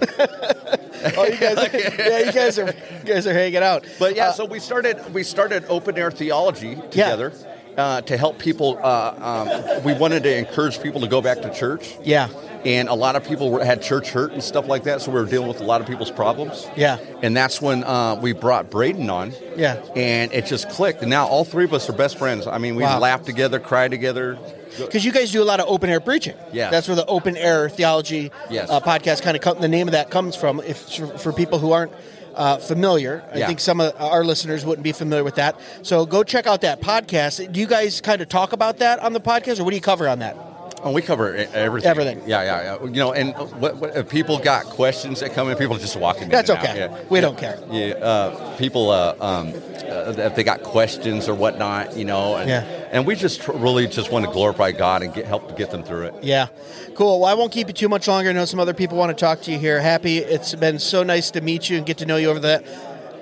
Oh, 1.17 1.25
you 1.25 1.37
guys, 1.39 1.57
are, 1.59 1.79
yeah, 1.79 2.19
you 2.21 2.33
guys 2.33 2.59
are, 2.59 2.67
you 2.67 3.05
guys 3.05 3.27
are 3.27 3.33
hanging 3.33 3.63
out. 3.63 3.85
but 3.99 4.15
yeah, 4.17 4.29
Uh, 4.29 4.33
so 4.33 4.45
we 4.45 4.59
started 4.61 4.97
we 5.15 5.23
started 5.23 5.65
open 5.69 5.97
air 5.99 6.11
theology 6.11 6.75
together 6.91 7.33
uh, 7.77 8.01
to 8.03 8.17
help 8.17 8.39
people. 8.39 8.79
Uh, 8.83 9.15
um, 9.21 9.85
we 9.85 9.95
wanted 9.95 10.23
to 10.25 10.37
encourage 10.37 10.81
people 10.83 11.01
to 11.01 11.09
go 11.09 11.21
back 11.23 11.41
to 11.43 11.51
church. 11.53 11.97
yeah, 12.03 12.29
and 12.65 12.89
a 12.89 12.95
lot 12.95 13.17
of 13.17 13.25
people 13.27 13.51
were, 13.51 13.65
had 13.65 13.83
church 13.83 14.11
hurt 14.11 14.33
and 14.33 14.43
stuff 14.43 14.67
like 14.69 14.85
that. 14.85 15.01
So 15.01 15.11
we 15.11 15.21
were 15.21 15.27
dealing 15.27 15.49
with 15.49 15.61
a 15.61 15.65
lot 15.65 15.81
of 15.81 15.87
people's 15.87 16.11
problems. 16.11 16.67
Yeah. 16.77 16.99
and 17.23 17.37
that's 17.37 17.61
when 17.61 17.85
uh, 17.85 18.19
we 18.21 18.33
brought 18.33 18.71
Braden 18.71 19.09
on. 19.11 19.33
Yeah. 19.57 19.83
and 19.97 20.33
it 20.33 20.47
just 20.47 20.69
clicked. 20.71 21.01
And 21.03 21.11
now 21.11 21.27
all 21.27 21.45
three 21.45 21.65
of 21.65 21.73
us 21.75 21.89
are 21.89 21.93
best 21.93 22.19
friends. 22.19 22.47
I 22.47 22.59
mean, 22.59 22.77
we 22.77 22.83
Wow. 22.83 22.99
laugh 22.99 23.23
together, 23.25 23.59
cry 23.61 23.89
together. 23.89 24.39
because 24.79 25.05
you 25.05 25.13
guys 25.13 25.31
do 25.33 25.43
a 25.43 25.45
lot 25.45 25.61
of 25.61 25.67
open 25.69 25.91
air 25.91 26.01
preaching. 26.01 26.37
Yeah. 26.53 26.71
that's 26.71 26.87
where 26.89 26.97
the 26.97 27.07
open 27.07 27.37
air 27.37 27.69
theology 27.69 28.31
Yes. 28.51 28.71
uh, 28.71 28.81
podcast 28.81 29.23
kind 29.23 29.37
of 29.37 29.43
come, 29.43 29.61
the 29.61 29.69
name 29.69 29.89
of 29.89 29.93
that 29.93 30.11
comes 30.11 30.37
from. 30.37 30.61
If 30.61 30.79
for 31.21 31.33
people 31.33 31.59
who 31.59 31.73
aren't 31.73 31.93
uh, 32.35 32.59
familiar, 32.59 33.25
I 33.35 33.39
Yeah. 33.39 33.47
think 33.49 33.59
some 33.61 33.81
of 33.81 33.93
our 34.01 34.25
listeners 34.25 34.65
wouldn't 34.65 34.85
be 34.85 34.93
familiar 34.93 35.25
with 35.25 35.35
that. 35.35 35.57
So 35.83 36.07
go 36.07 36.23
check 36.23 36.47
out 36.47 36.61
that 36.61 36.81
podcast. 36.81 37.51
Do 37.53 37.59
you 37.59 37.67
guys 37.67 38.01
kind 38.01 38.23
of 38.23 38.29
talk 38.29 38.53
about 38.53 38.79
that 38.79 39.01
on 39.01 39.13
the 39.13 39.21
podcast, 39.21 39.59
or 39.61 39.65
what 39.65 39.71
do 39.71 39.77
you 39.77 39.83
cover 39.83 40.09
on 40.09 40.21
that? 40.21 40.37
Oh, 40.83 40.93
we 40.93 41.03
cover 41.03 41.35
everything. 41.35 41.91
Everything. 41.91 42.23
Yeah, 42.27 42.43
yeah, 42.43 42.63
yeah. 42.81 42.85
You 42.85 42.91
know, 42.91 43.13
and 43.13 43.35
what, 43.61 43.77
what 43.77 43.97
if 43.97 44.09
people 44.09 44.39
got 44.39 44.65
questions 44.65 45.21
that 45.21 45.35
come 45.35 45.51
in, 45.51 45.57
people 45.59 45.77
just 45.77 45.97
walking. 45.97 46.25
in 46.25 46.29
That's 46.31 46.49
okay. 46.49 46.79
Yeah. 46.79 47.03
We 47.11 47.21
don't 47.21 47.37
care. 47.37 47.59
Yeah, 47.71 47.95
uh, 47.95 48.57
people, 48.57 48.91
uh, 48.91 49.15
um, 49.21 49.49
uh, 49.49 50.15
if 50.17 50.35
they 50.37 50.43
got 50.43 50.63
questions 50.63 51.29
or 51.29 51.35
whatnot, 51.35 51.97
you 51.97 52.05
know, 52.07 52.37
and, 52.37 52.49
Yeah. 52.49 52.63
and 52.93 53.07
we 53.07 53.15
just 53.15 53.43
tr- 53.43 53.53
really 53.53 53.87
just 53.89 54.11
want 54.11 54.25
to 54.25 54.31
glorify 54.33 54.73
God 54.73 55.03
and 55.03 55.13
get 55.13 55.27
help 55.27 55.49
to 55.49 55.55
get 55.55 55.71
them 55.71 55.83
through 55.83 56.05
it. 56.07 56.15
Yeah, 56.23 56.47
cool. 56.95 57.21
Well, 57.21 57.31
I 57.31 57.35
won't 57.35 57.53
keep 57.53 57.67
you 57.69 57.75
too 57.75 57.89
much 57.89 58.09
longer. 58.09 58.31
I 58.31 58.33
know 58.33 58.47
some 58.47 58.61
other 58.61 58.75
people 58.75 58.97
want 58.97 59.17
to 59.17 59.21
talk 59.21 59.43
to 59.43 59.53
you 59.53 59.59
here. 59.59 59.81
Happy, 59.81 60.19
it's 60.19 60.55
been 60.55 60.79
so 60.79 61.03
nice 61.03 61.31
to 61.33 61.41
meet 61.43 61.69
you 61.69 61.77
and 61.77 61.85
get 61.85 61.99
to 61.99 62.07
know 62.07 62.17
you 62.17 62.31
over 62.31 62.41
the 62.41 62.65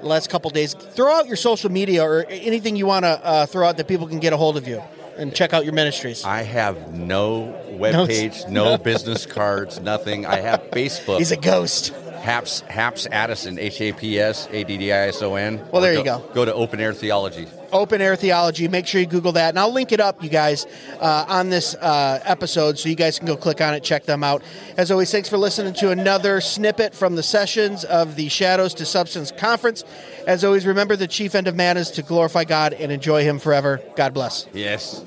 last 0.02 0.30
couple 0.30 0.48
days. 0.50 0.74
Throw 0.74 1.12
out 1.12 1.26
your 1.26 1.36
social 1.36 1.72
media 1.72 2.04
or 2.04 2.24
anything 2.28 2.76
you 2.76 2.86
want 2.86 3.04
to 3.04 3.24
uh, 3.24 3.46
throw 3.46 3.66
out 3.66 3.78
that 3.78 3.88
people 3.88 4.06
can 4.06 4.20
get 4.20 4.32
a 4.32 4.36
hold 4.36 4.56
of 4.56 4.68
you 4.68 4.80
and 5.18 5.34
check 5.34 5.52
out 5.52 5.64
your 5.64 5.74
ministries. 5.74 6.24
I 6.24 6.42
have 6.42 6.94
no 6.94 7.54
web 7.70 7.94
No- 8.08 8.30
no 8.48 8.78
business 8.82 9.26
cards, 9.26 9.80
nothing. 9.80 10.24
I 10.26 10.36
have 10.36 10.62
Facebook. 10.70 11.18
He's 11.18 11.32
a 11.32 11.36
ghost. 11.36 11.92
Haps 12.18 12.60
Haps 12.62 13.06
Addison, 13.10 13.58
H 13.58 13.80
A 13.80 13.92
P 13.92 14.18
S 14.18 14.48
A 14.50 14.64
D 14.64 14.76
D 14.76 14.92
I 14.92 15.08
S 15.08 15.22
O 15.22 15.36
N. 15.36 15.64
Well, 15.70 15.80
there 15.80 15.92
Or 15.92 15.96
you 15.98 16.04
go. 16.04 16.18
Go 16.34 16.44
to 16.44 16.52
Open 16.52 16.80
Air 16.80 16.92
Theology. 16.92 17.46
Open 17.72 18.00
Air 18.00 18.16
Theology. 18.16 18.68
Make 18.68 18.86
sure 18.86 19.00
you 19.00 19.06
Google 19.06 19.32
that, 19.32 19.50
and 19.50 19.58
I'll 19.58 19.72
link 19.72 19.92
it 19.92 20.00
up, 20.00 20.22
you 20.22 20.28
guys, 20.28 20.66
uh, 21.00 21.24
on 21.28 21.50
this 21.50 21.74
uh, 21.74 22.20
episode, 22.24 22.78
so 22.78 22.88
you 22.88 22.94
guys 22.94 23.18
can 23.18 23.26
go 23.26 23.36
click 23.36 23.60
on 23.60 23.74
it, 23.74 23.82
check 23.82 24.04
them 24.04 24.24
out. 24.24 24.42
As 24.76 24.90
always, 24.90 25.10
thanks 25.10 25.28
for 25.28 25.38
listening 25.38 25.74
to 25.74 25.90
another 25.90 26.40
snippet 26.40 26.94
from 26.94 27.16
the 27.16 27.22
sessions 27.22 27.84
of 27.84 28.16
the 28.16 28.28
Shadows 28.28 28.74
to 28.74 28.84
Substance 28.84 29.32
Conference. 29.32 29.84
As 30.26 30.44
always, 30.44 30.66
remember 30.66 30.96
the 30.96 31.08
chief 31.08 31.34
end 31.34 31.48
of 31.48 31.54
man 31.54 31.76
is 31.76 31.90
to 31.92 32.02
glorify 32.02 32.44
God 32.44 32.72
and 32.72 32.92
enjoy 32.92 33.22
Him 33.22 33.38
forever. 33.38 33.80
God 33.96 34.14
bless. 34.14 34.46
Yes. 34.52 35.04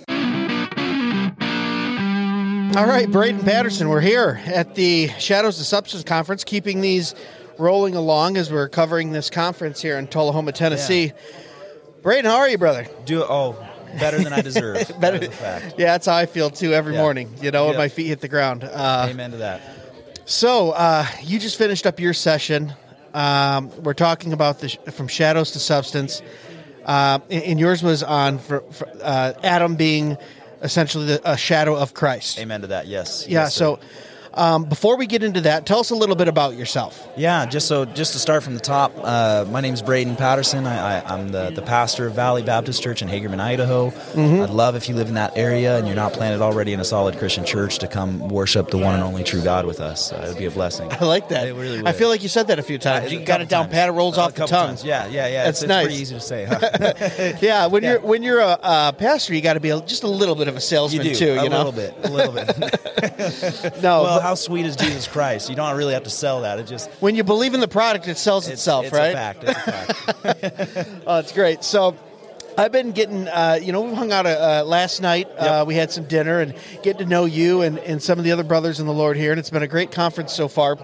All 2.74 2.88
right, 2.88 3.10
Braden 3.12 3.42
Patterson, 3.42 3.90
we're 3.90 4.00
here 4.00 4.42
at 4.46 4.76
the 4.76 5.10
Shadows 5.20 5.58
to 5.58 5.66
Substance 5.66 6.06
Conference, 6.06 6.46
keeping 6.46 6.80
these 6.80 7.14
rolling 7.58 7.96
along 7.96 8.38
as 8.38 8.50
we're 8.50 8.70
covering 8.70 9.12
this 9.12 9.30
conference 9.30 9.82
here 9.82 9.98
in 9.98 10.08
Tullahoma, 10.08 10.54
Tennessee. 10.54 11.12
Braden, 12.02 12.26
how 12.26 12.38
are 12.38 12.50
you, 12.50 12.58
brother? 12.58 12.88
Do 13.06 13.24
oh 13.24 13.56
better 14.00 14.18
than 14.24 14.32
I 14.34 14.42
deserve. 14.42 14.76
Better- 15.00 15.20
That 15.20 15.24
is 15.24 15.28
a 15.30 15.32
fact. 15.32 15.76
Yeah, 15.78 15.88
that's 15.88 16.06
how 16.06 16.16
I 16.16 16.26
feel 16.26 16.50
too 16.50 16.74
every 16.74 16.94
Yeah. 16.94 17.02
morning. 17.02 17.34
You 17.42 17.52
know, 17.52 17.68
when 17.68 17.78
my 17.78 17.90
feet 17.90 18.08
hit 18.08 18.22
the 18.22 18.28
ground. 18.30 18.64
Uh, 18.64 19.08
Amen 19.10 19.32
to 19.32 19.38
that. 19.38 19.62
so 20.26 20.72
uh, 20.72 21.06
you 21.24 21.40
just 21.40 21.58
finished 21.58 21.86
up 21.86 22.00
your 22.00 22.14
session. 22.14 22.74
Um, 23.14 23.70
we're 23.84 23.94
talking 23.94 24.32
about 24.34 24.60
the 24.60 24.70
sh- 24.70 24.78
from 24.92 25.10
shadows 25.10 25.52
to 25.52 25.60
substance, 25.60 26.22
uh, 26.86 27.20
and, 27.30 27.44
and 27.44 27.60
yours 27.60 27.84
was 27.84 28.02
on 28.04 28.40
for, 28.40 28.62
for, 28.72 28.88
uh, 29.04 29.34
Adam 29.44 29.76
being 29.76 30.18
essentially 30.62 31.06
the, 31.08 31.22
a 31.30 31.36
shadow 31.36 31.76
of 31.76 31.94
Christ. 31.94 32.40
Amen 32.40 32.62
to 32.62 32.68
that. 32.68 32.88
Yes. 32.88 33.28
Yeah. 33.28 33.42
Yes, 33.44 33.56
sir. 33.56 33.76
Um, 34.34 34.64
before 34.66 34.98
we 34.98 35.08
get 35.08 35.24
into 35.24 35.42
that, 35.42 35.66
tell 35.66 35.80
us 35.80 35.90
a 35.90 35.96
little 35.96 36.16
bit 36.16 36.28
about 36.28 36.56
yourself. 36.56 37.08
Yeah, 37.18 37.46
just 37.46 37.68
so 37.68 37.86
just 37.86 38.14
to 38.14 38.20
start 38.20 38.44
from 38.44 38.54
the 38.54 38.60
top, 38.60 38.94
uh, 38.98 39.46
my 39.50 39.62
name's 39.62 39.82
Braden 39.82 40.16
Patterson. 40.16 40.66
I, 40.66 41.00
I, 41.00 41.14
I'm 41.14 41.30
the, 41.30 41.50
the 41.52 41.62
pastor 41.62 42.08
of 42.08 42.14
Valley 42.14 42.42
Baptist 42.44 42.82
Church 42.82 43.02
in 43.02 43.08
Hagerman, 43.10 43.40
Idaho. 43.40 43.90
Mm-hmm. 43.90 44.42
I'd 44.44 44.50
love 44.50 44.76
if 44.76 44.88
you 44.90 44.96
live 44.96 45.08
in 45.10 45.16
that 45.16 45.38
area 45.38 45.78
and 45.78 45.86
you're 45.88 45.96
not 45.96 46.14
planted 46.14 46.42
already 46.42 46.74
in 46.74 46.80
a 46.80 46.86
solid 46.86 47.18
Christian 47.18 47.46
church 47.46 47.80
to 47.80 47.88
come 47.88 48.20
worship 48.30 48.70
the 48.70 48.78
one 48.78 48.94
and 48.96 49.04
only 49.04 49.24
true 49.24 49.42
God 49.44 49.66
with 49.66 49.80
us. 49.80 50.12
Uh, 50.14 50.24
it 50.26 50.30
would 50.30 50.38
be 50.38 50.46
a 50.46 50.52
blessing. 50.52 50.92
I 50.92 51.04
like 51.06 51.30
that. 51.30 51.48
It 51.48 51.54
really 51.56 51.82
I 51.86 51.92
feel 51.94 52.10
like 52.10 52.24
you 52.24 52.30
said 52.30 52.48
that 52.48 52.60
a 52.60 52.64
few 52.64 52.78
times. 52.78 53.08
Uh, 53.08 53.10
you 53.16 53.26
got 53.26 53.42
it 53.42 53.50
down 53.50 53.66
times. 53.66 53.74
pat. 53.74 53.90
It 53.90 53.94
rolls 53.94 54.18
off 54.18 54.34
the 54.34 54.46
tongue. 54.46 54.68
times. 54.68 54.84
Yeah, 54.86 55.08
yeah, 55.08 55.28
yeah. 55.28 55.44
That's 55.46 55.62
it's, 55.62 55.68
nice. 55.68 55.86
It's 55.86 55.88
pretty 55.88 56.02
easy 56.02 56.16
to 56.16 56.22
say. 56.22 56.46
Huh? 56.52 57.38
Yeah, 57.42 57.68
when 57.68 57.84
Yeah. 57.84 57.92
you're 57.94 58.00
when 58.02 58.24
you're 58.24 58.40
a, 58.40 58.58
a 58.62 58.96
pastor, 58.98 59.34
you 59.34 59.42
got 59.42 59.54
to 59.54 59.60
be 59.60 59.70
a, 59.70 59.82
just 59.82 60.04
a 60.04 60.08
little 60.08 60.36
bit 60.36 60.48
of 60.48 60.54
a 60.56 60.58
you 60.58 60.62
salesman 60.62 61.04
do 61.06 61.16
too. 61.16 61.32
a 61.34 61.44
You 61.44 61.50
know, 61.50 61.62
A 61.62 61.70
little 61.70 61.72
bit, 61.72 61.96
a 62.04 62.10
little 62.10 62.34
bit. 62.34 62.58
no. 63.82 64.04
well, 64.04 64.20
but 64.20 64.21
how 64.22 64.36
sweet 64.36 64.66
is 64.66 64.76
Jesus 64.76 65.08
Christ? 65.08 65.50
You 65.50 65.56
don't 65.56 65.76
really 65.76 65.94
have 65.94 66.04
to 66.04 66.10
sell 66.10 66.42
that. 66.42 66.60
It 66.60 66.68
just 66.68 66.90
when 67.02 67.16
you 67.16 67.24
believe 67.24 67.54
in 67.54 67.60
the 67.60 67.68
product, 67.68 68.08
it 68.08 68.18
sells 68.18 68.48
it's, 68.48 68.54
itself, 68.54 68.86
it's 68.86 68.94
right? 68.94 69.08
a 69.08 69.14
fact. 69.14 69.44
It's 69.44 69.52
a 69.52 70.34
fact. 70.34 70.90
Oh, 71.08 71.20
it's 71.20 71.32
great. 71.32 71.64
So. 71.64 71.96
I've 72.58 72.74
been 72.74 72.92
getting, 72.92 73.30
uh, 73.30 73.60
you 73.62 73.72
know, 73.72 73.80
we 73.80 73.96
hung 73.96 74.12
out 74.12 74.26
uh, 74.26 74.66
last 74.68 75.02
night. 75.02 75.30
Uh, 75.38 75.64
we 75.66 75.74
had 75.74 75.90
some 75.90 76.04
dinner 76.04 76.42
and 76.42 76.54
getting 76.84 76.98
to 76.98 77.06
know 77.06 77.24
you 77.24 77.62
and, 77.62 77.80
and 77.80 78.04
some 78.04 78.20
of 78.20 78.26
the 78.26 78.34
other 78.34 78.44
brothers 78.44 78.82
in 78.82 78.88
the 78.88 78.94
Lord 78.94 79.16
here, 79.16 79.32
and 79.32 79.40
it's 79.40 79.50
been 79.50 79.64
a 79.64 79.70
great 79.70 79.94
conference 79.94 80.34
so 80.34 80.50
far. 80.50 80.78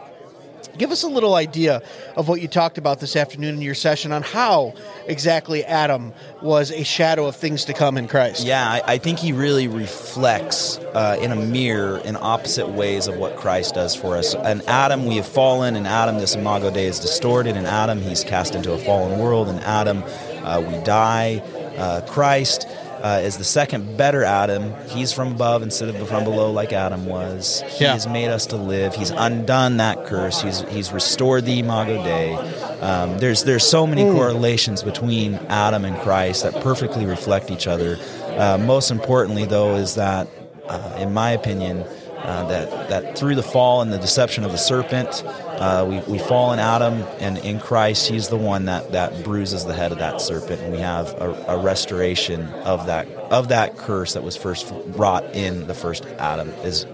Give 0.77 0.91
us 0.91 1.03
a 1.03 1.07
little 1.07 1.33
idea 1.33 1.81
of 2.15 2.27
what 2.27 2.39
you 2.39 2.47
talked 2.47 2.77
about 2.77 2.99
this 2.99 3.15
afternoon 3.15 3.55
in 3.55 3.61
your 3.61 3.73
session 3.75 4.11
on 4.11 4.21
how 4.21 4.73
exactly 5.07 5.65
Adam 5.65 6.13
was 6.41 6.71
a 6.71 6.83
shadow 6.83 7.25
of 7.25 7.35
things 7.35 7.65
to 7.65 7.73
come 7.73 7.97
in 7.97 8.07
Christ. 8.07 8.45
Yeah, 8.45 8.63
I, 8.63 8.81
I 8.85 8.97
think 8.99 9.17
he 9.17 9.31
really 9.31 9.67
reflects 9.67 10.77
uh, 10.77 11.17
in 11.19 11.31
a 11.31 11.35
mirror 11.35 11.97
in 11.99 12.15
opposite 12.15 12.69
ways 12.69 13.07
of 13.07 13.17
what 13.17 13.37
Christ 13.37 13.73
does 13.73 13.95
for 13.95 14.17
us. 14.17 14.35
In 14.35 14.61
Adam, 14.67 15.05
we 15.05 15.15
have 15.15 15.27
fallen. 15.27 15.75
In 15.75 15.87
Adam, 15.87 16.17
this 16.17 16.35
imago 16.35 16.69
Dei 16.69 16.85
is 16.85 16.99
distorted. 16.99 17.55
In 17.55 17.65
Adam, 17.65 17.99
he's 17.99 18.23
cast 18.23 18.53
into 18.53 18.73
a 18.73 18.77
fallen 18.77 19.19
world. 19.19 19.49
In 19.49 19.59
Adam, 19.59 20.03
uh, 20.43 20.61
we 20.61 20.77
die. 20.83 21.41
Uh, 21.77 22.01
Christ 22.01 22.67
uh, 23.01 23.21
is 23.23 23.37
the 23.37 23.43
second 23.43 23.97
better 23.97 24.23
Adam. 24.23 24.73
He's 24.89 25.11
from 25.13 25.31
above 25.33 25.63
instead 25.63 25.89
of 25.89 26.07
from 26.07 26.23
below, 26.23 26.51
like 26.51 26.73
Adam 26.73 27.05
was. 27.05 27.63
He 27.67 27.83
Yeah. 27.83 27.93
has 27.93 28.07
made 28.07 28.29
us 28.29 28.45
to 28.47 28.55
live. 28.57 28.95
He's 28.95 29.11
undone 29.11 29.77
that 29.77 30.05
curse. 30.05 30.41
He's 30.41 30.61
he's 30.69 30.91
restored 30.91 31.45
the 31.45 31.59
imago 31.59 32.03
Dei. 32.03 32.33
Um, 32.81 33.17
there's 33.19 33.43
there's 33.43 33.67
so 33.67 33.85
many 33.87 34.03
correlations 34.03 34.83
between 34.83 35.35
Adam 35.49 35.85
and 35.85 35.97
Christ 35.99 36.43
that 36.43 36.61
perfectly 36.61 37.05
reflect 37.05 37.51
each 37.51 37.67
other. 37.67 37.97
Uh, 38.37 38.57
most 38.57 38.91
importantly, 38.91 39.45
though, 39.45 39.75
is 39.75 39.95
that, 39.95 40.27
uh, 40.67 40.97
in 40.99 41.13
my 41.13 41.31
opinion, 41.31 41.83
uh, 42.17 42.47
that 42.47 42.89
that 42.89 43.17
through 43.17 43.35
the 43.35 43.43
fall 43.43 43.81
and 43.81 43.91
the 43.93 43.97
deception 43.97 44.43
of 44.43 44.51
the 44.51 44.57
serpent, 44.57 45.23
uh, 45.25 45.85
we 45.87 45.99
we 46.11 46.19
fall 46.19 46.51
in 46.53 46.59
Adam, 46.59 47.03
and 47.19 47.37
in 47.37 47.59
Christ, 47.59 48.07
He's 48.09 48.27
the 48.29 48.37
one 48.37 48.65
that 48.65 48.91
that 48.91 49.23
bruises 49.23 49.65
the 49.65 49.73
head 49.73 49.91
of 49.91 49.99
that 49.99 50.21
serpent, 50.21 50.61
and 50.61 50.71
we 50.71 50.79
have 50.79 51.07
a, 51.21 51.45
a 51.49 51.57
restoration 51.57 52.45
of 52.65 52.87
that 52.87 53.07
of 53.07 53.49
that 53.49 53.77
curse 53.77 54.13
that 54.13 54.23
was 54.23 54.35
first 54.35 54.71
wrought 54.87 55.23
in 55.35 55.67
the 55.67 55.73
first 55.73 56.05
Adam 56.17 56.49
is 56.63 56.85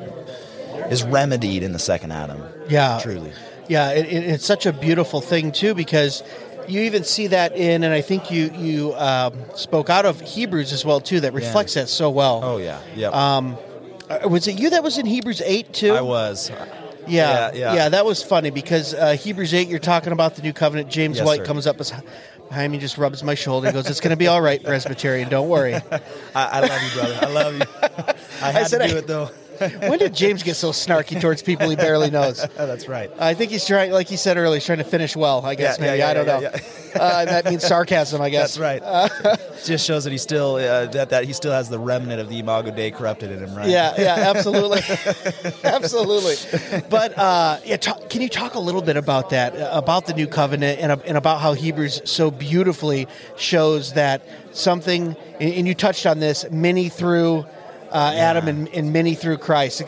is 0.91 1.03
remedied 1.03 1.63
in 1.63 1.71
the 1.71 1.80
second 1.80 2.11
Adam. 2.11 2.43
Yeah. 2.67 2.99
truly. 3.01 3.32
Yeah, 3.67 3.91
it, 3.91 4.05
it- 4.05 4.24
it's 4.26 4.45
such 4.45 4.65
a 4.65 4.74
beautiful 4.74 5.21
thing 5.21 5.51
too 5.51 5.74
because 5.74 6.21
you 6.67 6.82
even 6.82 7.03
see 7.03 7.28
that 7.28 7.55
in, 7.55 7.84
and 7.84 7.93
I 7.93 8.01
think 8.01 8.32
you 8.32 8.49
you 8.55 8.93
um, 8.95 9.34
spoke 9.55 9.89
out 9.89 10.05
of 10.05 10.19
Hebrews 10.21 10.71
as 10.74 10.84
well 10.86 10.99
too. 11.01 11.21
That 11.21 11.34
reflects 11.34 11.74
that 11.76 11.89
so 11.89 12.09
well. 12.09 12.41
Oh 12.43 12.57
yeah, 12.57 12.80
yeah. 12.95 13.07
Um, 13.09 13.57
uh, 14.09 14.27
was 14.27 14.47
it 14.47 14.59
you 14.59 14.69
that 14.71 14.83
was 14.83 14.97
in 14.97 15.05
Hebrews 15.05 15.41
eight 15.45 15.73
too? 15.73 15.93
I 15.93 16.01
was. 16.01 16.49
Yeah, 17.05 17.51
Yeah, 17.53 17.73
yeah. 17.73 17.89
that 17.89 18.05
was 18.05 18.23
funny 18.23 18.49
because 18.49 18.93
uh, 18.93 19.13
Hebrews 19.17 19.53
eight. 19.53 19.67
You're 19.67 19.79
talking 19.79 20.13
about 20.13 20.35
the 20.35 20.41
new 20.41 20.53
covenant. 20.53 20.89
James 20.89 21.17
Yes, 21.17 21.25
White 21.25 21.39
sir. 21.39 21.45
comes 21.45 21.67
up 21.67 21.79
as, 21.81 21.91
behind 22.47 22.71
me, 22.71 22.77
just 22.79 22.97
rubs 22.97 23.23
my 23.23 23.35
shoulder. 23.35 23.71
Goes, 23.73 23.89
"It's 23.89 23.99
going 23.99 24.11
to 24.11 24.15
be 24.17 24.27
all 24.27 24.41
right, 24.41 24.63
Presbyterian. 24.63 25.27
Don't 25.29 25.49
worry." 25.49 25.73
I, 25.93 26.01
I 26.35 26.59
love 26.61 26.81
you, 26.81 27.01
brother. 27.01 27.19
I 27.21 27.25
love 27.29 27.53
you. 27.55 27.65
I 28.41 28.51
had 28.51 28.67
said 28.67 28.81
to 28.83 28.87
do 28.87 28.95
I- 28.95 28.99
it 28.99 29.07
though. 29.07 29.29
When 29.70 29.99
did 29.99 30.14
James 30.14 30.43
get 30.43 30.55
so 30.55 30.72
snarky 30.72 31.20
towards 31.20 31.41
people 31.41 31.70
he 31.70 31.76
barely 31.76 32.09
knows? 32.09 32.45
Oh 32.57 32.68
that's 32.68 32.88
right. 32.88 33.09
I 33.20 33.34
think 33.34 33.51
he's 33.51 33.66
trying, 33.66 33.91
like 33.91 34.07
he 34.07 34.16
said 34.18 34.38
earlier, 34.38 34.55
he's 34.57 34.66
trying 34.66 34.78
to 34.78 34.84
finish 34.84 35.16
well. 35.16 35.45
I 35.45 35.55
guess 35.55 35.78
Yeah, 35.80 35.86
maybe 35.86 35.97
yeah, 35.99 36.09
I 36.09 36.14
don't 36.14 36.28
yeah, 36.28 36.39
know. 36.39 36.41
yeah, 36.95 37.01
Uh, 37.01 37.26
that 37.26 37.45
means 37.45 37.64
sarcasm, 37.66 38.22
I 38.22 38.30
guess. 38.30 38.55
That's 38.55 38.82
right. 38.84 39.39
Just 39.66 39.86
shows 39.86 40.03
that 40.03 40.11
he 40.11 40.18
still 40.18 40.55
uh, 40.55 40.86
that 40.88 41.09
that 41.09 41.24
he 41.26 41.34
still 41.34 41.51
has 41.51 41.70
the 41.70 41.80
remnant 41.80 42.20
of 42.22 42.30
the 42.30 42.39
Imago 42.39 42.72
Dei 42.72 42.91
corrupted 42.91 43.32
in 43.32 43.39
him, 43.39 43.55
right? 43.55 43.68
Yeah, 43.70 43.93
yeah, 43.97 44.32
absolutely, 44.36 44.82
absolutely. 45.64 46.36
But 46.89 47.18
uh, 47.18 47.59
yeah, 47.66 47.78
talk, 47.78 48.09
can 48.09 48.22
you 48.22 48.30
talk 48.30 48.55
a 48.55 48.59
little 48.59 48.82
bit 48.82 48.97
about 48.97 49.30
that, 49.32 49.55
uh, 49.55 49.70
about 49.74 50.05
the 50.05 50.14
new 50.14 50.28
covenant, 50.28 50.80
and, 50.80 50.91
and 51.03 51.18
about 51.18 51.39
how 51.41 51.53
Hebrews 51.53 52.01
so 52.05 52.30
beautifully 52.32 53.07
shows 53.38 53.93
that 53.93 54.22
something, 54.51 55.16
and 55.39 55.53
and 55.53 55.68
you 55.68 55.74
touched 55.74 56.05
on 56.05 56.20
this, 56.20 56.45
many 56.51 56.89
through 56.89 57.45
uh, 57.93 58.13
Adam 58.15 58.47
and, 58.47 58.69
and 58.69 58.91
many 58.91 59.15
through 59.15 59.37
Christ. 59.37 59.83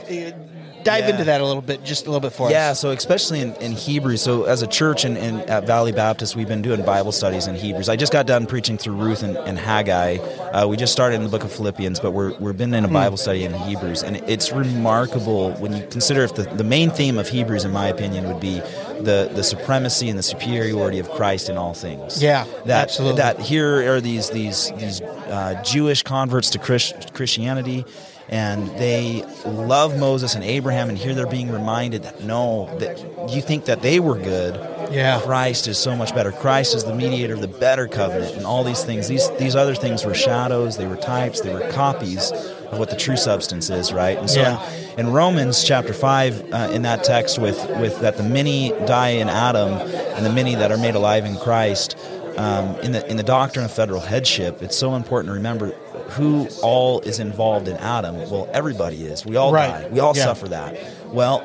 Dive 0.86 1.04
Yeah. 1.06 1.10
into 1.10 1.24
that 1.26 1.42
a 1.42 1.46
little 1.46 1.62
bit, 1.64 1.84
just 1.84 2.06
a 2.06 2.10
little 2.12 2.22
bit 2.22 2.32
for 2.32 2.50
Yeah, 2.50 2.70
us. 2.70 2.70
Yeah, 2.70 2.74
so 2.74 2.92
especially 2.92 3.42
in, 3.42 3.54
in 3.56 3.72
Hebrews. 3.74 4.22
So 4.22 4.44
as 4.44 4.62
a 4.62 4.68
church 4.68 5.04
in, 5.04 5.18
in 5.18 5.42
at 5.50 5.66
Valley 5.68 5.92
Baptist, 5.92 6.36
we've 6.36 6.48
been 6.48 6.62
doing 6.62 6.84
Bible 6.86 7.12
studies 7.12 7.48
in 7.48 7.56
Hebrews. 7.56 7.90
I 7.90 7.96
just 7.96 8.14
got 8.14 8.28
done 8.28 8.46
preaching 8.46 8.78
through 8.78 8.96
Ruth 8.96 9.24
and, 9.24 9.36
and 9.36 9.58
Haggai. 9.60 10.18
Uh, 10.18 10.68
we 10.68 10.78
just 10.78 10.94
started 10.94 11.16
in 11.16 11.24
the 11.24 11.30
book 11.30 11.44
of 11.44 11.52
Philippians, 11.52 12.00
but 12.00 12.12
we're 12.12 12.38
we've 12.40 12.56
been 12.58 12.74
in 12.74 12.86
a 12.86 12.88
Bible 12.88 13.18
study 13.18 13.44
in 13.44 13.54
Hebrews, 13.54 14.04
and 14.04 14.18
it's 14.30 14.52
remarkable 14.52 15.52
when 15.54 15.76
you 15.76 15.86
consider 15.88 16.24
if 16.24 16.36
the, 16.36 16.44
the 16.44 16.64
main 16.64 16.90
theme 16.92 17.18
of 17.18 17.28
Hebrews, 17.28 17.66
in 17.66 17.72
my 17.72 17.88
opinion, 17.88 18.28
would 18.28 18.40
be 18.40 18.60
the 19.02 19.30
the 19.34 19.44
supremacy 19.44 20.08
and 20.10 20.20
the 20.20 20.24
superiority 20.24 21.00
of 21.00 21.10
Christ 21.10 21.50
in 21.50 21.58
all 21.58 21.74
things. 21.74 22.22
Yeah, 22.22 22.46
that, 22.66 22.84
absolutely. 22.84 23.22
That 23.22 23.40
here 23.40 23.92
are 23.96 24.00
these 24.02 24.30
these 24.30 24.72
these 24.78 25.02
uh, 25.02 25.62
Jewish 25.64 26.04
converts 26.04 26.52
to 26.52 26.60
Christ, 26.60 27.14
Christianity, 27.14 27.86
and 28.30 28.68
they 28.80 29.24
love 29.46 30.00
Moses 30.00 30.36
and 30.36 30.44
Abraham, 30.44 30.90
and 30.90 30.98
here 30.98 31.14
they're 31.14 31.28
being 31.28 31.52
reminded 31.52 32.04
that 32.04 32.24
no, 32.24 32.76
that 32.80 33.00
you 33.34 33.42
think 33.42 33.66
that 33.66 33.82
they 33.82 34.00
were 34.00 34.18
good. 34.18 34.56
Yeah. 34.92 35.20
Christ 35.22 35.68
is 35.68 35.78
so 35.80 35.96
much 35.96 36.14
better. 36.14 36.32
Christ 36.32 36.76
is 36.76 36.84
the 36.84 36.94
mediator 36.94 37.34
of 37.34 37.42
the 37.42 37.48
better 37.48 37.88
covenant, 37.88 38.36
and 38.36 38.46
all 38.46 38.64
these 38.64 38.84
things. 38.84 39.08
These 39.08 39.30
these 39.38 39.56
other 39.56 39.76
things 39.76 40.06
were 40.06 40.14
shadows. 40.14 40.78
They 40.78 40.88
were 40.88 40.96
types. 40.98 41.42
They 41.42 41.54
were 41.54 41.68
copies 41.72 42.32
of 42.32 42.78
what 42.80 42.90
the 42.90 42.96
true 42.96 43.18
substance 43.18 43.70
is. 43.70 43.92
Right. 43.94 44.18
And 44.18 44.30
so 44.30 44.42
Yeah. 44.42 44.70
in, 44.98 45.08
in 45.08 45.14
Romans 45.14 45.64
chapter 45.64 45.94
five, 45.94 46.44
uh, 46.54 46.70
in 46.72 46.84
that 46.84 47.04
text 47.04 47.40
with 47.40 47.58
with 47.80 48.00
that 48.02 48.18
the 48.18 48.24
many 48.24 48.70
die 48.86 49.10
in 49.10 49.28
Adam, 49.30 49.74
and 50.16 50.26
the 50.26 50.32
many 50.32 50.54
that 50.56 50.72
are 50.72 50.78
made 50.78 50.96
alive 50.96 51.26
in 51.26 51.36
Christ 51.38 51.98
um, 52.38 52.76
in 52.82 52.92
the 52.92 53.08
in 53.10 53.18
the 53.18 53.24
doctrine 53.24 53.66
of 53.66 53.72
federal 53.72 54.02
headship, 54.02 54.62
it's 54.62 54.78
so 54.78 54.96
important 54.96 55.30
to 55.30 55.34
remember 55.34 55.74
who 56.10 56.48
all 56.62 57.00
is 57.02 57.20
involved 57.20 57.68
in 57.68 57.78
Adam. 57.78 58.18
Well, 58.30 58.48
everybody 58.54 59.04
is. 59.06 59.26
We 59.26 59.36
all 59.36 59.52
Right. 59.52 59.70
die. 59.84 59.88
We 59.92 60.00
all 60.00 60.14
Yeah. 60.16 60.24
suffer 60.26 60.48
that. 60.50 60.76
Well, 61.12 61.44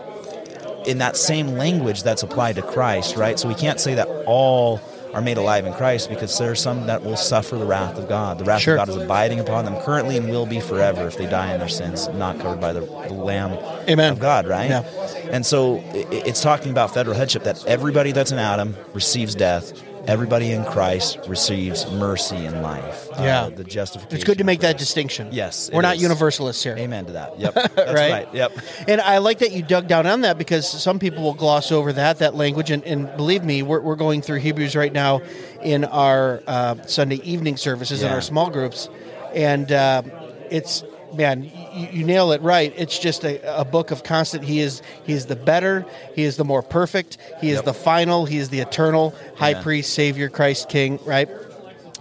in 0.86 0.98
that 0.98 1.16
same 1.16 1.58
language 1.58 2.02
that's 2.02 2.22
applied 2.22 2.56
to 2.56 2.62
Christ, 2.62 3.16
right? 3.16 3.38
So 3.38 3.48
we 3.48 3.54
can't 3.54 3.80
say 3.80 3.94
that 3.94 4.08
all 4.26 4.80
are 5.12 5.20
made 5.20 5.36
alive 5.38 5.66
in 5.66 5.72
Christ 5.74 6.08
because 6.08 6.38
there 6.38 6.50
are 6.52 6.54
some 6.54 6.86
that 6.86 7.02
will 7.04 7.16
suffer 7.16 7.56
the 7.56 7.64
wrath 7.66 7.98
of 7.98 8.08
God. 8.08 8.38
The 8.38 8.44
wrath 8.44 8.60
Sure. 8.60 8.76
of 8.76 8.86
God 8.86 8.88
is 8.90 9.02
abiding 9.02 9.40
upon 9.40 9.64
them 9.64 9.76
currently 9.78 10.16
and 10.16 10.30
will 10.30 10.46
be 10.46 10.60
forever 10.60 11.06
if 11.08 11.16
they 11.18 11.26
die 11.26 11.52
in 11.52 11.58
their 11.58 11.68
sins, 11.68 12.08
not 12.14 12.38
covered 12.38 12.60
by 12.60 12.72
the, 12.72 12.80
the 13.08 13.14
Lamb 13.14 13.58
Amen. 13.88 14.12
of 14.12 14.20
God, 14.20 14.46
right? 14.46 14.70
Yeah. 14.70 14.82
And 15.32 15.44
so 15.44 15.82
i- 15.94 16.06
it's 16.12 16.40
talking 16.40 16.70
about 16.70 16.94
federal 16.94 17.16
headship 17.16 17.42
that 17.44 17.58
everybody 17.66 18.12
that's 18.12 18.30
in 18.30 18.38
Adam 18.38 18.76
receives 18.94 19.34
death. 19.34 19.72
Everybody 20.06 20.52
in 20.52 20.64
Christ 20.64 21.18
receives 21.28 21.90
mercy 21.92 22.36
and 22.36 22.62
life. 22.62 23.08
Uh, 23.12 23.22
Yeah. 23.22 23.48
the 23.54 23.64
justification. 23.64 24.16
It's 24.16 24.24
good 24.24 24.38
to 24.38 24.44
make 24.44 24.60
that 24.60 24.78
distinction. 24.78 25.28
Yes, 25.30 25.70
we're 25.72 25.82
not 25.82 25.96
is. 25.96 26.02
universalists 26.02 26.62
here. 26.62 26.74
Amen 26.78 27.06
to 27.06 27.12
that. 27.12 27.38
Yep. 27.38 27.54
That's 27.74 27.76
Right? 27.76 28.10
right. 28.12 28.28
Yep. 28.34 28.52
And 28.88 29.00
I 29.00 29.18
like 29.18 29.38
that 29.40 29.52
you 29.52 29.62
dug 29.62 29.88
down 29.88 30.06
on 30.06 30.22
that 30.22 30.38
because 30.38 30.68
some 30.68 30.98
people 30.98 31.22
will 31.22 31.34
gloss 31.34 31.70
over 31.70 31.92
that 31.92 32.18
that 32.18 32.34
language. 32.34 32.70
And, 32.70 32.82
and 32.84 33.14
believe 33.16 33.44
me, 33.44 33.62
we're, 33.62 33.80
we're 33.80 33.96
going 33.96 34.22
through 34.22 34.38
Hebrews 34.38 34.74
right 34.74 34.92
now 34.92 35.20
in 35.62 35.84
our 35.84 36.42
uh, 36.46 36.76
Sunday 36.86 37.16
evening 37.22 37.56
services 37.58 38.02
in 38.02 38.10
our 38.10 38.22
small 38.22 38.48
groups, 38.50 38.88
and 39.34 39.70
uh, 39.70 40.02
it's 40.50 40.82
man, 41.14 41.44
you, 41.74 41.88
you 41.92 42.04
nail 42.04 42.32
it 42.32 42.40
right. 42.42 42.72
It's 42.76 42.98
just 42.98 43.24
a, 43.24 43.60
a 43.60 43.64
book 43.64 43.90
of 43.90 44.02
constant. 44.02 44.44
He 44.44 44.60
is 44.60 44.82
he 45.04 45.12
is 45.12 45.26
the 45.26 45.36
better. 45.36 45.84
He 46.14 46.24
is 46.24 46.36
the 46.36 46.44
more 46.44 46.62
perfect. 46.62 47.18
He 47.40 47.50
is 47.50 47.56
Yep. 47.56 47.64
the 47.64 47.74
final. 47.74 48.24
He 48.26 48.38
is 48.38 48.48
the 48.48 48.60
eternal 48.60 49.14
high 49.36 49.50
Amen. 49.50 49.62
priest, 49.62 49.92
Savior, 49.94 50.28
Christ, 50.28 50.68
King. 50.68 50.98
Right. 51.04 51.28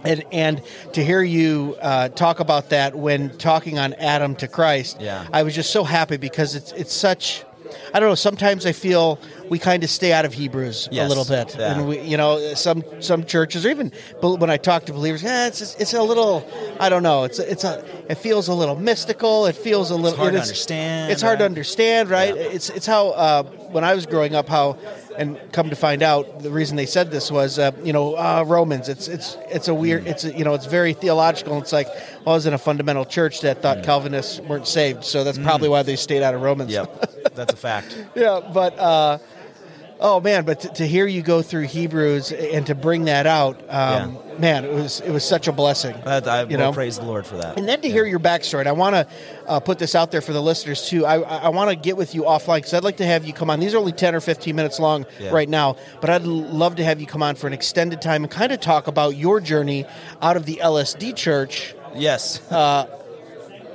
And, 0.02 0.24
and 0.32 0.62
to 0.94 1.04
hear 1.04 1.20
you 1.22 1.76
uh, 1.82 2.08
talk 2.08 2.40
about 2.40 2.70
that 2.70 2.94
when 2.94 3.36
talking 3.36 3.78
on 3.78 3.92
Adam 3.94 4.34
to 4.36 4.48
Christ, 4.48 4.96
Yeah. 4.98 5.26
I 5.32 5.42
was 5.42 5.54
just 5.54 5.70
so 5.72 5.84
happy 5.84 6.16
because 6.16 6.54
it's 6.54 6.72
it's 6.72 6.94
such. 6.94 7.44
I 7.94 8.00
don't 8.00 8.08
know. 8.08 8.14
Sometimes 8.14 8.64
I 8.66 8.72
feel 8.72 9.18
we 9.50 9.58
kind 9.58 9.82
of 9.84 9.90
stay 9.90 10.12
out 10.12 10.24
of 10.24 10.32
Hebrews 10.32 10.88
a 10.92 11.06
little 11.08 11.24
bit, 11.24 11.56
Yeah. 11.58 11.72
and 11.78 11.88
we, 11.88 12.00
you 12.00 12.16
know, 12.16 12.54
some 12.54 12.82
some 13.00 13.24
churches 13.24 13.66
or 13.66 13.70
even 13.70 13.92
when 14.22 14.48
I 14.48 14.56
talk 14.56 14.86
to 14.86 14.92
believers, 14.92 15.22
yeah, 15.22 15.48
it's 15.48 15.58
just- 15.58 15.80
it's 15.80 15.92
a 15.92 16.02
little. 16.02 16.48
I 16.78 16.88
don't 16.88 17.02
know. 17.02 17.24
It's 17.24 17.38
it's 17.38 17.64
a. 17.64 17.84
It 18.08 18.16
feels 18.18 18.48
a 18.48 18.54
little 18.54 18.76
mystical. 18.76 19.46
It 19.46 19.56
feels 19.56 19.90
a 19.90 19.96
little. 19.96 20.16
hard 20.16 20.28
and 20.34 20.38
to 20.38 20.42
understand, 20.42 21.12
It's 21.12 21.22
hard 21.22 21.38
to 21.40 21.44
understand, 21.44 22.08
right? 22.08 22.34
Yeah. 22.34 22.42
It's 22.56 22.70
it's 22.70 22.86
how 22.86 23.08
uh, 23.10 23.42
when 23.72 23.84
I 23.84 23.94
was 23.94 24.06
growing 24.06 24.34
up, 24.34 24.48
how 24.48 24.78
and 25.18 25.38
come 25.52 25.68
to 25.70 25.76
find 25.76 26.02
out, 26.02 26.42
the 26.42 26.50
reason 26.50 26.76
they 26.76 26.86
said 26.86 27.10
this 27.10 27.30
was, 27.30 27.58
uh, 27.58 27.72
you 27.84 27.92
know, 27.92 28.14
uh, 28.14 28.44
Romans. 28.46 28.88
It's 28.88 29.08
it's 29.08 29.36
it's 29.50 29.68
a 29.68 29.74
weird. 29.74 30.06
It's 30.06 30.24
a, 30.24 30.32
you 30.32 30.44
know, 30.44 30.54
it's 30.54 30.66
very 30.66 30.92
theological. 30.94 31.58
It's 31.58 31.72
like 31.72 31.88
well, 32.24 32.34
I 32.34 32.36
was 32.38 32.46
in 32.46 32.54
a 32.54 32.58
fundamental 32.58 33.04
church 33.04 33.40
that 33.42 33.60
thought 33.62 33.82
Calvinists 33.82 34.40
weren't 34.40 34.66
saved, 34.68 35.04
so 35.04 35.24
that's 35.24 35.38
probably 35.38 35.68
why 35.68 35.82
they 35.82 35.96
stayed 35.96 36.22
out 36.22 36.34
of 36.34 36.40
Romans. 36.42 36.70
Yep. 36.72 37.06
That's 37.34 37.52
a 37.52 37.56
fact. 37.56 37.96
yeah, 38.16 38.40
but 38.52 38.76
uh, 38.78 39.18
oh 40.00 40.20
man, 40.20 40.44
but 40.44 40.60
to, 40.60 40.68
to 40.70 40.86
hear 40.86 41.06
you 41.06 41.22
go 41.22 41.42
through 41.42 41.62
Hebrews 41.62 42.32
and 42.32 42.66
to 42.66 42.74
bring 42.74 43.04
that 43.04 43.26
out, 43.26 43.60
um, 43.68 44.18
man, 44.38 44.64
it 44.64 44.72
was 44.72 45.00
it 45.00 45.10
was 45.10 45.24
such 45.24 45.46
a 45.48 45.52
blessing. 45.52 45.94
That, 46.04 46.26
I 46.26 46.42
You 46.44 46.56
know? 46.56 46.72
praise 46.72 46.98
the 46.98 47.04
Lord 47.04 47.26
for 47.26 47.36
that. 47.36 47.58
And 47.58 47.68
then 47.68 47.80
to 47.82 47.90
hear 47.90 48.04
your 48.06 48.18
backstory, 48.18 48.60
and 48.60 48.68
I 48.68 48.72
want 48.72 48.94
to 48.94 49.06
uh, 49.46 49.60
put 49.60 49.78
this 49.78 49.94
out 49.94 50.10
there 50.10 50.20
for 50.20 50.32
the 50.32 50.40
listeners 50.42 50.88
too. 50.88 51.04
I, 51.06 51.20
I 51.20 51.48
want 51.50 51.70
to 51.70 51.76
get 51.76 51.96
with 51.96 52.14
you 52.14 52.22
offline 52.22 52.58
because 52.58 52.74
I'd 52.74 52.84
like 52.84 52.96
to 52.98 53.06
have 53.06 53.24
you 53.26 53.32
come 53.32 53.50
on. 53.50 53.60
These 53.60 53.74
are 53.74 53.78
only 53.78 53.92
10 53.92 54.14
or 54.14 54.20
15 54.20 54.56
minutes 54.56 54.80
long 54.80 55.06
Yeah. 55.18 55.30
right 55.30 55.48
now, 55.48 55.76
but 56.00 56.10
I'd 56.10 56.22
love 56.24 56.76
to 56.76 56.84
have 56.84 57.00
you 57.00 57.06
come 57.06 57.22
on 57.22 57.34
for 57.36 57.46
an 57.46 57.52
extended 57.52 58.00
time 58.00 58.22
and 58.24 58.30
kind 58.30 58.52
of 58.52 58.60
talk 58.60 58.86
about 58.86 59.16
your 59.16 59.40
journey 59.40 59.84
out 60.22 60.36
of 60.36 60.46
the 60.46 60.60
LSD 60.62 61.14
church. 61.14 61.74
Yes. 61.94 62.40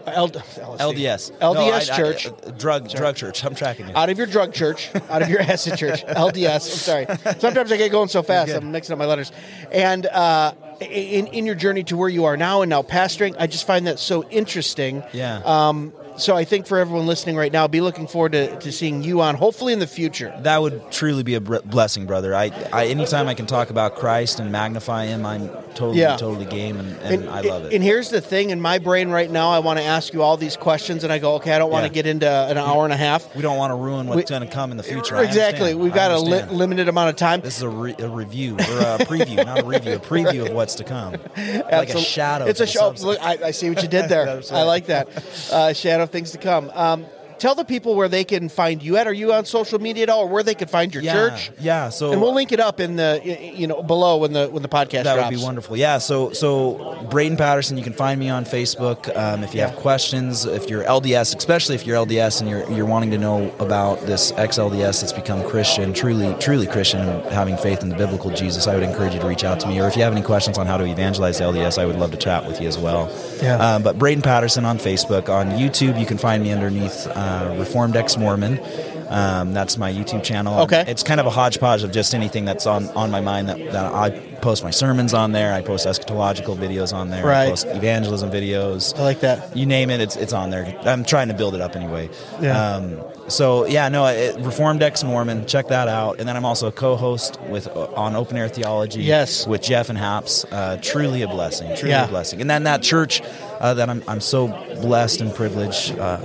L- 0.07 0.29
LDS. 0.29 1.31
LDS 1.39 1.41
No, 1.41 1.53
I- 1.53 1.75
I- 1.77 1.79
church. 1.81 2.27
uh, 2.27 2.31
drug 2.57 2.89
drug 2.89 3.15
church. 3.15 3.43
I'm 3.43 3.55
tracking 3.55 3.87
you. 3.87 3.93
out 3.95 4.09
of 4.09 4.17
your 4.17 4.27
drug 4.27 4.53
church, 4.53 4.89
out 5.09 5.21
of 5.21 5.29
your 5.29 5.41
acid 5.53 5.77
church, 5.77 6.05
LDS. 6.05 6.47
I'm 6.53 6.59
sorry. 6.59 7.05
Sometimes 7.39 7.71
I 7.71 7.77
get 7.77 7.91
going 7.91 8.07
so 8.09 8.21
fast, 8.23 8.51
I'm 8.51 8.71
mixing 8.71 8.93
up 8.93 8.99
my 8.99 9.05
letters. 9.05 9.31
And 9.71 10.05
uh, 10.05 10.53
in 10.81 11.27
in 11.27 11.45
your 11.45 11.55
journey 11.55 11.83
to 11.85 11.97
where 11.97 12.09
you 12.09 12.25
are 12.25 12.37
now 12.37 12.61
and 12.61 12.69
now 12.69 12.81
pastoring, 12.81 13.35
I 13.39 13.47
just 13.47 13.65
find 13.65 13.87
that 13.87 13.99
so 13.99 14.23
interesting. 14.29 15.03
Yeah. 15.13 15.41
Um, 15.43 15.93
so 16.17 16.35
I 16.35 16.43
think 16.45 16.67
for 16.67 16.77
everyone 16.77 17.05
listening 17.07 17.35
right 17.35 17.51
now, 17.51 17.67
be 17.67 17.81
looking 17.81 18.07
forward 18.07 18.31
to, 18.33 18.57
to 18.59 18.71
seeing 18.71 19.03
you 19.03 19.21
on, 19.21 19.35
hopefully 19.35 19.73
in 19.73 19.79
the 19.79 19.87
future. 19.87 20.33
that 20.43 20.61
would 20.61 20.91
truly 20.91 21.23
be 21.23 21.35
a 21.35 21.41
br- 21.41 21.57
blessing, 21.65 22.05
brother. 22.05 22.35
I, 22.35 22.51
I 22.71 22.87
anytime 22.87 23.27
I 23.27 23.33
can 23.33 23.45
talk 23.45 23.69
about 23.69 23.95
Christ 23.95 24.39
and 24.39 24.51
magnify 24.51 25.05
Him, 25.05 25.25
I'm 25.25 25.49
totally 25.75 25.99
Yeah. 25.99 26.15
totally 26.17 26.45
game, 26.45 26.77
and, 26.77 26.97
and, 27.01 27.29
I 27.29 27.41
love 27.41 27.65
it. 27.65 27.73
And 27.73 27.83
here's 27.83 28.09
the 28.09 28.21
thing: 28.21 28.49
in 28.49 28.61
my 28.61 28.79
brain 28.79 29.09
right 29.09 29.29
now, 29.29 29.49
I 29.51 29.59
want 29.59 29.79
to 29.79 29.85
ask 29.85 30.13
you 30.13 30.21
all 30.21 30.37
these 30.37 30.55
questions, 30.57 31.03
and 31.03 31.11
I 31.11 31.19
go, 31.19 31.35
okay, 31.35 31.51
I 31.53 31.59
don't 31.59 31.71
want 31.71 31.83
to 31.85 31.89
Yeah. 31.89 31.93
get 32.03 32.07
into 32.07 32.29
an 32.29 32.57
hour 32.57 32.83
and 32.85 32.93
a 32.93 32.97
half. 32.97 33.35
we 33.35 33.41
don't 33.41 33.57
want 33.57 33.71
to 33.71 33.75
ruin 33.75 34.07
what's 34.07 34.29
going 34.29 34.41
to 34.41 34.47
come 34.47 34.71
in 34.71 34.77
the 34.77 34.83
future. 34.83 35.15
Exactly. 35.21 35.73
We've 35.73 35.93
got 35.93 36.11
a 36.11 36.19
li- 36.19 36.43
limited 36.43 36.87
amount 36.87 37.09
of 37.09 37.15
time. 37.15 37.41
This 37.41 37.57
is 37.57 37.63
a, 37.63 37.69
re- 37.69 37.95
a 37.99 38.07
review 38.07 38.53
or 38.55 38.57
a 38.57 38.97
preview, 38.99 39.45
not 39.45 39.59
a 39.59 39.65
review, 39.65 39.93
a 39.93 39.99
preview 39.99 40.45
of 40.47 40.53
what's 40.53 40.75
to 40.75 40.83
come. 40.83 41.15
Like 41.75 41.89
a 41.89 41.99
shadow. 41.99 42.45
It's 42.45 42.59
a 42.61 42.67
show. 42.67 42.89
Look, 43.01 43.19
I, 43.21 43.37
I 43.45 43.51
see 43.51 43.69
what 43.69 43.81
you 43.81 43.89
did 43.89 44.07
there. 44.09 44.41
I 44.51 44.63
like 44.63 44.85
that. 44.87 45.07
Uh, 45.51 45.73
shadow 45.73 46.04
of 46.05 46.11
things 46.11 46.31
to 46.31 46.37
come. 46.37 46.71
Um, 46.73 47.05
tell 47.39 47.55
the 47.55 47.63
people 47.65 47.95
where 47.95 48.07
they 48.07 48.23
can 48.23 48.49
find 48.49 48.81
you 48.81 48.97
at. 48.97 49.07
Are 49.07 49.13
you 49.13 49.33
on 49.33 49.45
social 49.45 49.79
media 49.79 50.03
at 50.03 50.09
all, 50.09 50.21
or 50.21 50.27
where 50.27 50.43
they 50.43 50.55
can 50.55 50.67
find 50.67 50.93
your 50.93 51.03
Yeah, 51.03 51.13
church? 51.13 51.51
yeah, 51.59 51.89
so- 51.89 52.11
and 52.11 52.21
we'll 52.21 52.33
link 52.33 52.51
it 52.51 52.59
up 52.59 52.79
in 52.79 52.95
the 52.95 53.21
you 53.55 53.67
know 53.67 53.81
below 53.83 54.17
when 54.17 54.33
the 54.33 54.47
when 54.47 54.61
the 54.63 54.69
podcast 54.69 55.03
That 55.03 55.15
drops. 55.15 55.29
would 55.31 55.37
be 55.37 55.43
wonderful. 55.43 55.77
Yeah. 55.77 55.97
So, 55.99 56.31
so 56.31 57.05
Braden 57.09 57.37
Patterson, 57.37 57.77
you 57.77 57.83
can 57.83 57.93
find 57.93 58.19
me 58.19 58.29
on 58.29 58.45
Facebook. 58.45 59.15
Um, 59.15 59.43
if 59.43 59.53
you 59.53 59.61
have 59.61 59.75
questions, 59.75 60.45
if 60.45 60.69
you're 60.69 60.83
LDS, 60.83 61.35
especially 61.35 61.75
if 61.75 61.85
you're 61.85 61.95
LDS 61.97 62.41
and 62.41 62.49
you're 62.49 62.69
you're 62.71 62.85
wanting 62.85 63.11
to 63.11 63.17
know 63.17 63.53
about 63.59 64.01
this 64.05 64.31
ex 64.37 64.57
LDS 64.57 65.01
that's 65.01 65.13
become 65.13 65.43
Christian, 65.47 65.93
truly, 65.93 66.33
truly 66.39 66.67
Christian, 66.67 67.01
and 67.01 67.25
having 67.33 67.57
faith 67.57 67.81
in 67.83 67.89
the 67.89 67.95
biblical 67.95 68.31
Jesus, 68.31 68.67
I 68.67 68.73
would 68.73 68.83
encourage 68.83 69.13
you 69.13 69.19
to 69.19 69.27
reach 69.27 69.43
out 69.43 69.59
to 69.61 69.67
me. 69.67 69.79
Or 69.79 69.87
if 69.87 69.95
you 69.95 70.03
have 70.03 70.11
any 70.13 70.21
questions 70.23 70.57
on 70.57 70.67
how 70.67 70.77
to 70.77 70.85
evangelize 70.85 71.37
the 71.37 71.43
LDS, 71.45 71.77
I 71.77 71.85
would 71.85 71.97
love 71.97 72.11
to 72.11 72.17
chat 72.17 72.45
with 72.47 72.61
you 72.61 72.67
as 72.67 72.77
well. 72.77 73.11
Yeah. 73.41 73.57
Um, 73.75 73.83
but 73.83 73.97
Braden 73.99 74.21
Patterson 74.23 74.65
on 74.65 74.77
Facebook, 74.77 75.29
on 75.29 75.51
YouTube, 75.51 75.99
you 75.99 76.05
can 76.05 76.17
find 76.17 76.41
me 76.43 76.51
underneath 76.51 77.07
uh, 77.25 77.55
Reformed 77.59 77.95
Ex 77.95 78.17
Mormon. 78.17 78.59
Um, 79.07 79.53
that's 79.53 79.77
my 79.77 79.93
YouTube 79.93 80.23
channel. 80.23 80.61
Okay. 80.61 80.83
It's 80.87 81.03
kind 81.03 81.19
of 81.19 81.27
a 81.27 81.29
hodgepodge 81.29 81.83
of 81.83 81.91
just 81.91 82.15
anything 82.15 82.43
that's 82.45 82.65
on, 82.65 82.89
on 82.89 83.11
my 83.11 83.21
mind 83.21 83.49
that, 83.49 83.57
that 83.71 83.93
I 83.93 84.09
post 84.41 84.63
my 84.63 84.71
sermons 84.71 85.13
on 85.13 85.31
there. 85.31 85.53
I 85.53 85.61
post 85.61 85.85
eschatological 85.85 86.57
videos 86.57 86.91
on 86.91 87.09
there. 87.11 87.23
Right. 87.23 87.45
I 87.45 87.49
post 87.49 87.67
evangelism 87.67 88.31
videos. 88.31 88.97
I 88.97 89.03
like 89.03 89.19
that. 89.19 89.55
You 89.55 89.67
name 89.67 89.91
it, 89.91 90.01
it's 90.01 90.15
it's 90.15 90.33
on 90.33 90.49
there. 90.49 90.65
I'm 90.85 91.03
trying 91.03 91.27
to 91.27 91.35
build 91.35 91.53
it 91.53 91.61
up 91.61 91.75
anyway. 91.75 92.09
Yeah. 92.41 92.59
Um, 92.59 92.99
so 93.27 93.65
yeah, 93.67 93.89
no, 93.89 94.07
it, 94.07 94.39
Reformed 94.39 94.81
Ex 94.81 95.03
Mormon. 95.03 95.45
Check 95.45 95.67
that 95.67 95.87
out. 95.87 96.19
And 96.19 96.27
then 96.27 96.35
I'm 96.35 96.45
also 96.45 96.67
a 96.67 96.71
co-host 96.71 97.39
with 97.43 97.67
uh, 97.67 97.93
on 97.93 98.15
Open 98.15 98.37
Air 98.37 98.49
Theology. 98.49 99.03
Yes. 99.03 99.45
With 99.45 99.61
Jeff 99.61 99.89
and 99.89 99.97
Haps. 99.99 100.45
Uh, 100.45 100.79
truly 100.81 101.21
a 101.21 101.27
blessing. 101.27 101.75
Truly 101.75 101.91
Yeah. 101.91 102.05
a 102.05 102.07
blessing. 102.07 102.41
And 102.41 102.49
then 102.49 102.63
that 102.63 102.81
church 102.81 103.21
uh, 103.59 103.75
that 103.75 103.87
I'm 103.87 104.03
I'm 104.07 104.19
so 104.21 104.47
blessed 104.81 105.21
and 105.21 105.33
privileged. 105.33 105.97
Uh, 105.97 106.17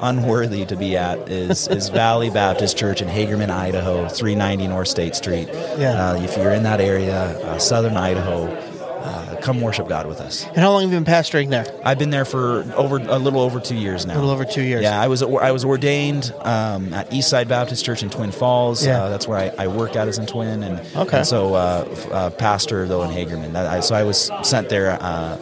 Unworthy 0.00 0.64
to 0.66 0.76
be 0.76 0.96
at 0.96 1.28
is 1.28 1.68
is 1.68 1.88
Valley 1.88 2.30
Baptist 2.30 2.76
Church 2.76 3.02
in 3.02 3.08
Hagerman, 3.08 3.50
Idaho, 3.50 4.08
390 4.08 4.68
North 4.68 4.88
State 4.88 5.14
Street. 5.14 5.48
Yeah. 5.52 6.10
Uh, 6.12 6.22
if 6.22 6.36
you're 6.36 6.52
in 6.52 6.62
that 6.64 6.80
area, 6.80 7.14
uh, 7.16 7.58
Southern 7.58 7.96
Idaho, 7.96 8.46
uh, 8.46 9.36
come 9.40 9.60
worship 9.60 9.88
God 9.88 10.06
with 10.06 10.20
us. 10.20 10.44
And 10.46 10.58
how 10.58 10.72
long 10.72 10.82
have 10.82 10.90
you 10.92 10.96
been 11.00 11.04
pastoring 11.10 11.50
there? 11.50 11.66
I've 11.84 11.98
been 11.98 12.10
there 12.10 12.24
for 12.24 12.64
over 12.74 12.96
a 12.98 13.18
little 13.18 13.40
over 13.40 13.58
two 13.60 13.76
years 13.76 14.04
now. 14.06 14.14
A 14.14 14.16
little 14.16 14.30
over 14.30 14.44
two 14.44 14.62
years. 14.62 14.82
Yeah, 14.82 15.00
I 15.00 15.08
was 15.08 15.22
I 15.22 15.50
was 15.52 15.64
ordained 15.64 16.32
um, 16.40 16.92
at 16.92 17.10
Eastside 17.10 17.48
Baptist 17.48 17.84
Church 17.84 18.02
in 18.02 18.10
Twin 18.10 18.32
Falls. 18.32 18.84
Yeah. 18.84 19.04
Uh, 19.04 19.08
that's 19.08 19.26
where 19.26 19.38
I, 19.38 19.64
I 19.64 19.66
work 19.68 19.96
at 19.96 20.08
is 20.08 20.18
in 20.18 20.26
Twin, 20.26 20.62
and, 20.62 20.80
Okay. 20.96 21.18
and 21.18 21.26
so 21.26 21.54
uh, 21.54 21.88
uh, 22.12 22.30
pastor 22.30 22.86
though 22.86 23.02
in 23.04 23.10
Hagerman. 23.10 23.52
That, 23.52 23.66
I, 23.66 23.80
so 23.80 23.94
I 23.94 24.02
was 24.02 24.30
sent 24.42 24.68
there 24.68 24.98
uh, 25.00 25.36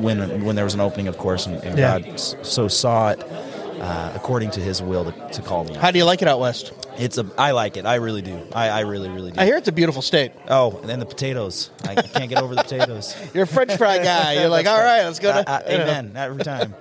when 0.00 0.44
when 0.44 0.56
there 0.56 0.64
was 0.64 0.74
an 0.74 0.80
opening, 0.80 1.06
of 1.08 1.18
course, 1.18 1.46
and, 1.46 1.56
and 1.62 1.78
Yeah. 1.78 1.98
God 2.00 2.08
s- 2.14 2.34
so 2.42 2.66
saw 2.68 3.10
it. 3.10 3.22
Uh, 3.80 4.12
according 4.14 4.50
to 4.50 4.60
His 4.60 4.82
will, 4.82 5.10
to, 5.10 5.28
to 5.32 5.40
call 5.42 5.64
me. 5.64 5.74
How 5.74 5.90
do 5.90 5.98
you 5.98 6.04
like 6.04 6.20
it 6.20 6.28
out 6.28 6.38
west? 6.38 6.72
It's 6.98 7.16
a. 7.16 7.24
I 7.38 7.52
like 7.52 7.78
it. 7.78 7.86
I 7.86 7.94
really 7.94 8.20
do. 8.20 8.38
I, 8.52 8.68
I 8.68 8.80
really, 8.80 9.08
really 9.08 9.30
do. 9.32 9.40
I 9.40 9.46
hear 9.46 9.56
it's 9.56 9.68
a 9.68 9.72
beautiful 9.72 10.02
state. 10.02 10.32
Oh, 10.48 10.76
and 10.80 10.88
then 10.88 10.98
the 11.00 11.06
potatoes. 11.06 11.70
I 11.88 11.94
can't 11.94 12.28
get 12.28 12.42
over 12.42 12.54
the 12.54 12.62
potatoes. 12.62 13.16
You're 13.34 13.44
a 13.44 13.46
French 13.46 13.74
fry 13.76 13.96
guy. 14.04 14.34
You're 14.34 14.50
like, 14.50 14.66
all 14.66 14.78
right, 14.78 15.04
let's 15.04 15.18
go 15.18 15.32
to. 15.32 15.48
Uh, 15.50 15.54
uh, 15.54 15.62
amen. 15.66 16.12
Every 16.14 16.44
time. 16.44 16.74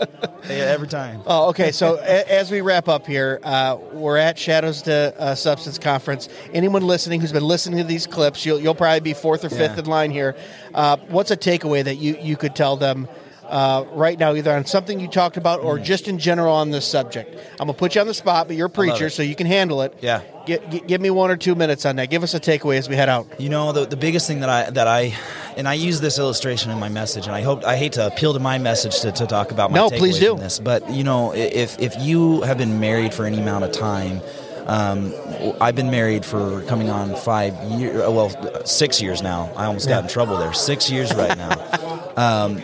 Yeah, 0.50 0.56
every 0.56 0.89
time. 0.89 1.22
Oh, 1.26 1.50
okay. 1.50 1.72
So 1.72 1.95
a- 2.00 2.30
as 2.32 2.52
we 2.52 2.60
wrap 2.60 2.89
up 2.89 3.08
here, 3.08 3.39
uh, 3.43 3.78
we're 3.93 4.18
at 4.18 4.38
Shadows 4.38 4.82
to 4.82 5.14
uh, 5.18 5.36
Substance 5.36 5.80
Conference. 5.80 6.28
Anyone 6.54 6.86
listening 6.86 7.22
who's 7.22 7.32
been 7.32 7.45
listening 7.47 7.78
to 7.78 7.86
these 7.86 8.06
clips, 8.08 8.45
you'll, 8.45 8.60
you'll 8.60 8.76
probably 8.76 9.00
be 9.00 9.14
fourth 9.14 9.45
or 9.45 9.50
fifth 9.50 9.74
Yeah. 9.76 9.80
in 9.80 9.86
line 9.86 10.12
here. 10.12 10.36
Uh, 10.74 10.97
what's 11.08 11.32
a 11.32 11.38
takeaway 11.38 11.82
that 11.84 11.95
you, 11.95 12.18
you 12.22 12.36
could 12.36 12.56
tell 12.58 12.76
them 12.76 13.08
uh, 13.50 13.86
right 13.91 14.18
now, 14.18 14.34
either 14.36 14.52
on 14.54 14.66
something 14.66 15.00
you 15.00 15.08
talked 15.08 15.38
about 15.38 15.60
or 15.62 15.80
just 15.80 16.08
in 16.08 16.20
general 16.20 16.54
on 16.54 16.70
this 16.72 16.86
subject? 16.86 17.34
I'm 17.60 17.68
going 17.68 17.74
to 17.74 17.74
put 17.74 17.95
you 17.95 18.02
on 18.02 18.08
the 18.08 18.14
spot, 18.14 18.47
but 18.47 18.56
you're 18.56 18.68
a 18.68 18.70
preacher, 18.70 19.10
so 19.10 19.24
you 19.24 19.36
can 19.36 19.47
handle 19.47 19.82
it. 19.82 19.97
Yeah. 20.02 20.22
Gi- 20.45 20.60
gi- 20.70 20.80
give 20.82 21.02
me 21.02 21.10
one 21.10 21.32
or 21.32 21.38
two 21.38 21.56
minutes 21.56 21.86
on 21.86 21.95
that. 21.97 22.10
Give 22.10 22.24
us 22.24 22.34
a 22.34 22.39
takeaway 22.39 22.78
as 22.78 22.88
we 22.88 22.95
head 22.95 23.10
out. 23.10 23.28
You 23.39 23.50
know, 23.50 23.72
the, 23.72 23.86
the 23.86 23.97
biggest 23.97 24.28
thing 24.28 24.39
that 24.39 24.50
I 24.50 24.70
that 24.72 24.88
I 24.88 25.14
and 25.58 25.68
I 25.68 25.74
use 25.74 26.00
this 26.00 26.18
illustration 26.18 26.72
in 26.72 26.80
my 26.80 26.89
message, 26.89 27.26
and 27.28 27.36
I 27.36 27.41
hope 27.41 27.64
I 27.66 27.76
hate 27.76 27.93
to 27.93 28.08
appeal 28.08 28.34
to 28.34 28.39
my 28.39 28.58
message 28.58 29.02
to, 29.02 29.12
to 29.12 29.26
talk 29.28 29.52
about 29.52 29.72
my 29.72 29.78
No, 29.78 29.89
please 29.89 30.18
do. 30.20 30.36
this, 30.38 30.60
but 30.60 30.89
you 30.89 31.04
know, 31.04 31.34
if 31.36 31.80
if 31.80 31.95
you 32.00 32.41
have 32.41 32.58
been 32.58 32.80
married 32.80 33.14
for 33.14 33.26
any 33.26 33.39
amount 33.39 33.64
of 33.66 33.72
time. 33.72 34.22
Um, 34.68 35.16
I've 35.60 35.76
been 35.76 35.89
married 35.89 36.24
for 36.24 36.62
coming 36.66 36.91
on 36.91 37.16
five 37.16 37.56
years, 37.72 37.95
well, 38.08 38.30
six 38.68 39.02
years 39.02 39.24
now. 39.24 39.52
I 39.56 39.66
almost 39.66 39.88
got 39.88 40.04
in 40.04 40.10
trouble 40.12 40.38
there. 40.38 40.54
Six 40.54 40.91
years 40.91 41.12
right 41.16 41.36
now. 41.36 42.14
um, 42.18 42.62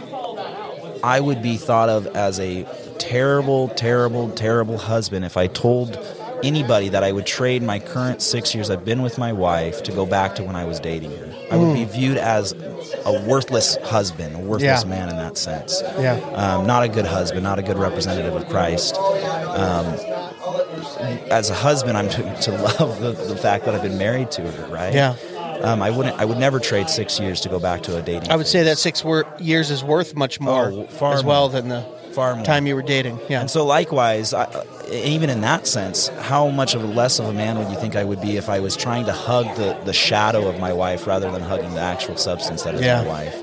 I 1.06 1.20
would 1.20 1.42
be 1.44 1.58
thought 1.58 1.88
of 1.90 2.08
as 2.08 2.40
a 2.40 2.64
terrible, 2.98 3.70
terrible, 3.70 4.30
terrible 4.32 4.78
husband 4.78 5.24
if 5.24 5.38
I 5.38 5.46
told 5.48 5.98
anybody 6.44 6.90
that 6.90 7.04
I 7.04 7.12
would 7.12 7.26
trade 7.26 7.62
my 7.64 7.80
current 7.80 8.22
six 8.22 8.54
years 8.54 8.70
I've 8.70 8.84
been 8.86 9.02
with 9.02 9.18
my 9.18 9.32
wife 9.32 9.84
to 9.84 9.92
go 9.92 10.06
back 10.06 10.36
to 10.36 10.44
when 10.44 10.56
I 10.56 10.66
was 10.66 10.80
dating 10.80 11.12
her. 11.18 11.34
I 11.52 11.58
would 11.58 11.74
be 11.74 11.86
viewed 11.86 12.18
as 12.18 12.54
a 13.06 13.24
worthless 13.28 13.78
husband, 13.84 14.36
a 14.36 14.40
worthless 14.40 14.84
Yeah. 14.84 14.90
man 14.90 15.10
in 15.10 15.16
that 15.18 15.38
sense. 15.38 15.82
Yeah. 16.00 16.16
Um, 16.34 16.66
not 16.68 16.84
a 16.84 16.88
good 16.90 17.06
husband, 17.06 17.44
not 17.44 17.60
a 17.60 17.64
good 17.64 17.78
representative 17.78 18.36
of 18.36 18.48
Christ. 18.50 18.98
Um, 18.98 19.86
as 21.32 21.50
a 21.50 21.54
husband, 21.56 21.98
I'm 21.98 22.10
to, 22.10 22.36
to 22.42 22.52
love 22.52 23.00
the, 23.00 23.12
the 23.12 23.38
fact 23.38 23.66
that 23.66 23.74
I've 23.76 23.84
been 23.84 23.98
married 23.98 24.32
to 24.32 24.42
her, 24.52 24.68
right? 24.74 24.94
Yeah. 24.94 25.16
Um, 25.66 25.82
I 25.82 25.90
wouldn't. 25.90 26.18
I 26.20 26.26
would 26.26 26.38
never 26.38 26.60
trade 26.60 26.90
six 26.90 27.20
years 27.20 27.42
to 27.42 27.50
go 27.50 27.60
back 27.60 27.82
to 27.84 27.98
a 27.98 28.02
dating. 28.02 28.30
I 28.32 28.36
would 28.36 28.48
say 28.48 28.64
that 28.64 28.78
six 28.78 29.04
wor- 29.04 29.26
years 29.40 29.72
is 29.72 29.84
worth 29.84 30.16
much 30.16 30.40
more 30.40 30.72
Oh, 30.72 30.84
far 30.88 31.14
as 31.14 31.24
well 31.24 31.50
more. 31.50 31.62
than 31.62 31.70
the 31.70 31.82
Far 32.14 32.36
more. 32.36 32.46
time 32.46 32.66
you 32.68 32.76
were 32.76 32.82
dating. 32.82 33.20
Yeah. 33.28 33.42
And 33.42 33.50
so, 33.52 33.66
likewise, 33.66 34.34
I, 34.34 34.48
even 34.90 35.30
in 35.30 35.42
that 35.42 35.68
sense, 35.68 36.08
how 36.08 36.50
much 36.50 36.76
of 36.76 36.84
less 36.96 37.20
of 37.20 37.26
a 37.26 37.34
man 37.34 37.58
would 37.58 37.70
you 37.70 37.76
think 37.78 37.96
I 37.96 38.04
would 38.06 38.22
be 38.22 38.38
if 38.38 38.48
I 38.48 38.60
was 38.62 38.78
trying 38.78 39.06
to 39.06 39.12
hug 39.12 39.54
the, 39.58 39.78
the 39.84 39.92
shadow 39.94 40.48
of 40.48 40.60
my 40.60 40.72
wife 40.72 41.08
rather 41.08 41.30
than 41.32 41.42
hugging 41.42 41.74
the 41.74 41.82
actual 41.82 42.16
substance 42.16 42.64
that 42.64 42.76
is 42.76 42.82
Yeah. 42.82 43.02
my 43.02 43.08
wife? 43.08 43.36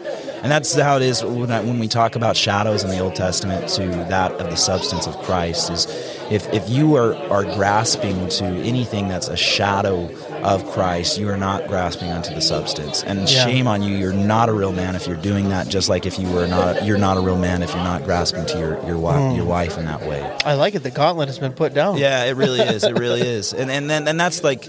And 0.43 0.51
that's 0.51 0.75
how 0.75 0.97
it 0.97 1.03
is 1.03 1.23
when, 1.23 1.53
I, 1.53 1.61
when 1.61 1.79
we 1.79 1.87
talk 1.87 2.17
about 2.17 2.37
shadows 2.37 2.83
in 2.83 2.91
the 2.91 2.99
Old 2.99 3.15
Testament 3.15 3.69
to 3.71 3.87
that 4.09 4.33
of 4.33 4.51
the 4.51 4.57
substance 4.57 5.07
of 5.07 5.17
Christ. 5.23 5.71
Is 5.71 5.87
if, 6.31 6.53
if 6.53 6.69
you 6.69 6.97
are, 6.97 7.15
are 7.31 7.45
grasping 7.45 8.29
to 8.29 8.45
anything 8.47 9.07
that's 9.07 9.29
a 9.29 9.37
shadow 9.37 10.09
of 10.43 10.69
Christ, 10.73 11.19
you 11.19 11.29
are 11.29 11.37
not 11.37 11.69
grasping 11.69 12.11
onto 12.11 12.35
the 12.35 12.41
substance. 12.41 13.03
And 13.05 13.21
Yeah. 13.29 13.45
shame 13.45 13.67
on 13.69 13.83
you, 13.83 13.97
you're 13.97 14.13
not 14.13 14.49
a 14.49 14.53
real 14.53 14.73
man 14.73 14.97
if 14.97 15.07
you're 15.07 15.17
doing 15.17 15.51
that. 15.51 15.69
Just 15.69 15.89
like 15.89 16.05
if 16.07 16.19
you 16.19 16.29
were 16.31 16.47
not, 16.47 16.85
you're 16.85 16.99
not 16.99 17.17
a 17.17 17.21
real 17.21 17.37
man 17.39 17.63
if 17.63 17.73
you're 17.75 17.85
not 17.85 18.05
grasping 18.05 18.45
to 18.47 18.59
your 18.59 18.71
your, 18.87 18.97
wi- 19.01 19.31
Hmm. 19.31 19.37
your 19.37 19.45
wife 19.45 19.79
in 19.79 19.85
that 19.87 20.03
way. 20.03 20.21
I 20.45 20.55
like 20.55 20.75
it. 20.75 20.83
The 20.83 20.91
gauntlet 20.91 21.29
has 21.29 21.39
been 21.39 21.53
put 21.53 21.75
down. 21.75 21.97
Yeah, 21.99 22.25
it 22.25 22.37
really 22.37 22.61
is. 22.61 22.83
It 22.85 22.99
really 22.99 23.21
is. 23.39 23.53
And 23.53 23.71
and 23.71 23.89
then 23.89 24.09
and 24.09 24.19
that's 24.19 24.43
like 24.43 24.69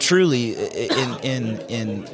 truly 0.00 0.52
in 0.54 1.18
in 1.22 1.58
in 1.68 2.08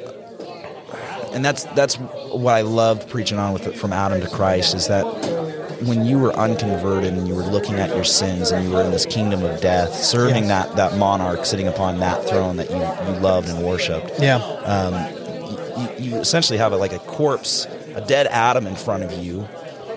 and 1.33 1.45
that's 1.45 1.65
that's 1.77 1.95
what 1.95 2.55
I 2.55 2.61
loved 2.63 3.09
preaching 3.09 3.39
on 3.39 3.53
with 3.53 3.67
it 3.67 3.77
from 3.77 3.93
Adam 3.93 4.21
to 4.21 4.29
Christ 4.29 4.75
is 4.75 4.89
that 4.89 5.05
when 5.83 6.05
you 6.05 6.19
were 6.19 6.33
unconverted 6.35 7.13
and 7.15 7.27
you 7.27 7.35
were 7.35 7.43
looking 7.43 7.77
at 7.77 7.91
your 7.95 8.05
sins 8.05 8.51
and 8.51 8.65
you 8.67 8.75
were 8.75 8.83
in 8.83 8.91
this 8.91 9.07
kingdom 9.07 9.45
of 9.45 9.61
death, 9.61 9.95
serving 9.95 10.45
Yes. 10.45 10.69
that 10.69 10.77
that 10.77 10.99
monarch 10.99 11.45
sitting 11.47 11.69
upon 11.69 11.99
that 12.01 12.29
throne 12.29 12.57
that 12.57 12.71
you 12.71 12.77
you 12.77 13.21
loved 13.21 13.49
and 13.49 13.65
worshipped 13.65 14.21
Yeah. 14.21 14.37
Um, 14.37 14.95
you, 15.99 16.11
you 16.13 16.17
essentially 16.19 16.59
have 16.59 16.73
a, 16.73 16.77
like 16.77 16.93
a 16.93 16.99
corpse, 17.01 17.67
a 17.95 18.01
dead 18.01 18.27
Adam 18.29 18.67
in 18.67 18.77
front 18.77 19.03
of 19.05 19.13
you, 19.13 19.49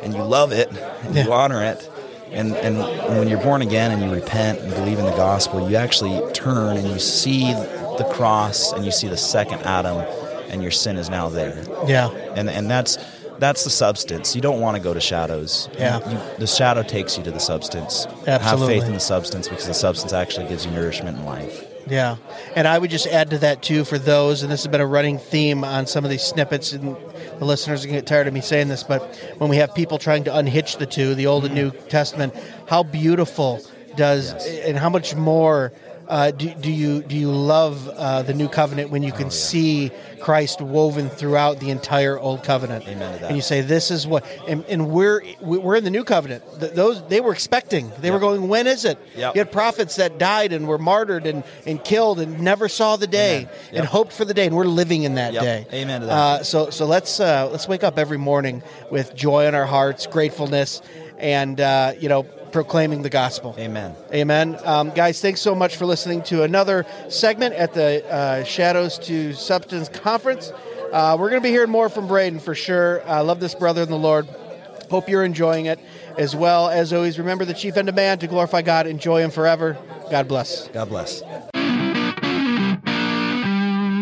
and 0.01 0.13
you 0.13 0.23
love 0.23 0.51
it, 0.51 0.71
and 1.03 1.15
you 1.15 1.31
honor 1.33 1.61
it. 1.63 1.89
And, 2.31 2.55
and 2.55 2.77
when 3.19 3.27
you're 3.27 3.41
born 3.43 3.61
again 3.61 3.91
and 3.91 4.01
you 4.01 4.11
repent 4.11 4.59
and 4.59 4.73
believe 4.73 4.97
in 4.97 5.05
the 5.05 5.11
gospel, 5.15 5.69
you 5.69 5.75
actually 5.75 6.31
turn 6.33 6.77
and 6.77 6.87
you 6.87 6.97
see 6.97 7.51
the 7.53 8.09
cross 8.11 8.71
and 8.73 8.83
you 8.83 8.91
see 8.91 9.07
the 9.07 9.17
second 9.17 9.61
Adam, 9.63 9.97
and 10.49 10.61
your 10.63 10.71
sin 10.71 10.97
is 10.97 11.09
now 11.11 11.29
there. 11.29 11.63
Yeah. 11.85 12.09
And, 12.35 12.49
and 12.49 12.71
that's 12.71 12.97
that's 13.39 13.63
the 13.63 13.69
substance. 13.69 14.35
You 14.35 14.41
don't 14.41 14.61
want 14.61 14.77
to 14.77 14.83
go 14.83 14.93
to 14.93 15.01
shadows. 15.01 15.69
Yeah. 15.77 16.07
You, 16.09 16.37
the 16.39 16.47
shadow 16.47 16.83
takes 16.83 17.17
you 17.17 17.23
to 17.23 17.31
the 17.31 17.39
substance. 17.39 18.05
Absolutely. 18.27 18.75
Have 18.75 18.81
faith 18.81 18.83
in 18.83 18.93
the 18.93 18.99
substance 18.99 19.47
because 19.47 19.67
the 19.67 19.73
substance 19.73 20.13
actually 20.13 20.47
gives 20.47 20.65
you 20.65 20.71
nourishment 20.71 21.17
in 21.17 21.25
life. 21.25 21.67
Yeah, 21.87 22.15
and 22.55 22.65
I 22.65 22.77
would 22.77 22.89
just 22.89 23.07
add 23.07 23.31
to 23.31 23.37
that 23.39 23.61
too 23.61 23.83
for 23.83 23.97
those, 23.97 24.41
and 24.41 24.51
this 24.51 24.63
has 24.63 24.71
been 24.71 24.79
a 24.79 24.87
running 24.87 25.17
theme 25.17 25.65
on 25.65 25.85
some 25.85 26.05
of 26.05 26.09
these 26.09 26.23
snippets, 26.23 26.71
and 26.71 26.95
the 27.39 27.45
listeners 27.45 27.83
are 27.83 27.87
going 27.87 27.95
to 27.95 28.01
get 28.01 28.07
tired 28.07 28.25
of 28.27 28.33
me 28.33 28.39
saying 28.39 28.69
this, 28.69 28.83
but 28.83 29.01
when 29.37 29.49
we 29.49 29.57
have 29.57 29.75
people 29.75 29.97
trying 29.97 30.23
to 30.23 30.35
unhitch 30.35 30.77
the 30.77 30.85
two, 30.85 31.13
the 31.13 31.27
Old 31.27 31.43
and 31.43 31.53
mm. 31.53 31.57
New 31.57 31.71
Testament, 31.89 32.33
how 32.67 32.83
beautiful 32.83 33.61
does 33.97 34.31
Yes. 34.31 34.47
and 34.65 34.77
how 34.77 34.89
much 34.89 35.13
more 35.15 35.73
uh, 36.07 36.31
do, 36.31 36.53
do 36.53 36.71
you 36.71 37.01
do 37.01 37.15
you 37.15 37.31
love 37.31 37.87
uh, 37.89 38.21
the 38.23 38.33
New 38.33 38.49
Covenant 38.49 38.89
when 38.89 39.03
you 39.03 39.11
Oh, 39.13 39.17
can 39.17 39.31
see 39.31 39.91
Christ 40.19 40.61
woven 40.61 41.09
throughout 41.09 41.59
the 41.59 41.69
entire 41.69 42.19
Old 42.19 42.43
Covenant? 42.43 42.87
Amen 42.87 43.13
to 43.13 43.19
that. 43.19 43.27
And 43.27 43.35
you 43.35 43.41
say 43.41 43.61
this 43.61 43.89
is 43.91 44.05
what, 44.05 44.25
and, 44.47 44.65
and 44.65 44.89
we're 44.89 45.23
we're 45.41 45.75
in 45.75 45.83
the 45.83 45.89
New 45.89 46.03
Covenant. 46.03 46.43
Th- 46.59 46.73
Those 46.73 47.01
they 47.07 47.21
were 47.21 47.31
expecting. 47.31 47.91
They 47.99 48.11
were 48.11 48.19
going, 48.19 48.47
when 48.47 48.67
is 48.67 48.85
it? 48.85 48.97
Yep. 49.15 49.35
You 49.35 49.39
had 49.39 49.51
prophets 49.51 49.95
that 49.95 50.17
died 50.17 50.51
and 50.53 50.67
were 50.67 50.77
martyred 50.77 51.25
and, 51.25 51.43
and 51.65 51.83
killed 51.83 52.19
and 52.19 52.41
never 52.41 52.67
saw 52.67 52.95
the 52.97 53.07
day 53.07 53.37
Amen. 53.41 53.49
and 53.73 53.85
hoped 53.85 54.11
for 54.13 54.25
the 54.25 54.33
day, 54.33 54.45
and 54.45 54.55
we're 54.55 54.65
living 54.65 55.03
in 55.03 55.15
that 55.15 55.33
Yep. 55.33 55.43
day. 55.43 55.67
Amen 55.73 56.01
to 56.01 56.07
that. 56.07 56.13
Uh, 56.13 56.43
so 56.43 56.69
so 56.69 56.85
let's 56.85 57.19
uh, 57.19 57.49
let's 57.51 57.67
wake 57.67 57.83
up 57.83 57.97
every 57.97 58.17
morning 58.17 58.61
with 58.91 59.15
joy 59.15 59.47
in 59.47 59.55
our 59.55 59.65
hearts, 59.65 60.05
gratefulness, 60.07 60.81
and 61.17 61.59
uh, 61.61 61.93
you 61.99 62.09
know 62.09 62.25
proclaiming 62.53 63.01
the 63.01 63.09
gospel. 63.09 63.55
Amen. 63.57 63.95
Amen. 64.13 64.57
Um, 64.63 64.91
guys, 64.91 65.19
thanks 65.21 65.41
so 65.41 65.53
much 65.53 65.75
for 65.75 65.85
listening 65.85 66.21
to 66.23 66.43
another 66.43 66.85
segment 67.09 67.55
at 67.55 67.73
the 67.73 68.05
uh, 68.09 68.43
Shadows 68.45 68.97
to 68.99 69.33
Substance 69.33 69.89
Conference. 69.89 70.53
Uh, 70.93 71.17
we're 71.19 71.29
going 71.29 71.41
to 71.41 71.45
be 71.45 71.51
hearing 71.51 71.71
more 71.71 71.89
from 71.89 72.07
Braden 72.07 72.39
for 72.39 72.55
sure. 72.55 73.05
I 73.07 73.21
love 73.21 73.39
this 73.39 73.55
brother 73.55 73.81
in 73.81 73.89
the 73.89 73.97
Lord. 73.97 74.27
Hope 74.89 75.09
you're 75.09 75.23
enjoying 75.23 75.65
it 75.65 75.79
as 76.17 76.35
well. 76.35 76.69
As 76.69 76.93
always, 76.93 77.17
remember 77.17 77.45
the 77.45 77.53
chief 77.55 77.75
end 77.77 77.89
of 77.89 77.95
man 77.95 78.19
to 78.19 78.27
glorify 78.27 78.61
God, 78.61 78.85
enjoy 78.85 79.21
Him 79.21 79.31
forever. 79.31 79.75
God 80.11 80.27
bless. 80.27 80.67
God 80.69 80.87
bless. 80.89 81.23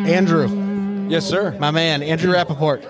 Andrew, 0.04 1.08
Yes, 1.10 1.26
sir. 1.26 1.56
my 1.60 1.72
man, 1.72 2.04
Andrew 2.04 2.34
Rappaport. 2.34 2.86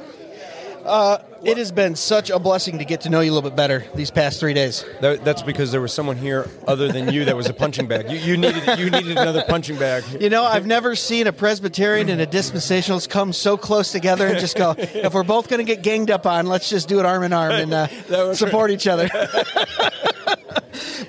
Uh, 0.85 1.19
it 1.43 1.57
has 1.57 1.71
been 1.71 1.95
such 1.95 2.29
a 2.29 2.37
blessing 2.37 2.77
to 2.79 2.85
get 2.85 3.01
to 3.01 3.09
know 3.09 3.19
you 3.19 3.31
a 3.31 3.33
little 3.33 3.49
bit 3.49 3.55
better 3.55 3.83
these 3.95 4.11
past 4.11 4.39
three 4.39 4.53
days. 4.53 4.85
That, 5.01 5.25
that's 5.25 5.41
because 5.41 5.71
there 5.71 5.81
was 5.81 5.91
someone 5.91 6.17
here 6.17 6.47
other 6.67 6.91
than 6.91 7.11
you 7.11 7.25
that 7.25 7.35
was 7.35 7.47
a 7.47 7.53
punching 7.53 7.87
bag. 7.87 8.11
You, 8.11 8.17
you 8.17 8.37
needed 8.37 8.79
you 8.79 8.89
needed 8.89 9.11
another 9.11 9.43
punching 9.47 9.77
bag. 9.77 10.03
You 10.21 10.29
know, 10.29 10.43
I've 10.43 10.67
never 10.67 10.95
seen 10.95 11.27
a 11.27 11.33
Presbyterian 11.33 12.09
and 12.09 12.21
a 12.21 12.27
dispensationalist 12.27 13.09
come 13.09 13.33
so 13.33 13.57
close 13.57 13.91
together 13.91 14.27
and 14.27 14.39
just 14.39 14.55
go, 14.55 14.75
if 14.77 15.13
we're 15.13 15.23
both 15.23 15.47
going 15.47 15.65
to 15.65 15.75
get 15.75 15.83
ganged 15.83 16.11
up 16.11 16.25
on, 16.25 16.45
let's 16.45 16.69
just 16.69 16.87
do 16.87 16.99
it 16.99 17.05
arm 17.05 17.23
in 17.23 17.33
arm 17.33 17.53
and 17.53 17.73
uh, 17.73 18.33
support 18.35 18.71
each 18.71 18.87
other. 18.87 19.09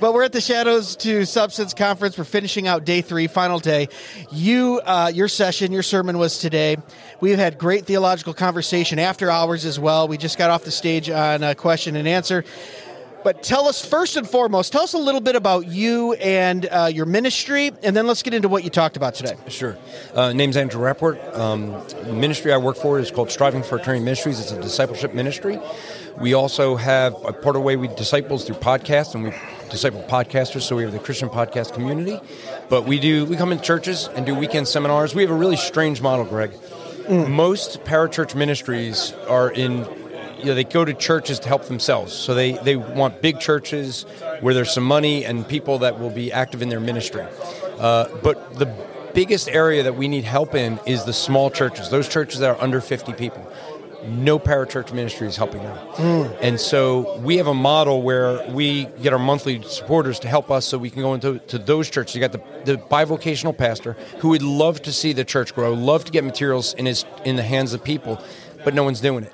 but 0.03 0.15
we're 0.15 0.25
at 0.25 0.33
the 0.33 0.41
Shadows 0.41 0.97
to 0.97 1.25
Substance 1.25 1.75
Conference. 1.75 2.19
We're 2.19 2.25
finishing 2.25 2.67
out 2.67 2.85
day 2.85 3.03
three, 3.03 3.29
final 3.29 3.61
day. 3.61 3.89
You, 4.33 4.81
uh, 4.85 5.13
your 5.15 5.29
session, 5.29 5.71
your 5.71 5.85
sermon 5.85 6.19
was 6.19 6.39
today. 6.39 6.77
We've 7.21 7.39
had 7.39 7.57
great 7.57 7.87
theological 7.87 8.35
conversation 8.35 8.99
after 8.99 9.31
hours 9.31 9.65
as 9.65 9.79
well. 9.79 10.09
We 10.09 10.19
just 10.19 10.39
got 10.39 10.51
off 10.51 10.65
the 10.65 10.73
stage 10.73 11.09
on 11.09 11.45
a 11.45 11.55
question 11.55 11.95
and 11.95 12.09
answer. 12.09 12.45
But 13.23 13.45
tell 13.45 13.69
us 13.69 13.85
first 13.87 14.17
and 14.17 14.29
foremost, 14.29 14.73
tell 14.73 14.83
us 14.83 14.95
a 14.95 14.99
little 14.99 15.21
bit 15.21 15.37
about 15.37 15.69
you 15.69 16.15
and 16.15 16.67
uh, 16.67 16.91
your 16.93 17.07
ministry, 17.07 17.71
and 17.85 17.97
then 17.97 18.09
let's 18.09 18.25
get 18.25 18.35
into 18.35 18.49
what 18.49 18.65
you 18.65 18.71
talked 18.71 18.97
about 18.97 19.15
today. 19.15 19.37
Sure. 19.47 19.79
Uh, 20.13 20.33
name's 20.33 20.57
Andrew 20.57 20.83
Rapport. 20.83 21.21
Um, 21.33 21.71
ministry 22.07 22.53
I 22.53 22.57
work 22.57 22.77
for 22.77 22.99
is 22.99 23.13
called 23.13 23.31
Striving 23.31 23.63
for 23.63 23.79
Eternity 23.79 24.05
Ministries. 24.05 24.41
It's 24.41 24.51
a 24.51 24.61
discipleship 24.61 25.15
ministry. 25.15 25.61
We 26.21 26.35
also 26.35 26.75
have 26.75 27.15
a 27.25 27.33
part 27.33 27.47
of 27.47 27.55
the 27.55 27.61
way 27.61 27.77
we 27.77 27.87
disciples 27.87 28.45
through 28.45 28.57
podcasts, 28.57 29.15
and 29.15 29.23
we 29.23 29.31
disciple 29.73 30.03
podcasters. 30.03 30.63
So 30.63 30.77
we 30.77 30.85
have 30.85 30.93
the 30.93 31.01
Christian 31.01 31.29
podcast 31.29 31.73
community. 31.73 32.21
But 32.69 32.85
we 32.85 33.01
do 33.01 33.25
we 33.25 33.37
come 33.37 33.51
in 33.51 33.61
churches 33.61 34.09
and 34.15 34.25
do 34.25 34.35
weekend 34.35 34.69
seminars. 34.69 35.15
We 35.15 35.23
have 35.23 35.31
a 35.31 35.35
really 35.35 35.57
strange 35.57 36.01
model, 36.01 36.25
Greg. 36.25 36.53
Most 37.09 37.83
parachurch 37.83 38.37
ministries 38.37 39.13
are 39.27 39.51
in 39.51 39.85
you 40.39 40.47
know, 40.49 40.55
they 40.55 40.65
go 40.65 40.85
to 40.85 40.93
churches 40.93 41.39
to 41.41 41.49
help 41.49 41.65
themselves. 41.65 42.13
So 42.13 42.35
they, 42.35 42.53
they 42.53 42.75
want 42.75 43.23
big 43.23 43.39
churches 43.39 44.03
where 44.41 44.55
there's 44.55 44.73
some 44.73 44.85
money 44.85 45.25
and 45.25 45.47
people 45.47 45.79
that 45.79 46.01
will 46.01 46.11
be 46.11 46.33
active 46.33 46.63
in 46.63 46.69
their 46.69 46.81
ministry. 46.81 47.25
Uh, 47.79 48.09
but 48.23 48.55
the 48.55 48.67
biggest 49.15 49.49
area 49.49 49.85
that 49.85 49.95
we 49.95 50.09
need 50.09 50.25
help 50.25 50.55
in 50.55 50.81
is 50.85 51.05
the 51.05 51.13
small 51.13 51.51
churches, 51.51 51.91
those 51.91 52.09
churches 52.09 52.41
that 52.41 52.51
are 52.51 52.61
under 52.61 52.81
50 52.81 53.13
people. 53.13 53.47
No 54.05 54.39
parachurch 54.39 54.93
ministry 54.93 55.27
is 55.29 55.37
helping 55.37 55.63
them. 55.63 55.79
And 56.41 56.61
so 56.61 57.19
we 57.19 57.37
have 57.37 57.47
a 57.47 57.55
model 57.55 58.03
where 58.03 58.49
we 58.51 58.87
get 59.01 59.13
our 59.13 59.19
monthly 59.19 59.63
supporters 59.63 60.19
to 60.21 60.29
help 60.29 60.51
us 60.51 60.65
so 60.65 60.79
we 60.79 60.91
can 60.91 61.03
go 61.03 61.15
into 61.15 61.39
to 61.39 61.59
those 61.59 61.89
churches. 61.89 62.15
You 62.15 62.21
got 62.21 62.33
the, 62.33 62.43
the 62.65 62.79
bivocational 62.79 63.57
pastor 63.57 63.93
who 64.19 64.31
would 64.31 64.43
love 64.43 64.83
to 64.83 64.93
see 64.93 65.13
the 65.13 65.25
church 65.25 65.55
grow, 65.55 65.73
love 65.73 66.05
to 66.05 66.13
get 66.13 66.25
materials 66.25 66.75
in 66.75 66.87
his 66.87 67.05
in 67.25 67.37
the 67.37 67.43
hands 67.43 67.73
of 67.75 67.85
people, 67.85 68.21
but 68.65 68.75
no 68.75 68.85
one's 68.85 69.01
doing 69.01 69.25
it. 69.25 69.33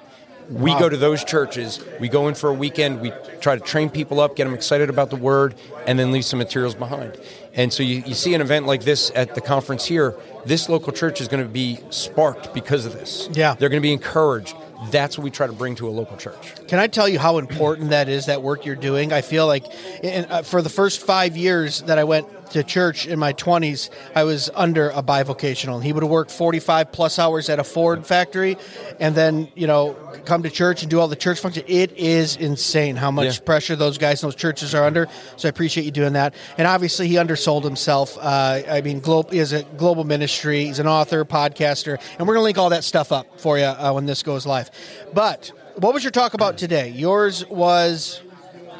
We 0.51 0.73
go 0.79 0.89
to 0.89 0.97
those 0.97 1.25
churches. 1.25 1.85
We 2.01 2.09
go 2.09 2.27
in 2.29 2.35
for 2.35 2.49
a 2.49 2.55
weekend. 2.55 3.03
We 3.03 3.13
try 3.41 3.55
to 3.57 3.61
train 3.61 3.91
people 3.91 4.19
up, 4.19 4.35
get 4.35 4.45
them 4.45 4.55
excited 4.55 4.89
about 4.89 5.11
the 5.11 5.17
word, 5.17 5.55
and 5.87 5.99
then 5.99 6.11
leave 6.11 6.25
some 6.25 6.39
materials 6.39 6.75
behind. 6.75 7.21
And 7.59 7.73
so 7.73 7.83
you, 7.83 8.05
you 8.07 8.15
see 8.15 8.35
an 8.35 8.41
event 8.41 8.67
like 8.67 8.85
this 8.85 9.11
at 9.17 9.35
the 9.35 9.41
conference 9.41 9.85
here. 9.85 10.15
This 10.47 10.69
local 10.69 10.93
church 10.93 11.21
is 11.21 11.27
going 11.27 11.43
to 11.43 11.49
be 11.49 11.81
sparked 11.91 12.55
because 12.55 12.87
of 12.87 12.93
this. 12.93 13.29
Yeah. 13.33 13.55
they're 13.55 13.69
going 13.69 13.83
to 13.83 13.87
be 13.87 13.93
encouraged. 13.93 14.57
That's 14.93 15.19
what 15.19 15.25
we 15.25 15.33
try 15.33 15.49
to 15.49 15.53
bring 15.53 15.75
to 15.77 15.89
a 15.89 15.91
local 15.91 16.17
church. 16.17 16.55
Can 16.69 16.79
I 16.79 16.87
tell 16.87 17.09
you 17.09 17.19
how 17.19 17.39
important 17.39 17.91
that 17.91 18.09
is, 18.09 18.27
that 18.27 18.43
work 18.43 18.65
you're 18.65 18.77
doing? 18.77 19.13
I 19.13 19.23
feel 19.23 19.49
like 19.49 19.65
in, 20.05 20.25
uh, 20.27 20.43
for 20.43 20.63
the 20.63 20.69
first 20.69 21.03
five 21.03 21.37
years 21.37 21.83
that 21.83 21.99
I 21.99 22.05
went 22.05 22.38
to 22.49 22.63
church 22.63 23.07
in 23.07 23.19
my 23.19 23.33
20s, 23.33 23.91
I 24.15 24.25
was 24.25 24.51
under 24.55 24.91
a 24.91 25.03
bivocational. 25.03 25.83
He 25.83 25.93
would 25.93 26.03
have 26.03 26.11
worked 26.11 26.31
45 26.31 26.93
plus 26.93 27.19
hours 27.19 27.49
at 27.49 27.59
a 27.59 27.65
Ford 27.65 28.07
factory 28.07 28.57
and 29.01 29.15
then, 29.15 29.49
you 29.55 29.67
know, 29.67 29.95
come 30.25 30.43
to 30.43 30.51
church 30.51 30.83
and 30.83 30.91
do 30.91 30.99
all 31.01 31.09
the 31.09 31.17
church 31.17 31.41
functions. 31.41 31.65
It 31.69 31.93
is 31.97 32.37
insane 32.37 32.97
how 32.97 33.11
much 33.11 33.37
Yeah. 33.39 33.45
pressure 33.45 33.77
those 33.77 33.99
guys 33.99 34.23
in 34.23 34.27
those 34.29 34.35
churches 34.35 34.75
are 34.75 34.85
under. 34.85 35.09
So 35.37 35.49
I 35.49 35.51
appreciate 35.51 35.85
you 35.85 35.91
doing 35.91 36.15
that. 36.15 36.35
And 36.57 36.67
obviously, 36.67 37.09
he 37.09 37.17
undersold 37.19 37.65
himself. 37.65 38.17
Uh, 38.21 38.61
I 38.71 38.81
mean, 38.81 39.01
glo- 39.01 39.27
he 39.31 39.39
has 39.39 39.53
a 39.53 39.63
global 39.77 40.05
ministry. 40.05 40.65
He's 40.67 40.79
an 40.79 40.87
author, 40.87 41.25
podcaster, 41.25 41.99
and 42.19 42.27
we're 42.27 42.35
going 42.35 42.43
to 42.43 42.45
link 42.45 42.59
all 42.59 42.71
that 42.71 42.85
stuff 42.85 43.13
up 43.13 43.41
for 43.41 43.59
you 43.59 43.65
uh, 43.65 43.93
when 43.93 44.07
this 44.07 44.23
goes 44.23 44.47
live. 44.47 44.71
But 45.15 45.51
what 45.77 45.95
was 45.95 46.03
your 46.05 46.11
talk 46.11 46.35
about 46.35 46.59
today? 46.59 46.89
Yours 46.91 47.47
was 47.47 48.21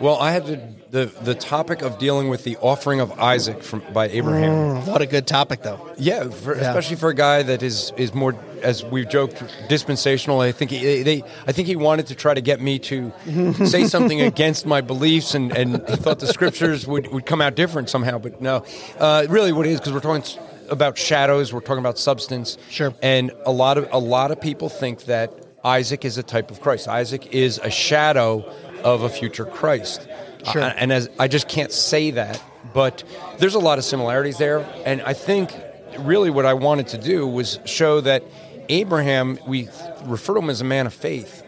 Well, 0.01 0.17
I 0.17 0.31
had 0.33 0.47
the, 0.47 0.61
the, 0.91 1.05
the 1.23 1.35
topic 1.35 1.83
of 1.83 1.99
dealing 1.99 2.29
with 2.29 2.45
the 2.45 2.57
offering 2.59 3.01
of 3.01 3.19
Isaac 3.19 3.63
from, 3.63 3.83
by 3.93 4.09
Abraham. 4.09 4.87
what 4.87 5.03
a 5.03 5.07
good 5.07 5.27
topic, 5.27 5.63
though. 5.63 5.81
Yeah, 5.99 6.29
for, 6.29 6.55
Yeah. 6.57 6.69
especially 6.69 6.97
for 6.97 7.09
a 7.09 7.15
guy 7.15 7.43
that 7.43 7.63
is 7.63 7.93
is 7.97 8.15
more, 8.15 8.35
as 8.63 8.85
we've 8.85 9.09
joked, 9.09 9.43
dispensational. 9.69 10.41
I 10.41 10.53
think 10.53 10.71
he 10.71 11.03
they, 11.03 11.23
I 11.47 11.53
think 11.53 11.67
he 11.67 11.77
wanted 11.77 12.07
to 12.09 12.15
try 12.15 12.33
to 12.33 12.41
get 12.41 12.61
me 12.61 12.79
to 12.81 13.13
say 13.67 13.85
something 13.87 14.21
against 14.21 14.67
my 14.67 14.81
beliefs, 14.81 15.35
and, 15.35 15.51
and 15.57 15.83
he 15.89 15.97
thought 15.97 16.21
the 16.21 16.27
scriptures 16.29 16.87
would, 16.87 17.09
would 17.13 17.27
come 17.27 17.41
out 17.41 17.55
different 17.57 17.91
somehow. 17.91 18.19
But 18.19 18.41
no, 18.41 18.65
uh, 18.99 19.27
really, 19.29 19.53
what 19.53 19.67
it 19.67 19.71
is 19.71 19.81
because 19.81 19.93
we're 19.93 20.01
talking 20.01 20.41
about 20.71 20.97
shadows, 20.97 21.53
we're 21.53 21.61
talking 21.61 21.81
about 21.81 21.99
substance. 21.99 22.57
Sure. 22.71 22.95
And 23.03 23.33
a 23.47 23.53
lot 23.53 23.79
of 23.79 23.89
a 23.93 23.99
lot 23.99 24.31
of 24.31 24.41
people 24.41 24.69
think 24.69 25.05
that 25.07 25.33
Isaac 25.65 26.05
is 26.05 26.19
a 26.19 26.23
type 26.23 26.51
of 26.53 26.61
Christ. 26.61 26.87
Isaac 26.87 27.35
is 27.35 27.59
a 27.59 27.71
shadow 27.71 28.49
of 28.85 29.03
a 29.03 29.09
future 29.09 29.45
Christ. 29.45 30.07
Sure. 30.53 30.63
Uh, 30.63 30.73
and 30.77 30.93
as 30.93 31.09
I 31.19 31.29
just 31.29 31.49
can't 31.49 31.73
say 31.73 32.13
that, 32.13 32.43
but 32.73 33.05
there's 33.39 33.55
a 33.55 33.59
lot 33.59 33.79
of 33.79 33.85
similarities 33.85 34.39
there. 34.39 34.61
And 34.85 35.03
I 35.03 35.13
think 35.13 35.53
really 35.99 36.31
what 36.31 36.47
I 36.47 36.55
wanted 36.55 36.89
to 36.89 36.99
do 36.99 37.27
was 37.27 37.59
show 37.65 38.01
that 38.03 38.23
Abraham, 38.69 39.39
we 39.47 39.69
refer 40.05 40.35
to 40.35 40.41
him 40.41 40.51
as 40.51 40.61
a 40.61 40.65
man 40.65 40.87
of 40.87 40.95
faith. 40.95 41.45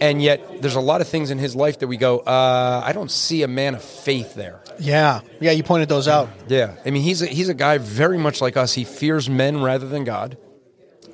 And 0.00 0.20
yet, 0.20 0.60
there's 0.60 0.74
a 0.74 0.80
lot 0.80 1.00
of 1.00 1.08
things 1.08 1.30
in 1.30 1.38
his 1.38 1.56
life 1.56 1.78
that 1.78 1.86
we 1.86 1.96
go, 1.96 2.18
uh, 2.18 2.82
I 2.84 2.92
don't 2.92 3.10
see 3.10 3.42
a 3.42 3.48
man 3.48 3.74
of 3.74 3.82
faith 3.82 4.34
there. 4.34 4.60
Yeah, 4.78 5.20
yeah. 5.40 5.52
You 5.52 5.62
pointed 5.62 5.88
those 5.88 6.06
out. 6.06 6.28
Yeah, 6.48 6.74
I 6.84 6.90
mean, 6.90 7.02
he's 7.02 7.22
a, 7.22 7.26
he's 7.26 7.48
a 7.48 7.54
guy 7.54 7.78
very 7.78 8.18
much 8.18 8.42
like 8.42 8.58
us. 8.58 8.74
He 8.74 8.84
fears 8.84 9.30
men 9.30 9.62
rather 9.62 9.88
than 9.88 10.04
God, 10.04 10.36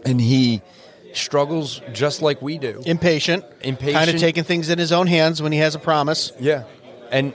and 0.05 0.21
he 0.21 0.63
struggles 1.17 1.81
just 1.93 2.23
like 2.23 2.41
we 2.43 2.59
do. 2.59 2.83
Impatient, 2.87 3.45
Impatient. 3.63 3.97
kind 3.97 4.11
of 4.11 4.17
taking 4.21 4.45
things 4.45 4.69
in 4.71 4.79
his 4.79 4.93
own 4.93 5.07
hands 5.07 5.41
when 5.43 5.53
he 5.53 5.59
has 5.59 5.75
a 5.75 5.79
promise. 5.79 6.33
Yeah, 6.41 6.65
and 7.11 7.33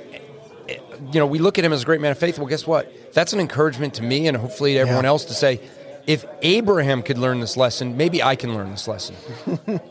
eh, 0.67 0.77
you 1.11 1.19
know, 1.19 1.25
we 1.27 1.39
look 1.39 1.57
at 1.59 1.65
him 1.65 1.73
as 1.73 1.81
a 1.83 1.85
great 1.85 2.01
man 2.01 2.11
of 2.11 2.17
faith. 2.17 2.37
Well, 2.39 2.47
guess 2.47 2.65
what? 2.67 2.91
That's 3.13 3.33
an 3.33 3.39
encouragement 3.39 3.95
to 3.95 4.03
me, 4.03 4.27
and 4.27 4.35
hopefully 4.37 4.73
to 4.73 4.79
everyone 4.79 5.03
Yeah. 5.03 5.09
else 5.09 5.25
to 5.25 5.33
say, 5.33 5.61
if 6.05 6.25
Abraham 6.41 7.01
could 7.03 7.17
learn 7.17 7.39
this 7.39 7.57
lesson, 7.57 7.97
maybe 7.97 8.21
I 8.23 8.35
can 8.35 8.53
learn 8.53 8.71
this 8.71 8.87
lesson. 8.87 9.15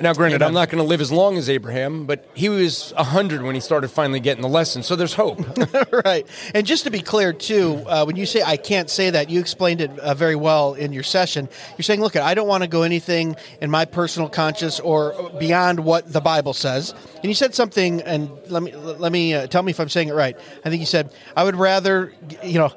now, 0.00 0.14
granted, 0.14 0.42
I'm 0.42 0.54
not 0.54 0.70
going 0.70 0.82
to 0.82 0.88
live 0.88 1.00
as 1.00 1.12
long 1.12 1.36
as 1.36 1.50
Abraham, 1.50 2.06
but 2.06 2.26
he 2.34 2.48
was 2.48 2.92
hundred 2.96 3.42
when 3.42 3.54
he 3.54 3.60
started 3.60 3.88
finally 3.88 4.20
getting 4.20 4.42
the 4.42 4.48
lesson. 4.48 4.82
So 4.82 4.96
there's 4.96 5.12
hope. 5.12 5.40
right. 6.04 6.26
And 6.54 6.66
just 6.66 6.84
to 6.84 6.90
be 6.90 7.00
clear, 7.00 7.32
too, 7.32 7.84
uh, 7.86 8.04
when 8.04 8.16
you 8.16 8.24
say 8.24 8.42
I 8.42 8.56
can't 8.56 8.88
say 8.88 9.10
that, 9.10 9.28
you 9.28 9.40
explained 9.40 9.80
it 9.80 9.98
uh, 9.98 10.14
very 10.14 10.36
well 10.36 10.74
in 10.74 10.92
your 10.92 11.02
session. 11.02 11.48
You're 11.76 11.82
saying, 11.82 12.00
look, 12.00 12.16
I 12.16 12.34
don't 12.34 12.48
want 12.48 12.62
to 12.62 12.68
go 12.68 12.82
anything 12.82 13.36
in 13.60 13.70
my 13.70 13.84
personal 13.84 14.28
conscience 14.28 14.80
or 14.80 15.30
beyond 15.38 15.80
what 15.80 16.10
the 16.10 16.20
Bible 16.20 16.54
says. 16.54 16.94
And 17.16 17.26
you 17.26 17.34
said 17.34 17.54
something, 17.54 18.00
and 18.02 18.30
let 18.48 18.62
me 18.62 18.74
let 18.74 19.12
me 19.12 19.34
uh, 19.34 19.46
tell 19.48 19.62
me 19.62 19.70
if 19.70 19.80
I'm 19.80 19.88
saying 19.90 20.08
it 20.08 20.14
right. 20.14 20.36
I 20.64 20.70
think 20.70 20.80
you 20.80 20.86
said 20.86 21.12
I 21.36 21.44
would 21.44 21.56
rather, 21.56 22.12
you 22.42 22.58
know, 22.58 22.72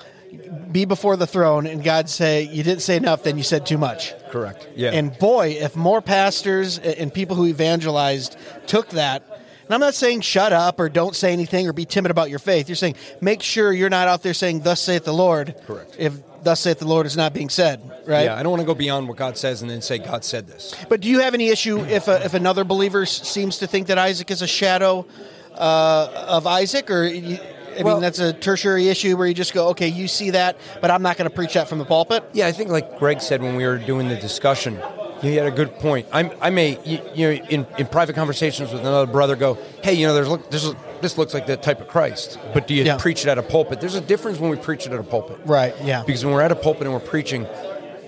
be 0.72 0.86
before 0.86 1.16
the 1.16 1.28
throne, 1.28 1.68
and 1.68 1.84
God 1.84 2.10
say 2.10 2.44
you 2.44 2.64
didn't 2.64 2.82
say 2.82 2.98
enough, 2.98 3.24
then 3.24 3.38
you 3.38 3.44
said 3.44 3.66
too 3.66 3.78
much. 3.78 4.14
Correct. 4.34 4.68
Yeah. 4.76 4.90
And 4.90 5.16
boy, 5.20 5.50
if 5.60 5.76
more 5.76 6.02
pastors 6.02 6.80
and 6.80 7.14
people 7.14 7.36
who 7.36 7.46
evangelized 7.46 8.36
took 8.66 8.90
that, 8.90 9.24
and 9.30 9.72
I'm 9.76 9.80
not 9.80 9.94
saying 9.94 10.22
shut 10.22 10.52
up 10.52 10.80
or 10.80 10.90
don't 10.90 11.16
say 11.16 11.34
anything 11.34 11.68
or 11.68 11.74
be 11.74 11.86
timid 11.86 12.10
about 12.10 12.32
your 12.32 12.40
faith. 12.40 12.68
You're 12.68 12.76
saying 12.76 12.96
make 13.22 13.44
sure 13.44 13.72
you're 13.72 13.92
not 13.92 14.08
out 14.08 14.24
there 14.24 14.34
saying 14.34 14.62
"Thus 14.62 14.82
saith 14.82 15.06
the 15.06 15.14
Lord." 15.14 15.54
Correct. 15.68 15.98
If 16.00 16.16
"Thus 16.44 16.62
saith 16.62 16.80
the 16.80 16.88
Lord" 16.88 17.06
is 17.06 17.16
not 17.16 17.36
being 17.36 17.50
said, 17.50 17.80
right? 18.08 18.24
yeah, 18.24 18.36
I 18.36 18.42
don't 18.42 18.50
want 18.50 18.62
to 18.62 18.66
go 18.66 18.74
beyond 18.74 19.08
what 19.08 19.18
God 19.18 19.38
says 19.38 19.62
and 19.62 19.70
then 19.70 19.84
say 19.84 20.00
God 20.00 20.26
said 20.26 20.48
this. 20.48 20.74
But 20.90 21.02
do 21.02 21.10
you 21.10 21.20
have 21.20 21.36
any 21.36 21.50
issue 21.50 21.82
if 21.82 22.08
a, 22.08 22.26
if 22.26 22.34
another 22.34 22.64
believer 22.64 23.06
seems 23.06 23.60
to 23.60 23.68
think 23.68 23.86
that 23.86 24.00
Isaac 24.00 24.32
is 24.32 24.42
a 24.42 24.48
shadow 24.48 25.06
uh, 25.54 26.26
of 26.28 26.48
Isaac, 26.48 26.90
or 26.90 27.04
you, 27.04 27.38
I 27.80 27.84
Well- 27.84 27.96
mean 27.96 28.02
that's 28.02 28.20
a 28.20 28.34
tertiary 28.34 28.90
issue 28.90 29.16
where 29.18 29.28
you 29.28 29.34
just 29.34 29.54
go, 29.54 29.70
okay, 29.70 29.88
you 29.88 30.08
see 30.08 30.32
that, 30.32 30.56
but 30.82 30.92
I'm 30.92 31.02
not 31.02 31.18
going 31.18 31.30
to 31.30 31.36
preach 31.36 31.54
that 31.54 31.68
from 31.68 31.80
the 31.80 31.86
pulpit. 31.86 32.24
Yeah, 32.34 32.48
I 32.48 32.52
think 32.52 32.70
like 32.70 33.00
Greg 33.00 33.22
said 33.22 33.42
when 33.42 33.56
we 33.56 33.66
were 33.66 33.78
doing 33.78 34.10
the 34.10 34.16
discussion, 34.16 34.80
he 35.22 35.36
had 35.36 35.48
a 35.48 35.52
good 35.52 35.74
point. 35.80 36.06
I'm, 36.12 36.32
I 36.42 36.50
may, 36.50 36.78
you, 36.84 37.00
you 37.16 37.28
know, 37.28 37.34
in, 37.50 37.68
in 37.78 37.86
private 37.88 38.14
conversations 38.16 38.72
with 38.74 38.82
another 38.82 39.10
brother, 39.12 39.36
go, 39.36 39.58
hey, 39.84 39.94
you 39.94 40.06
know, 40.06 40.14
there's 40.14 40.28
look, 40.28 40.50
there's 40.52 40.70
this 41.02 41.18
looks 41.18 41.34
like 41.34 41.46
the 41.48 41.58
type 41.58 41.80
of 41.82 41.88
Christ. 41.88 42.38
But 42.54 42.68
do 42.68 42.74
you 42.74 42.84
Yeah. 42.84 42.98
preach 42.98 43.22
it 43.26 43.30
at 43.30 43.38
a 43.38 43.44
pulpit? 43.44 43.80
There's 43.82 43.96
a 43.96 44.02
difference 44.02 44.40
when 44.40 44.50
we 44.50 44.58
preach 44.58 44.86
it 44.86 44.94
at 44.94 45.00
a 45.00 45.04
pulpit. 45.04 45.38
Right, 45.46 45.74
yeah. 45.84 46.04
Because 46.06 46.24
when 46.26 46.34
we're 46.34 46.42
at 46.42 46.52
a 46.52 46.56
pulpit 46.56 46.84
and 46.84 46.94
we're 46.94 47.00
preaching, 47.00 47.46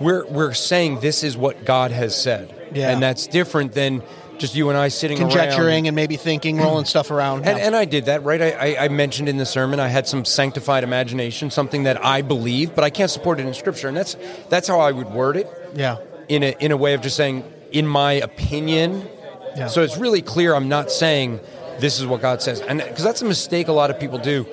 we're 0.00 0.26
we're 0.26 0.52
saying 0.54 1.00
this 1.00 1.22
is 1.24 1.36
what 1.36 1.64
God 1.64 1.90
has 1.90 2.14
said. 2.20 2.52
Yeah. 2.74 2.90
And 2.90 3.02
that's 3.02 3.26
different 3.26 3.72
than 3.72 4.02
just 4.38 4.54
you 4.54 4.68
and 4.68 4.78
I 4.78 4.88
sitting 4.88 5.18
around. 5.18 5.30
Conjecturing 5.30 5.66
around. 5.84 5.86
and 5.86 5.96
maybe 5.96 6.16
thinking, 6.16 6.58
rolling 6.58 6.84
stuff 6.84 7.10
around. 7.10 7.46
And, 7.46 7.58
Yeah. 7.58 7.66
and 7.66 7.76
I 7.76 7.84
did 7.84 8.04
that, 8.06 8.22
right? 8.24 8.40
I, 8.42 8.50
I, 8.74 8.84
I 8.84 8.88
mentioned 8.88 9.28
in 9.28 9.36
the 9.38 9.46
sermon 9.46 9.80
I 9.80 9.88
had 9.88 10.06
some 10.06 10.24
sanctified 10.24 10.84
imagination, 10.84 11.50
something 11.50 11.84
that 11.84 12.04
I 12.04 12.22
believe, 12.22 12.74
but 12.74 12.84
I 12.84 12.90
can't 12.90 13.10
support 13.10 13.40
it 13.40 13.46
in 13.46 13.54
Scripture, 13.54 13.88
and 13.88 13.96
that's 13.96 14.16
that's 14.48 14.68
how 14.68 14.80
I 14.80 14.92
would 14.92 15.10
word 15.10 15.36
it. 15.36 15.48
yeah. 15.74 15.96
in 16.28 16.42
a 16.42 16.54
in 16.60 16.72
a 16.72 16.76
way 16.76 16.94
of 16.94 17.00
just 17.02 17.16
saying, 17.16 17.44
in 17.72 17.86
my 17.86 18.12
opinion. 18.12 19.08
Yeah. 19.56 19.68
So 19.68 19.82
it's 19.82 19.96
really 19.96 20.20
clear. 20.22 20.54
I'm 20.54 20.68
not 20.68 20.90
saying 20.90 21.40
this 21.80 21.98
is 21.98 22.04
what 22.06 22.20
God 22.20 22.42
says, 22.42 22.60
and 22.60 22.78
because 22.78 23.04
that's 23.04 23.22
a 23.22 23.26
mistake 23.26 23.68
a 23.68 23.72
lot 23.72 23.90
of 23.90 23.98
people 23.98 24.18
do. 24.18 24.44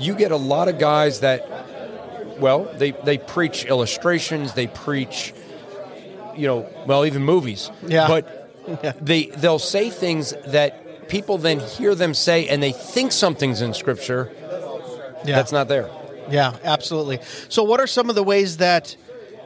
You 0.00 0.14
get 0.14 0.30
a 0.32 0.36
lot 0.36 0.68
of 0.68 0.78
guys 0.78 1.20
that, 1.20 1.46
well, 2.40 2.64
they 2.78 2.90
they 2.90 3.18
preach 3.18 3.64
illustrations, 3.66 4.54
they 4.54 4.66
preach, 4.66 5.32
you 6.36 6.46
know, 6.48 6.66
well, 6.86 7.04
even 7.06 7.22
movies. 7.22 7.70
Yeah. 7.86 8.08
But. 8.08 8.37
They 9.00 9.26
they'll 9.26 9.58
say 9.58 9.90
things 9.90 10.34
that 10.46 11.08
people 11.08 11.38
then 11.38 11.60
hear 11.60 11.94
them 11.94 12.14
say, 12.14 12.48
and 12.48 12.62
they 12.62 12.72
think 12.72 13.12
something's 13.12 13.60
in 13.62 13.74
Scripture 13.74 14.30
Yeah. 15.24 15.36
that's 15.36 15.52
not 15.52 15.68
there. 15.68 15.90
Yeah, 16.30 16.56
absolutely. 16.62 17.20
So, 17.48 17.62
what 17.62 17.80
are 17.80 17.86
some 17.86 18.08
of 18.10 18.14
the 18.14 18.22
ways 18.22 18.58
that 18.58 18.94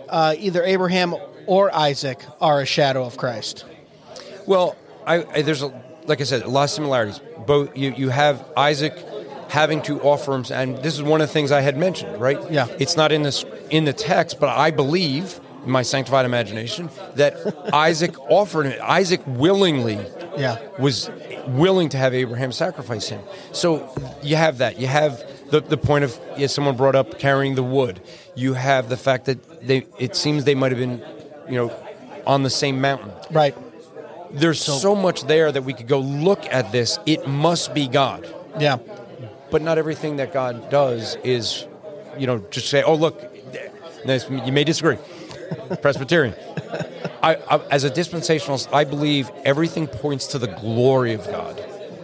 uh, 0.09 0.35
either 0.39 0.65
Abraham 0.65 1.15
or 1.47 1.75
Isaac 1.75 2.21
are 2.41 2.61
a 2.61 2.67
shadow 2.67 3.05
of 3.05 3.17
Christ? 3.17 3.65
Well, 4.47 4.77
I, 5.07 5.25
I, 5.25 5.43
there's 5.43 5.63
a, 5.63 5.69
like 6.07 6.21
I 6.21 6.25
said, 6.25 6.43
a 6.43 6.49
lot 6.49 6.65
of 6.65 6.71
similarities. 6.71 7.21
Both 7.47 7.77
you, 7.77 7.93
you 7.97 8.09
have 8.09 8.45
Isaac 8.57 8.95
having 9.49 9.83
to 9.83 10.01
offer 10.03 10.35
him, 10.35 10.45
and 10.53 10.79
this 10.79 10.95
is 10.95 11.03
one 11.03 11.21
of 11.21 11.29
the 11.29 11.33
things 11.33 11.53
I 11.53 11.61
had 11.61 11.77
mentioned, 11.77 12.21
right? 12.21 12.39
Yeah. 12.51 12.67
It's 12.81 12.97
not 12.97 13.13
in 13.13 13.23
this 13.23 13.45
in 13.71 13.85
the 13.85 13.93
text, 13.93 14.41
but 14.41 14.49
I 14.49 14.71
believe 14.73 15.41
my 15.65 15.83
sanctified 15.83 16.25
imagination 16.27 16.91
that 17.15 17.35
Isaac 17.73 18.19
offered 18.31 18.67
it. 18.67 18.81
Isaac 18.81 19.21
willingly 19.27 19.99
Yeah. 20.37 20.57
was 20.79 21.11
willing 21.49 21.89
to 21.91 21.97
have 21.99 22.15
Abraham 22.15 22.53
sacrifice 22.53 23.09
him. 23.09 23.21
So 23.53 23.93
you 24.23 24.37
have 24.37 24.59
that. 24.59 24.79
You 24.79 24.87
have 24.89 25.23
the, 25.51 25.61
the 25.61 25.77
point 25.77 26.05
of 26.05 26.19
yeah, 26.37 26.47
someone 26.47 26.77
brought 26.77 26.95
up 26.97 27.19
carrying 27.19 27.55
the 27.55 27.63
wood. 27.63 28.01
You 28.35 28.55
have 28.55 28.89
the 28.89 28.97
fact 28.97 29.27
that 29.27 29.67
they 29.67 29.87
it 29.99 30.17
seems 30.17 30.45
they 30.45 30.55
might 30.55 30.73
have 30.73 30.81
been, 30.81 31.03
you 31.49 31.55
know, 31.57 31.73
on 32.27 32.43
the 32.43 32.51
same 32.51 32.81
mountain 32.81 33.11
Right. 33.31 33.55
there's 34.31 34.61
so, 34.61 34.95
much 34.95 35.23
there 35.25 35.51
that 35.53 35.65
we 35.65 35.73
could 35.75 35.89
go 35.89 35.99
look 35.99 36.45
at 36.47 36.73
this. 36.73 36.99
It 37.07 37.27
must 37.27 37.75
be 37.75 37.89
God. 37.89 38.27
Yeah. 38.59 38.79
But 39.51 39.61
not 39.63 39.77
everything 39.77 40.17
that 40.17 40.33
God 40.33 40.71
does 40.71 41.17
is, 41.25 41.67
you 42.17 42.27
know, 42.27 42.39
just 42.51 42.69
say, 42.71 42.83
oh, 42.83 42.95
look, 42.95 43.21
you 44.47 44.53
may 44.53 44.65
disagree. 44.65 44.97
Presbyterian. 45.81 46.35
I, 47.23 47.37
I, 47.37 47.61
as 47.71 47.85
a 47.85 47.91
dispensationalist, 47.91 48.73
I 48.73 48.85
believe 48.85 49.31
everything 49.45 49.87
points 49.87 50.27
to 50.29 50.39
the 50.39 50.49
glory 50.49 51.13
of 51.13 51.25
God. 51.27 51.61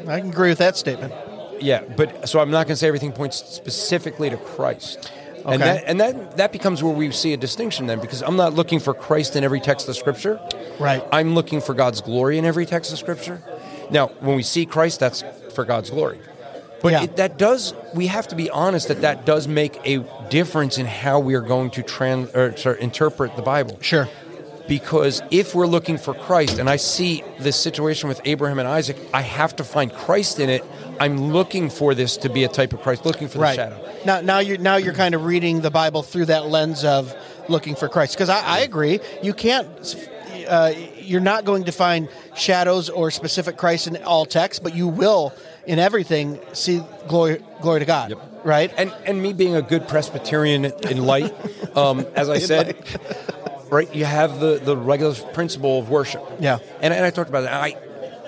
I 0.07 0.21
can 0.21 0.31
agree 0.31 0.49
with 0.49 0.59
that 0.59 0.77
statement. 0.77 1.13
Yeah, 1.61 1.83
but 1.83 2.29
so 2.29 2.41
I'm 2.41 2.51
not 2.51 2.67
going 2.67 2.75
to 2.75 2.77
say 2.77 2.87
everything 2.87 3.13
points 3.13 3.37
specifically 3.37 4.31
to 4.31 4.37
Christ. 4.37 5.11
Okay. 5.41 5.55
And 5.55 5.63
that 5.63 5.85
and 5.87 6.01
that 6.01 6.37
that 6.37 6.53
becomes 6.53 6.83
where 6.83 6.93
we 6.93 7.11
see 7.11 7.33
a 7.33 7.37
distinction 7.37 7.87
then 7.87 8.01
because 8.01 8.23
I'm 8.23 8.37
not 8.37 8.55
looking 8.55 8.81
for 8.81 8.93
Christ 8.93 9.35
in 9.35 9.45
every 9.45 9.61
text 9.61 9.89
of 9.89 9.97
scripture. 9.97 10.41
Right. 10.79 11.03
I'm 11.11 11.35
looking 11.35 11.61
for 11.61 11.75
God's 11.75 12.01
glory 12.01 12.39
in 12.39 12.45
every 12.45 12.67
text 12.67 12.93
of 12.93 12.99
scripture. 12.99 13.43
Now, 13.91 14.09
when 14.21 14.37
we 14.37 14.43
see 14.43 14.67
Christ 14.67 15.01
that's 15.01 15.25
for 15.55 15.65
God's 15.65 15.91
glory. 15.91 16.21
But 16.81 16.93
Yeah. 16.93 17.03
it, 17.05 17.17
that 17.17 17.39
does 17.39 17.75
we 17.95 18.07
have 18.07 18.29
to 18.29 18.37
be 18.37 18.51
honest 18.51 18.89
that 18.89 19.01
that 19.01 19.25
does 19.25 19.49
make 19.49 19.81
a 19.85 20.05
difference 20.31 20.79
in 20.79 20.87
how 20.87 21.19
we 21.19 21.35
are 21.35 21.41
going 21.41 21.71
to 21.73 21.83
trans 21.83 22.31
or 22.35 22.57
sorry, 22.57 22.81
interpret 22.83 23.35
the 23.37 23.43
Bible 23.43 23.79
Sure. 23.81 24.09
because 24.69 25.23
if 25.31 25.55
we're 25.55 25.67
looking 25.67 25.99
for 25.99 26.15
Christ 26.15 26.59
and 26.59 26.69
I 26.69 26.77
see 26.77 27.25
this 27.41 27.57
situation 27.57 28.09
with 28.09 28.21
Abraham 28.25 28.59
and 28.59 28.69
Isaac, 28.69 28.97
I 29.13 29.23
have 29.23 29.57
to 29.57 29.65
find 29.65 29.93
Christ 29.93 30.39
in 30.39 30.51
it. 30.51 30.65
I'm 31.01 31.33
looking 31.33 31.71
for 31.71 31.95
this 31.95 32.17
to 32.19 32.29
be 32.29 32.45
a 32.45 32.49
type 32.49 32.73
of 32.73 32.83
Christ, 32.83 33.05
looking 33.07 33.29
for 33.29 33.39
the 33.39 33.43
Right. 33.45 33.57
shadow. 33.57 33.79
Now, 34.05 34.21
now 34.21 34.39
you're 34.41 34.59
now 34.59 34.77
you're 34.77 34.95
kind 34.95 35.15
of 35.15 35.25
reading 35.25 35.61
the 35.63 35.71
Bible 35.71 36.03
through 36.03 36.27
that 36.27 36.47
lens 36.47 36.85
of 36.85 37.15
looking 37.49 37.75
for 37.75 37.89
Christ. 37.89 38.15
Because 38.15 38.29
I, 38.29 38.41
I 38.41 38.59
agree, 38.61 39.01
you 39.23 39.33
can't. 39.33 39.69
Uh, 40.47 40.73
you're 41.01 41.21
not 41.21 41.45
going 41.45 41.65
to 41.65 41.73
find 41.73 42.09
shadows 42.35 42.89
or 42.89 43.11
specific 43.11 43.57
Christ 43.57 43.87
in 43.87 43.97
all 44.05 44.25
texts, 44.25 44.61
but 44.63 44.75
you 44.75 44.87
will 44.89 45.33
in 45.69 45.79
everything 45.79 46.41
see 46.53 46.83
glory 47.07 47.41
glory 47.61 47.81
to 47.81 47.87
God. 47.87 48.15
Right. 48.45 48.73
And 48.77 48.93
and 49.07 49.23
me 49.23 49.33
being 49.33 49.55
a 49.55 49.63
good 49.63 49.87
Presbyterian 49.87 50.65
in 50.65 51.05
light, 51.05 51.33
um, 51.77 52.07
as 52.17 52.29
I 52.29 52.39
said, 52.51 52.77
right? 53.71 53.93
You 53.95 54.05
have 54.05 54.41
the 54.41 54.59
the 54.59 54.77
regulative 54.77 55.33
principle 55.33 55.79
of 55.79 55.91
worship. 55.91 56.23
Yeah. 56.41 56.59
And, 56.81 56.93
and 56.95 57.05
I 57.05 57.11
talked 57.11 57.29
about 57.31 57.43
that. 57.43 57.53
I 57.53 57.77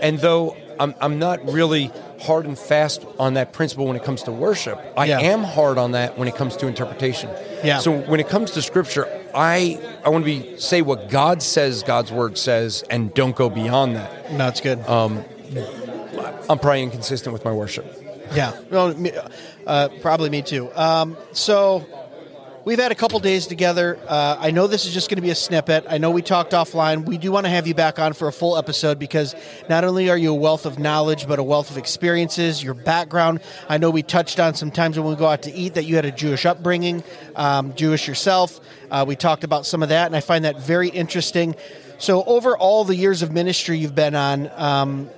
and 0.01 0.19
though 0.19 0.57
I'm 0.79 0.95
I'm 1.01 1.19
not 1.19 1.51
really 1.51 1.91
hard 2.21 2.45
and 2.45 2.59
fast 2.59 3.07
on 3.19 3.35
that 3.35 3.55
principle 3.55 3.87
when 3.87 3.97
it 3.97 4.05
comes 4.05 4.25
to 4.25 4.33
worship, 4.33 4.79
I 4.97 5.07
Yeah. 5.07 5.21
am 5.21 5.43
hard 5.43 5.79
on 5.79 5.93
that 5.93 6.19
when 6.19 6.29
it 6.29 6.37
comes 6.37 6.55
to 6.59 6.67
interpretation. 6.67 7.31
Yeah. 7.65 7.79
So 7.79 7.99
when 7.99 8.21
it 8.21 8.29
comes 8.29 8.51
to 8.53 8.63
scripture, 8.63 9.07
I 9.35 9.81
I 10.05 10.11
want 10.11 10.25
to 10.27 10.31
be 10.41 10.59
say 10.59 10.83
what 10.83 11.09
God 11.09 11.41
says 11.43 11.83
God's 11.83 12.13
word 12.13 12.37
says 12.37 12.85
and 12.91 13.15
don't 13.15 13.35
go 13.37 13.49
beyond 13.49 13.97
that. 13.97 14.33
no, 14.33 14.49
it's 14.49 14.61
good. 14.61 14.81
I'm 16.51 16.59
probably 16.59 16.83
inconsistent 16.83 17.33
with 17.33 17.45
my 17.45 17.53
worship. 17.53 17.87
Yeah, 18.35 18.61
no, 18.73 18.93
uh, 19.69 19.89
probably 20.01 20.31
me 20.31 20.43
too. 20.43 20.69
Um, 20.75 21.17
so 21.31 21.87
we've 22.65 22.81
had 22.81 22.91
a 22.91 22.97
couple 22.97 23.21
days 23.21 23.47
together. 23.47 24.01
Uh, 24.09 24.37
I 24.37 24.51
know 24.51 24.67
this 24.67 24.85
is 24.85 24.93
just 24.93 25.09
going 25.09 25.19
to 25.19 25.23
be 25.23 25.31
a 25.31 25.37
snippet. 25.37 25.85
I 25.89 25.99
know 25.99 26.11
we 26.11 26.23
talked 26.23 26.51
offline. 26.51 27.07
We 27.07 27.19
do 27.19 27.31
want 27.31 27.47
to 27.47 27.51
have 27.51 27.69
you 27.69 27.75
back 27.75 28.01
on 28.01 28.15
for 28.15 28.27
a 28.27 28.33
full 28.33 28.59
episode 28.59 28.99
because 28.99 29.37
not 29.69 29.85
only 29.85 30.11
are 30.11 30.19
you 30.19 30.33
a 30.33 30.35
wealth 30.35 30.67
of 30.67 30.81
knowledge, 30.81 31.29
but 31.29 31.39
a 31.39 31.43
wealth 31.45 31.71
of 31.71 31.79
experiences, 31.79 32.65
your 32.65 32.75
background. 32.75 33.43
I 33.69 33.79
know 33.79 33.91
we 33.91 34.03
touched 34.03 34.41
on 34.41 34.55
sometimes 34.55 34.99
when 34.99 35.09
we 35.09 35.15
go 35.15 35.27
out 35.27 35.43
to 35.43 35.53
eat 35.53 35.75
that 35.75 35.85
you 35.85 35.95
had 35.95 36.05
a 36.05 36.11
Jewish 36.11 36.47
upbringing, 36.47 37.05
um, 37.37 37.77
Jewish 37.77 38.09
yourself. 38.09 38.59
Uh, 38.91 39.05
we 39.07 39.15
talked 39.15 39.45
about 39.45 39.67
some 39.67 39.85
of 39.85 39.91
that, 39.91 40.07
and 40.07 40.17
I 40.17 40.21
find 40.21 40.45
that 40.45 40.59
very 40.59 40.89
interesting. 40.89 41.55
So, 41.99 42.25
over 42.25 42.59
all 42.59 42.83
the 42.83 42.97
years 42.97 43.23
of 43.23 43.31
ministry 43.31 43.79
you've 43.79 43.95
been 43.95 44.17
on, 44.17 44.51
um, 44.57 45.11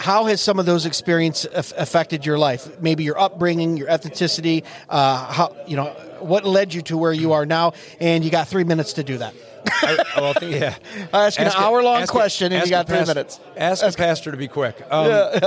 how 0.00 0.24
has 0.24 0.40
some 0.40 0.58
of 0.58 0.66
those 0.66 0.86
experiences 0.86 1.50
aff- 1.54 1.72
affected 1.76 2.24
your 2.24 2.38
life? 2.38 2.80
Maybe 2.80 3.04
your 3.04 3.18
upbringing, 3.18 3.76
your 3.76 3.88
ethnicity. 3.88 4.64
Uh, 4.88 5.32
how 5.32 5.56
you 5.66 5.76
know 5.76 5.86
what 6.20 6.44
led 6.44 6.72
you 6.74 6.82
to 6.82 6.96
where 6.96 7.12
you 7.12 7.32
are 7.32 7.46
now? 7.46 7.72
And 8.00 8.24
you 8.24 8.30
got 8.30 8.48
three 8.48 8.64
minutes 8.64 8.94
to 8.94 9.04
do 9.04 9.18
that. 9.18 9.34
I, 9.66 10.04
well, 10.16 10.32
think, 10.32 10.58
yeah. 10.58 10.74
I 11.12 11.26
ask 11.26 11.38
you 11.38 11.44
an 11.44 11.52
hour-long 11.54 12.00
ask 12.02 12.12
a- 12.12 12.16
question, 12.16 12.50
and 12.52 12.64
you 12.64 12.70
got 12.70 12.86
three 12.86 12.96
pastor- 12.96 13.14
minutes. 13.14 13.40
Ask 13.56 13.86
a 13.86 13.92
pastor 13.92 14.30
to 14.30 14.36
be 14.36 14.48
quick. 14.48 14.76
Um, 14.90 15.40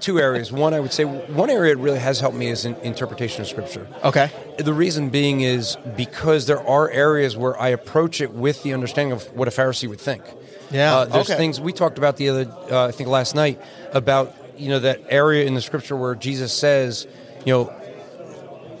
two 0.00 0.18
areas. 0.20 0.52
One, 0.52 0.74
I 0.74 0.80
would 0.80 0.92
say, 0.92 1.04
one 1.04 1.50
area 1.50 1.74
that 1.74 1.80
really 1.80 1.98
has 1.98 2.20
helped 2.20 2.36
me 2.36 2.48
is 2.48 2.64
in 2.64 2.74
interpretation 2.76 3.40
of 3.42 3.48
Scripture. 3.48 3.86
Okay. 4.04 4.30
The 4.58 4.72
reason 4.72 5.08
being 5.08 5.40
is 5.40 5.76
because 5.96 6.46
there 6.46 6.60
are 6.66 6.90
areas 6.90 7.36
where 7.36 7.58
I 7.58 7.68
approach 7.68 8.20
it 8.20 8.32
with 8.32 8.62
the 8.62 8.74
understanding 8.74 9.12
of 9.12 9.24
what 9.34 9.48
a 9.48 9.50
Pharisee 9.50 9.88
would 9.88 10.00
think. 10.00 10.22
Yeah, 10.70 10.96
Uh, 10.98 11.04
there's 11.06 11.28
okay. 11.30 11.36
things 11.38 11.60
we 11.60 11.72
talked 11.72 11.98
about 11.98 12.16
the 12.16 12.28
other, 12.28 12.46
uh, 12.70 12.86
I 12.86 12.92
think 12.92 13.08
last 13.08 13.34
night, 13.34 13.60
about 13.92 14.34
you 14.56 14.68
know 14.68 14.78
that 14.80 15.00
area 15.08 15.44
in 15.46 15.54
the 15.54 15.60
Scripture 15.60 15.96
where 15.96 16.14
Jesus 16.14 16.52
says, 16.52 17.06
you 17.44 17.52
know, 17.52 17.72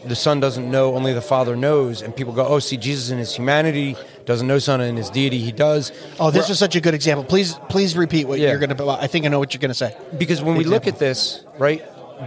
the 0.06 0.14
Son 0.16 0.40
doesn't 0.40 0.70
know, 0.70 0.94
only 0.94 1.12
the 1.12 1.20
Father 1.22 1.56
knows, 1.56 2.00
and 2.02 2.14
people 2.14 2.32
go, 2.32 2.46
oh, 2.46 2.58
see, 2.58 2.76
Jesus 2.76 3.10
in 3.10 3.18
his 3.18 3.34
humanity 3.34 3.96
doesn't 4.24 4.46
know 4.46 4.58
Son 4.58 4.80
in 4.80 4.96
his 4.96 5.10
deity, 5.10 5.38
he 5.38 5.52
does. 5.52 5.92
Oh, 6.18 6.30
this 6.30 6.44
Where- 6.44 6.50
was 6.52 6.58
such 6.58 6.76
a 6.76 6.80
good 6.80 6.94
example. 6.94 7.24
Please, 7.24 7.54
please 7.68 7.96
repeat 7.96 8.26
what 8.28 8.38
Yeah. 8.38 8.50
you're 8.50 8.58
going 8.58 8.74
to. 8.74 8.88
I 8.88 9.06
think 9.08 9.24
I 9.26 9.28
know 9.28 9.38
what 9.38 9.52
you're 9.52 9.60
going 9.60 9.70
to 9.70 9.74
say. 9.74 9.94
Because 10.16 10.40
when 10.42 10.56
we 10.56 10.64
look 10.64 10.86
at 10.86 10.98
this, 10.98 11.40
right, 11.58 11.82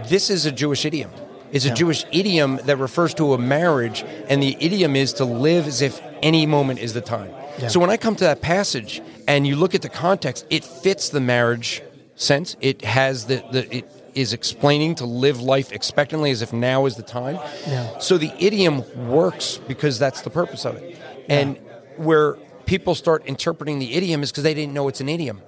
this 0.08 0.30
is 0.30 0.46
a 0.46 0.52
Jewish 0.52 0.84
idiom. 0.84 1.10
It's 1.52 1.64
a 1.64 1.68
Yeah. 1.68 1.74
Jewish 1.74 2.04
idiom 2.12 2.60
that 2.66 2.76
refers 2.78 3.14
to 3.14 3.32
a 3.34 3.38
marriage, 3.38 4.04
and 4.28 4.42
the 4.42 4.56
idiom 4.60 4.94
is 4.96 5.12
to 5.14 5.24
live 5.24 5.66
as 5.68 5.80
if 5.82 6.00
any 6.22 6.46
moment 6.46 6.80
is 6.80 6.92
the 6.92 7.00
time. 7.00 7.30
Yeah. 7.58 7.68
So 7.68 7.80
when 7.80 7.90
I 7.90 7.96
come 7.96 8.16
to 8.16 8.24
that 8.24 8.40
passage 8.40 9.00
and 9.28 9.46
you 9.46 9.56
look 9.56 9.74
at 9.74 9.82
the 9.82 9.88
context, 9.88 10.46
it 10.50 10.64
fits 10.64 11.08
the 11.08 11.20
marriage 11.20 11.82
sense. 12.16 12.56
It 12.60 12.84
has 12.84 13.26
the, 13.26 13.44
the 13.50 13.76
it 13.78 13.90
is 14.14 14.32
explaining 14.32 14.94
to 14.96 15.06
live 15.06 15.40
life 15.40 15.72
expectantly 15.72 16.30
as 16.30 16.42
if 16.42 16.52
now 16.52 16.86
is 16.86 16.96
the 16.96 17.02
time. 17.02 17.36
Yeah. 17.66 17.98
So 17.98 18.18
the 18.18 18.32
idiom 18.38 18.84
works 19.08 19.58
because 19.66 19.98
that's 19.98 20.22
the 20.22 20.30
purpose 20.30 20.64
of 20.64 20.76
it. 20.76 20.98
And 21.28 21.58
where 21.96 22.34
people 22.66 22.94
start 22.94 23.26
interpreting 23.26 23.78
the 23.78 23.94
idiom 23.94 24.22
is 24.22 24.30
because 24.30 24.44
they 24.44 24.54
didn't 24.54 24.72
know 24.72 24.88
it's 24.88 25.00
an 25.00 25.08
idiom. 25.08 25.42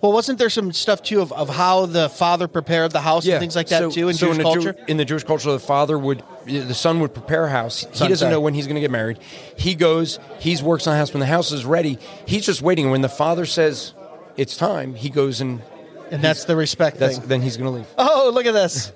Well, 0.00 0.12
wasn't 0.12 0.38
there 0.38 0.50
some 0.50 0.72
stuff 0.72 1.02
too 1.02 1.20
of, 1.20 1.32
of 1.32 1.48
how 1.48 1.86
the 1.86 2.08
father 2.08 2.48
prepared 2.48 2.92
the 2.92 3.00
house 3.00 3.26
and 3.26 3.38
things 3.40 3.56
like 3.56 3.68
that 3.68 3.78
So- 3.78 3.90
too 3.90 4.08
in 4.08 4.14
so 4.14 4.26
Jewish 4.26 4.36
Jew- 4.38 4.42
culture? 4.42 4.76
in 4.88 4.96
the 4.96 5.04
Jewish 5.04 5.24
culture, 5.24 5.50
the 5.52 5.58
father 5.58 5.98
would, 5.98 6.22
the 6.46 6.74
son 6.74 7.00
would 7.00 7.12
prepare 7.14 7.44
a 7.46 7.50
house. 7.50 7.86
He 7.92 8.08
doesn't 8.08 8.30
know 8.30 8.40
when 8.40 8.54
he's 8.54 8.66
going 8.66 8.76
to 8.76 8.80
get 8.80 8.90
married. 8.90 9.18
He 9.56 9.74
goes, 9.74 10.18
he 10.38 10.56
works 10.62 10.86
on 10.86 10.92
the 10.94 10.98
house. 10.98 11.12
When 11.12 11.20
the 11.20 11.26
house 11.26 11.52
is 11.52 11.64
ready, 11.64 11.98
he's 12.26 12.44
just 12.46 12.62
waiting. 12.62 12.90
When 12.90 13.00
the 13.02 13.08
father 13.08 13.46
says 13.46 13.92
it's 14.36 14.56
time, 14.56 14.94
he 14.94 15.08
goes 15.10 15.40
and 15.40 15.62
and 16.10 16.22
that's 16.22 16.44
the 16.44 16.54
respect 16.54 16.98
that's, 16.98 17.18
thing. 17.18 17.26
then 17.28 17.42
he's 17.42 17.56
going 17.56 17.68
to 17.70 17.76
leave. 17.78 17.86
Oh, 17.98 18.30
look 18.32 18.46
at 18.46 18.52
this. 18.54 18.92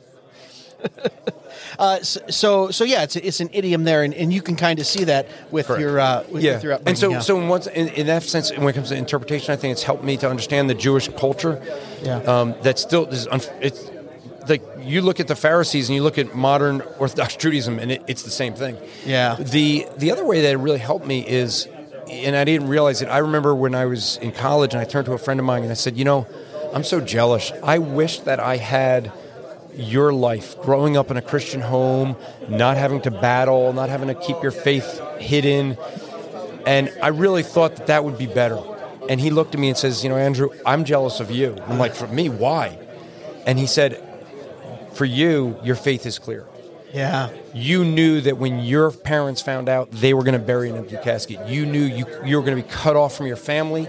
Uh, 1.78 1.98
so, 2.02 2.70
so 2.70 2.84
yeah, 2.84 3.02
it's 3.02 3.16
it's 3.16 3.40
an 3.40 3.48
idiom 3.54 3.84
there, 3.84 4.02
and, 4.02 4.12
and 4.12 4.32
you 4.32 4.42
can 4.42 4.54
kind 4.54 4.78
of 4.80 4.86
see 4.86 5.04
that 5.04 5.26
with 5.50 5.66
Correct. 5.66 5.80
your 5.80 5.98
uh, 5.98 6.24
with, 6.30 6.42
yeah. 6.42 6.54
with 6.54 6.64
your 6.64 6.78
and 6.84 6.98
so, 6.98 7.10
yeah. 7.10 7.20
so 7.20 7.40
in, 7.40 7.72
in, 7.72 7.88
in 7.88 8.06
that 8.06 8.22
sense, 8.22 8.50
when 8.54 8.68
it 8.68 8.74
comes 8.74 8.90
to 8.90 8.96
interpretation, 8.96 9.52
I 9.52 9.56
think 9.56 9.72
it's 9.72 9.82
helped 9.82 10.04
me 10.04 10.18
to 10.18 10.28
understand 10.28 10.68
the 10.68 10.74
Jewish 10.74 11.08
culture. 11.08 11.62
Yeah. 12.02 12.18
Um, 12.18 12.54
that 12.62 12.78
still 12.78 13.06
is. 13.06 13.26
It's 13.62 13.90
like 14.46 14.62
you 14.80 15.00
look 15.00 15.20
at 15.20 15.28
the 15.28 15.36
Pharisees 15.36 15.88
and 15.88 15.96
you 15.96 16.02
look 16.02 16.18
at 16.18 16.34
modern 16.34 16.82
Orthodox 16.98 17.36
Judaism, 17.36 17.78
and 17.78 17.92
it, 17.92 18.02
it's 18.08 18.24
the 18.24 18.30
same 18.30 18.52
thing. 18.52 18.76
Yeah. 19.06 19.36
The 19.36 19.86
the 19.96 20.10
other 20.10 20.26
way 20.26 20.42
that 20.42 20.52
it 20.52 20.58
really 20.58 20.78
helped 20.78 21.06
me 21.06 21.26
is, 21.26 21.66
and 22.10 22.36
I 22.36 22.44
didn't 22.44 22.68
realize 22.68 23.00
it. 23.00 23.06
I 23.06 23.18
remember 23.18 23.54
when 23.54 23.74
I 23.74 23.86
was 23.86 24.18
in 24.18 24.32
college, 24.32 24.74
and 24.74 24.82
I 24.82 24.84
turned 24.84 25.06
to 25.06 25.12
a 25.12 25.18
friend 25.18 25.40
of 25.40 25.46
mine 25.46 25.62
and 25.62 25.70
I 25.70 25.76
said, 25.76 25.96
you 25.96 26.04
know, 26.04 26.26
I'm 26.74 26.84
so 26.84 27.00
jealous. 27.00 27.52
I 27.62 27.78
wish 27.78 28.20
that 28.20 28.38
I 28.38 28.58
had 28.58 29.12
your 29.74 30.12
life 30.12 30.60
growing 30.62 30.96
up 30.96 31.10
in 31.10 31.16
a 31.16 31.22
Christian 31.22 31.60
home, 31.60 32.16
not 32.48 32.76
having 32.76 33.00
to 33.02 33.10
battle, 33.10 33.72
not 33.72 33.88
having 33.88 34.08
to 34.08 34.14
keep 34.14 34.42
your 34.42 34.52
faith 34.52 35.00
hidden. 35.18 35.76
And 36.66 36.92
I 37.02 37.08
really 37.08 37.42
thought 37.42 37.76
that 37.76 37.86
that 37.86 38.04
would 38.04 38.18
be 38.18 38.26
better. 38.26 38.60
And 39.08 39.20
he 39.20 39.30
looked 39.30 39.54
at 39.54 39.60
me 39.60 39.68
and 39.68 39.76
says, 39.76 40.04
You 40.04 40.10
know, 40.10 40.16
Andrew, 40.16 40.50
I'm 40.64 40.84
jealous 40.84 41.20
of 41.20 41.30
you. 41.30 41.56
I'm 41.66 41.78
like, 41.78 41.94
For 41.94 42.06
me, 42.06 42.28
why? 42.28 42.78
And 43.46 43.58
he 43.58 43.66
said, 43.66 44.02
For 44.92 45.04
you, 45.04 45.58
your 45.64 45.76
faith 45.76 46.06
is 46.06 46.18
clear. 46.18 46.46
yeah, 46.92 47.30
You 47.54 47.84
knew 47.84 48.20
that 48.20 48.36
when 48.36 48.60
your 48.60 48.90
parents 48.90 49.40
found 49.40 49.68
out 49.68 49.90
they 49.90 50.14
were 50.14 50.22
going 50.22 50.38
to 50.38 50.44
bury 50.44 50.70
an 50.70 50.76
empty 50.76 50.96
casket, 51.02 51.48
you 51.48 51.66
knew 51.66 51.82
you, 51.82 52.04
you 52.24 52.36
were 52.36 52.42
going 52.42 52.56
to 52.56 52.62
be 52.62 52.68
cut 52.68 52.96
off 52.96 53.16
from 53.16 53.26
your 53.26 53.36
family. 53.36 53.88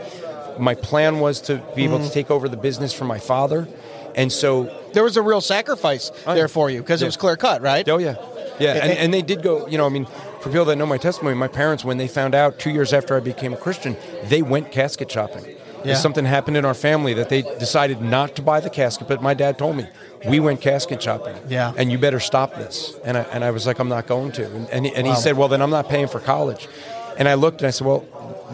My 0.58 0.76
plan 0.76 1.20
was 1.20 1.42
to 1.42 1.58
be 1.76 1.84
able 1.84 1.98
mm-hmm. 1.98 2.08
to 2.08 2.14
take 2.14 2.32
over 2.32 2.48
the 2.48 2.58
business 2.58 2.94
from 2.94 3.08
my 3.08 3.20
father. 3.20 3.68
And 4.16 4.32
so 4.32 4.64
there 4.94 5.04
was 5.04 5.18
a 5.18 5.22
real 5.22 5.42
sacrifice 5.42 6.12
Oh, 6.26 6.34
there 6.36 6.48
for 6.48 6.70
you 6.70 6.82
because 6.82 7.02
it 7.02 7.06
was 7.06 7.18
clear 7.18 7.36
cut, 7.38 7.62
right? 7.62 7.88
Oh 7.90 7.98
yeah, 7.98 8.16
yeah, 8.60 8.74
and, 8.74 8.92
And- 8.92 9.00
and 9.00 9.14
they 9.14 9.22
did 9.22 9.42
go. 9.44 9.68
You 9.68 9.78
know, 9.78 9.86
I 9.86 9.90
mean, 9.90 10.06
for 10.42 10.50
people 10.50 10.66
that 10.66 10.76
know 10.78 10.86
my 10.86 10.98
testimony, 10.98 11.36
my 11.36 11.48
parents, 11.48 11.84
when 11.86 11.98
they 11.98 12.08
found 12.08 12.36
out 12.36 12.60
two 12.60 12.72
years 12.72 12.94
after 12.94 13.16
I 13.16 13.20
became 13.20 13.54
a 13.54 13.58
Christian, 13.58 13.96
they 14.26 14.42
went 14.42 14.72
casket 14.72 15.12
shopping. 15.12 15.46
Yeah. 15.84 15.96
Something 15.96 16.26
happened 16.26 16.58
in 16.58 16.66
our 16.66 16.76
family 16.76 17.16
that 17.16 17.30
they 17.30 17.42
decided 17.58 18.04
not 18.04 18.36
to 18.36 18.44
buy 18.44 18.60
the 18.60 18.70
casket, 18.70 19.08
but 19.08 19.24
my 19.24 19.34
dad 19.34 19.58
told 19.58 19.78
me 19.78 19.88
we 20.28 20.40
went 20.40 20.62
casket 20.62 21.02
shopping. 21.02 21.36
Yeah. 21.50 21.74
and 21.76 21.92
you 21.92 21.98
better 21.98 22.20
stop 22.20 22.54
this. 22.56 22.94
And 23.04 23.18
I, 23.18 23.22
and 23.34 23.44
I 23.44 23.50
was 23.50 23.66
like, 23.66 23.80
I'm 23.80 23.90
not 23.90 24.06
going 24.06 24.32
to. 24.34 24.46
And 24.46 24.70
and, 24.70 24.86
he, 24.86 24.94
and 24.94 25.08
Wow. 25.08 25.16
he 25.16 25.20
said, 25.20 25.38
Well, 25.38 25.48
then 25.48 25.60
I'm 25.62 25.72
not 25.72 25.90
paying 25.90 26.08
for 26.08 26.20
college. 26.20 26.68
And 27.18 27.28
I 27.28 27.34
looked 27.34 27.62
and 27.62 27.68
I 27.68 27.72
said, 27.72 27.88
Well. 27.88 28.06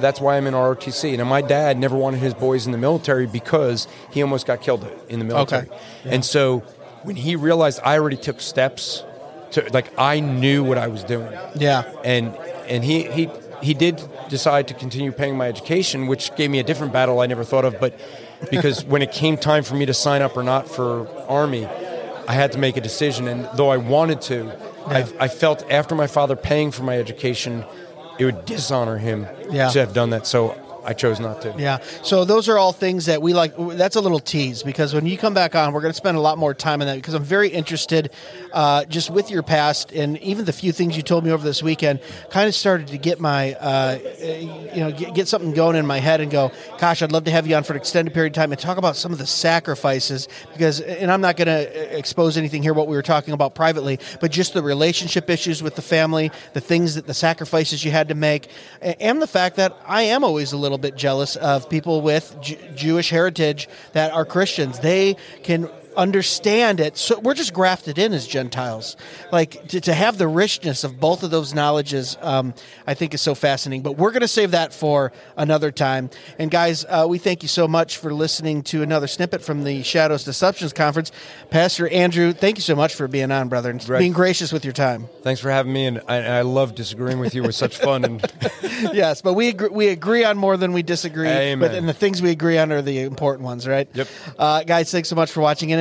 That's 0.02 0.22
why 0.22 0.38
I'm 0.38 0.48
in 0.48 0.54
ROTC. 0.54 1.20
And 1.20 1.30
my 1.30 1.42
dad 1.42 1.78
never 1.78 1.96
wanted 1.96 2.20
his 2.20 2.34
boys 2.34 2.66
in 2.66 2.72
the 2.72 2.78
military 2.78 3.28
because 3.28 3.88
he 4.12 4.22
almost 4.22 4.46
got 4.46 4.62
killed 4.62 4.88
in 5.10 5.20
the 5.20 5.26
military. 5.26 5.68
Okay. 5.68 5.80
And 6.06 6.24
so 6.24 6.60
when 7.04 7.16
he 7.16 7.36
realized 7.36 7.80
I 7.84 7.98
already 7.98 8.18
took 8.18 8.42
steps 8.42 9.04
to 9.52 9.68
like 9.74 9.98
I 9.98 10.20
knew 10.20 10.64
what 10.64 10.78
I 10.78 10.88
was 10.88 11.04
doing. 11.04 11.32
Yeah. 11.56 11.84
And 12.04 12.36
and 12.68 12.84
he 12.84 13.04
he 13.04 13.30
he 13.62 13.74
did 13.74 14.02
decide 14.30 14.68
to 14.68 14.74
continue 14.74 15.12
paying 15.12 15.38
my 15.38 15.48
education, 15.48 16.08
which 16.08 16.36
gave 16.36 16.52
me 16.52 16.60
a 16.60 16.64
different 16.64 16.94
battle 16.94 17.20
I 17.20 17.28
never 17.28 17.44
thought 17.44 17.66
of, 17.66 17.80
but 17.80 18.00
because 18.52 18.84
when 18.86 19.02
it 19.02 19.12
came 19.12 19.38
time 19.38 19.64
for 19.64 19.76
me 19.76 19.86
to 19.86 19.94
sign 19.94 20.22
up 20.22 20.38
or 20.38 20.44
not 20.44 20.68
for 20.68 21.08
army, 21.28 21.66
I 22.28 22.34
had 22.34 22.52
to 22.52 22.60
make 22.60 22.78
a 22.78 22.82
decision 22.82 23.28
and 23.28 23.50
though 23.56 23.70
I 23.70 23.78
wanted 23.78 24.22
to, 24.24 24.52
I, 24.86 25.08
I 25.20 25.28
felt 25.28 25.70
after 25.72 25.96
my 25.96 26.08
father 26.08 26.36
paying 26.36 26.72
for 26.72 26.84
my 26.84 26.98
education, 26.98 27.66
it 28.20 28.26
would 28.26 28.46
dishonor 28.46 28.98
him 28.98 29.28
Yeah. 29.50 29.70
to 29.70 29.80
have 29.80 29.94
done 29.94 30.10
that. 30.12 30.26
So 30.28 30.56
I 30.88 30.94
chose 30.94 31.20
not 31.20 31.42
to. 31.42 31.54
Yeah. 31.58 31.80
So 32.02 32.24
those 32.24 32.48
are 32.48 32.58
all 32.58 32.72
things 32.72 33.08
that 33.08 33.22
we 33.22 33.34
like. 33.34 33.54
That's 33.58 33.98
a 33.98 34.02
little 34.02 34.22
tease 34.22 34.64
because 34.64 34.94
when 34.94 35.06
you 35.06 35.18
come 35.18 35.34
back 35.34 35.54
on, 35.54 35.74
we're 35.74 35.82
going 35.82 35.92
to 35.92 35.98
spend 35.98 36.16
a 36.16 36.22
lot 36.22 36.38
more 36.38 36.54
time 36.54 36.80
on 36.80 36.88
that 36.88 36.96
because 36.96 37.14
I'm 37.14 37.26
very 37.26 37.50
interested 37.50 38.10
uh, 38.54 38.86
just 38.86 39.10
with 39.10 39.30
your 39.30 39.44
past 39.44 39.92
and 39.92 40.18
even 40.20 40.46
the 40.46 40.54
few 40.54 40.72
things 40.72 40.96
you 40.96 41.04
told 41.04 41.26
me 41.26 41.32
over 41.32 41.44
this 41.44 41.62
weekend 41.62 42.00
kind 42.30 42.48
of 42.48 42.56
started 42.56 42.88
to 42.88 42.98
get 42.98 43.20
my, 43.20 43.56
uh, 43.56 44.00
you 44.22 44.80
know, 44.80 44.94
get, 44.94 45.14
get 45.14 45.28
something 45.28 45.52
going 45.52 45.76
in 45.76 45.86
my 45.86 46.00
head 46.00 46.22
and 46.22 46.32
go, 46.32 46.54
gosh, 46.80 47.02
I'd 47.02 47.12
love 47.12 47.26
to 47.26 47.32
have 47.32 47.46
you 47.46 47.56
on 47.58 47.66
for 47.66 47.74
an 47.74 47.78
extended 47.78 48.14
period 48.14 48.32
of 48.32 48.36
time 48.36 48.54
and 48.54 48.62
talk 48.62 48.78
about 48.78 48.96
some 48.96 49.12
of 49.12 49.18
the 49.18 49.28
sacrifices 49.28 50.30
because, 50.54 50.80
and 50.80 51.12
I'm 51.12 51.20
not 51.20 51.36
going 51.36 51.48
to 51.48 51.98
expose 51.98 52.38
anything 52.38 52.64
here, 52.64 52.74
what 52.74 52.88
we 52.88 52.96
were 52.96 53.02
talking 53.02 53.34
about 53.34 53.56
privately, 53.56 54.00
but 54.22 54.32
just 54.32 54.54
the 54.54 54.64
relationship 54.64 55.30
issues 55.30 55.62
with 55.62 55.76
the 55.76 55.82
family, 55.82 56.32
the 56.54 56.62
things 56.62 56.96
that 56.96 57.08
the 57.08 57.14
sacrifices 57.14 57.84
you 57.84 57.92
had 57.92 58.08
to 58.08 58.16
make, 58.16 58.50
and 58.82 59.22
the 59.22 59.28
fact 59.28 59.58
that 59.58 59.78
I 59.86 60.04
am 60.04 60.24
always 60.24 60.54
a 60.54 60.58
little 60.58 60.77
bit 60.80 60.96
jealous 60.96 61.36
of 61.36 61.70
people 61.70 62.02
with 62.02 62.36
J- 62.42 62.58
Jewish 62.76 63.10
heritage 63.10 63.68
that 63.94 64.12
are 64.12 64.26
Christians. 64.26 64.80
They 64.80 65.18
can 65.44 65.70
understand 65.98 66.80
it. 66.80 66.96
So 66.98 67.20
we're 67.20 67.34
just 67.34 67.54
grafted 67.54 67.98
in 67.98 68.14
as 68.14 68.28
Gentiles. 68.28 68.96
Like 69.32 69.68
to, 69.70 69.82
to 69.82 69.94
have 69.94 70.18
the 70.18 70.28
richness 70.28 70.84
of 70.84 71.00
both 71.00 71.24
of 71.24 71.32
those 71.32 71.54
knowledges, 71.54 72.18
um, 72.22 72.54
I 72.86 72.94
think 72.94 73.14
is 73.14 73.22
so 73.22 73.36
fascinating. 73.36 73.82
But 73.82 73.94
we're 73.98 74.12
going 74.12 74.22
to 74.22 74.28
save 74.28 74.52
that 74.52 74.74
for 74.74 75.12
another 75.36 75.72
time. 75.72 76.10
And 76.40 76.52
guys, 76.52 76.86
uh, 76.88 77.06
we 77.10 77.18
thank 77.18 77.42
you 77.42 77.50
so 77.50 77.68
much 77.68 77.98
for 77.98 78.14
listening 78.14 78.62
to 78.64 78.84
another 78.84 79.08
snippet 79.08 79.42
from 79.42 79.64
the 79.64 79.84
Shadows 79.84 80.24
to 80.26 80.34
Substance 80.34 80.72
Conference. 80.72 81.12
Pastor 81.50 81.88
Andrew, 81.90 82.32
thank 82.32 82.58
you 82.58 82.62
so 82.62 82.76
much 82.76 82.94
for 82.96 83.08
being 83.08 83.32
on, 83.32 83.50
brother, 83.50 83.70
and 83.72 83.88
Right. 83.90 84.00
being 84.00 84.14
gracious 84.14 84.52
with 84.52 84.64
your 84.66 84.74
time. 84.74 85.08
Thanks 85.24 85.42
for 85.42 85.50
having 85.50 85.74
me, 85.74 85.86
and 85.86 86.02
I, 86.08 86.18
I 86.18 86.42
love 86.42 86.76
disagreeing 86.76 87.20
with 87.20 87.34
you. 87.34 87.44
It 87.44 87.48
was 87.48 87.56
such 87.56 87.78
fun, 87.78 88.04
and 88.06 88.34
yes, 88.94 89.22
but 89.22 89.34
we 89.34 89.48
agree, 89.50 89.70
we 89.70 89.88
agree 89.88 90.24
on 90.24 90.38
more 90.38 90.58
than 90.58 90.74
we 90.74 90.84
disagree. 90.84 91.28
Amen. 91.28 91.60
But 91.60 91.76
and 91.76 91.88
the 91.88 91.94
things 91.94 92.22
we 92.22 92.32
agree 92.32 92.58
on 92.58 92.72
are 92.72 92.82
the 92.82 93.00
important 93.02 93.46
ones, 93.46 93.68
right? 93.68 93.88
Yep. 93.94 94.08
Uh, 94.38 94.64
guys, 94.64 94.92
thanks 94.92 95.10
so 95.10 95.16
much 95.16 95.32
for 95.32 95.42
watching. 95.42 95.72
And 95.72 95.80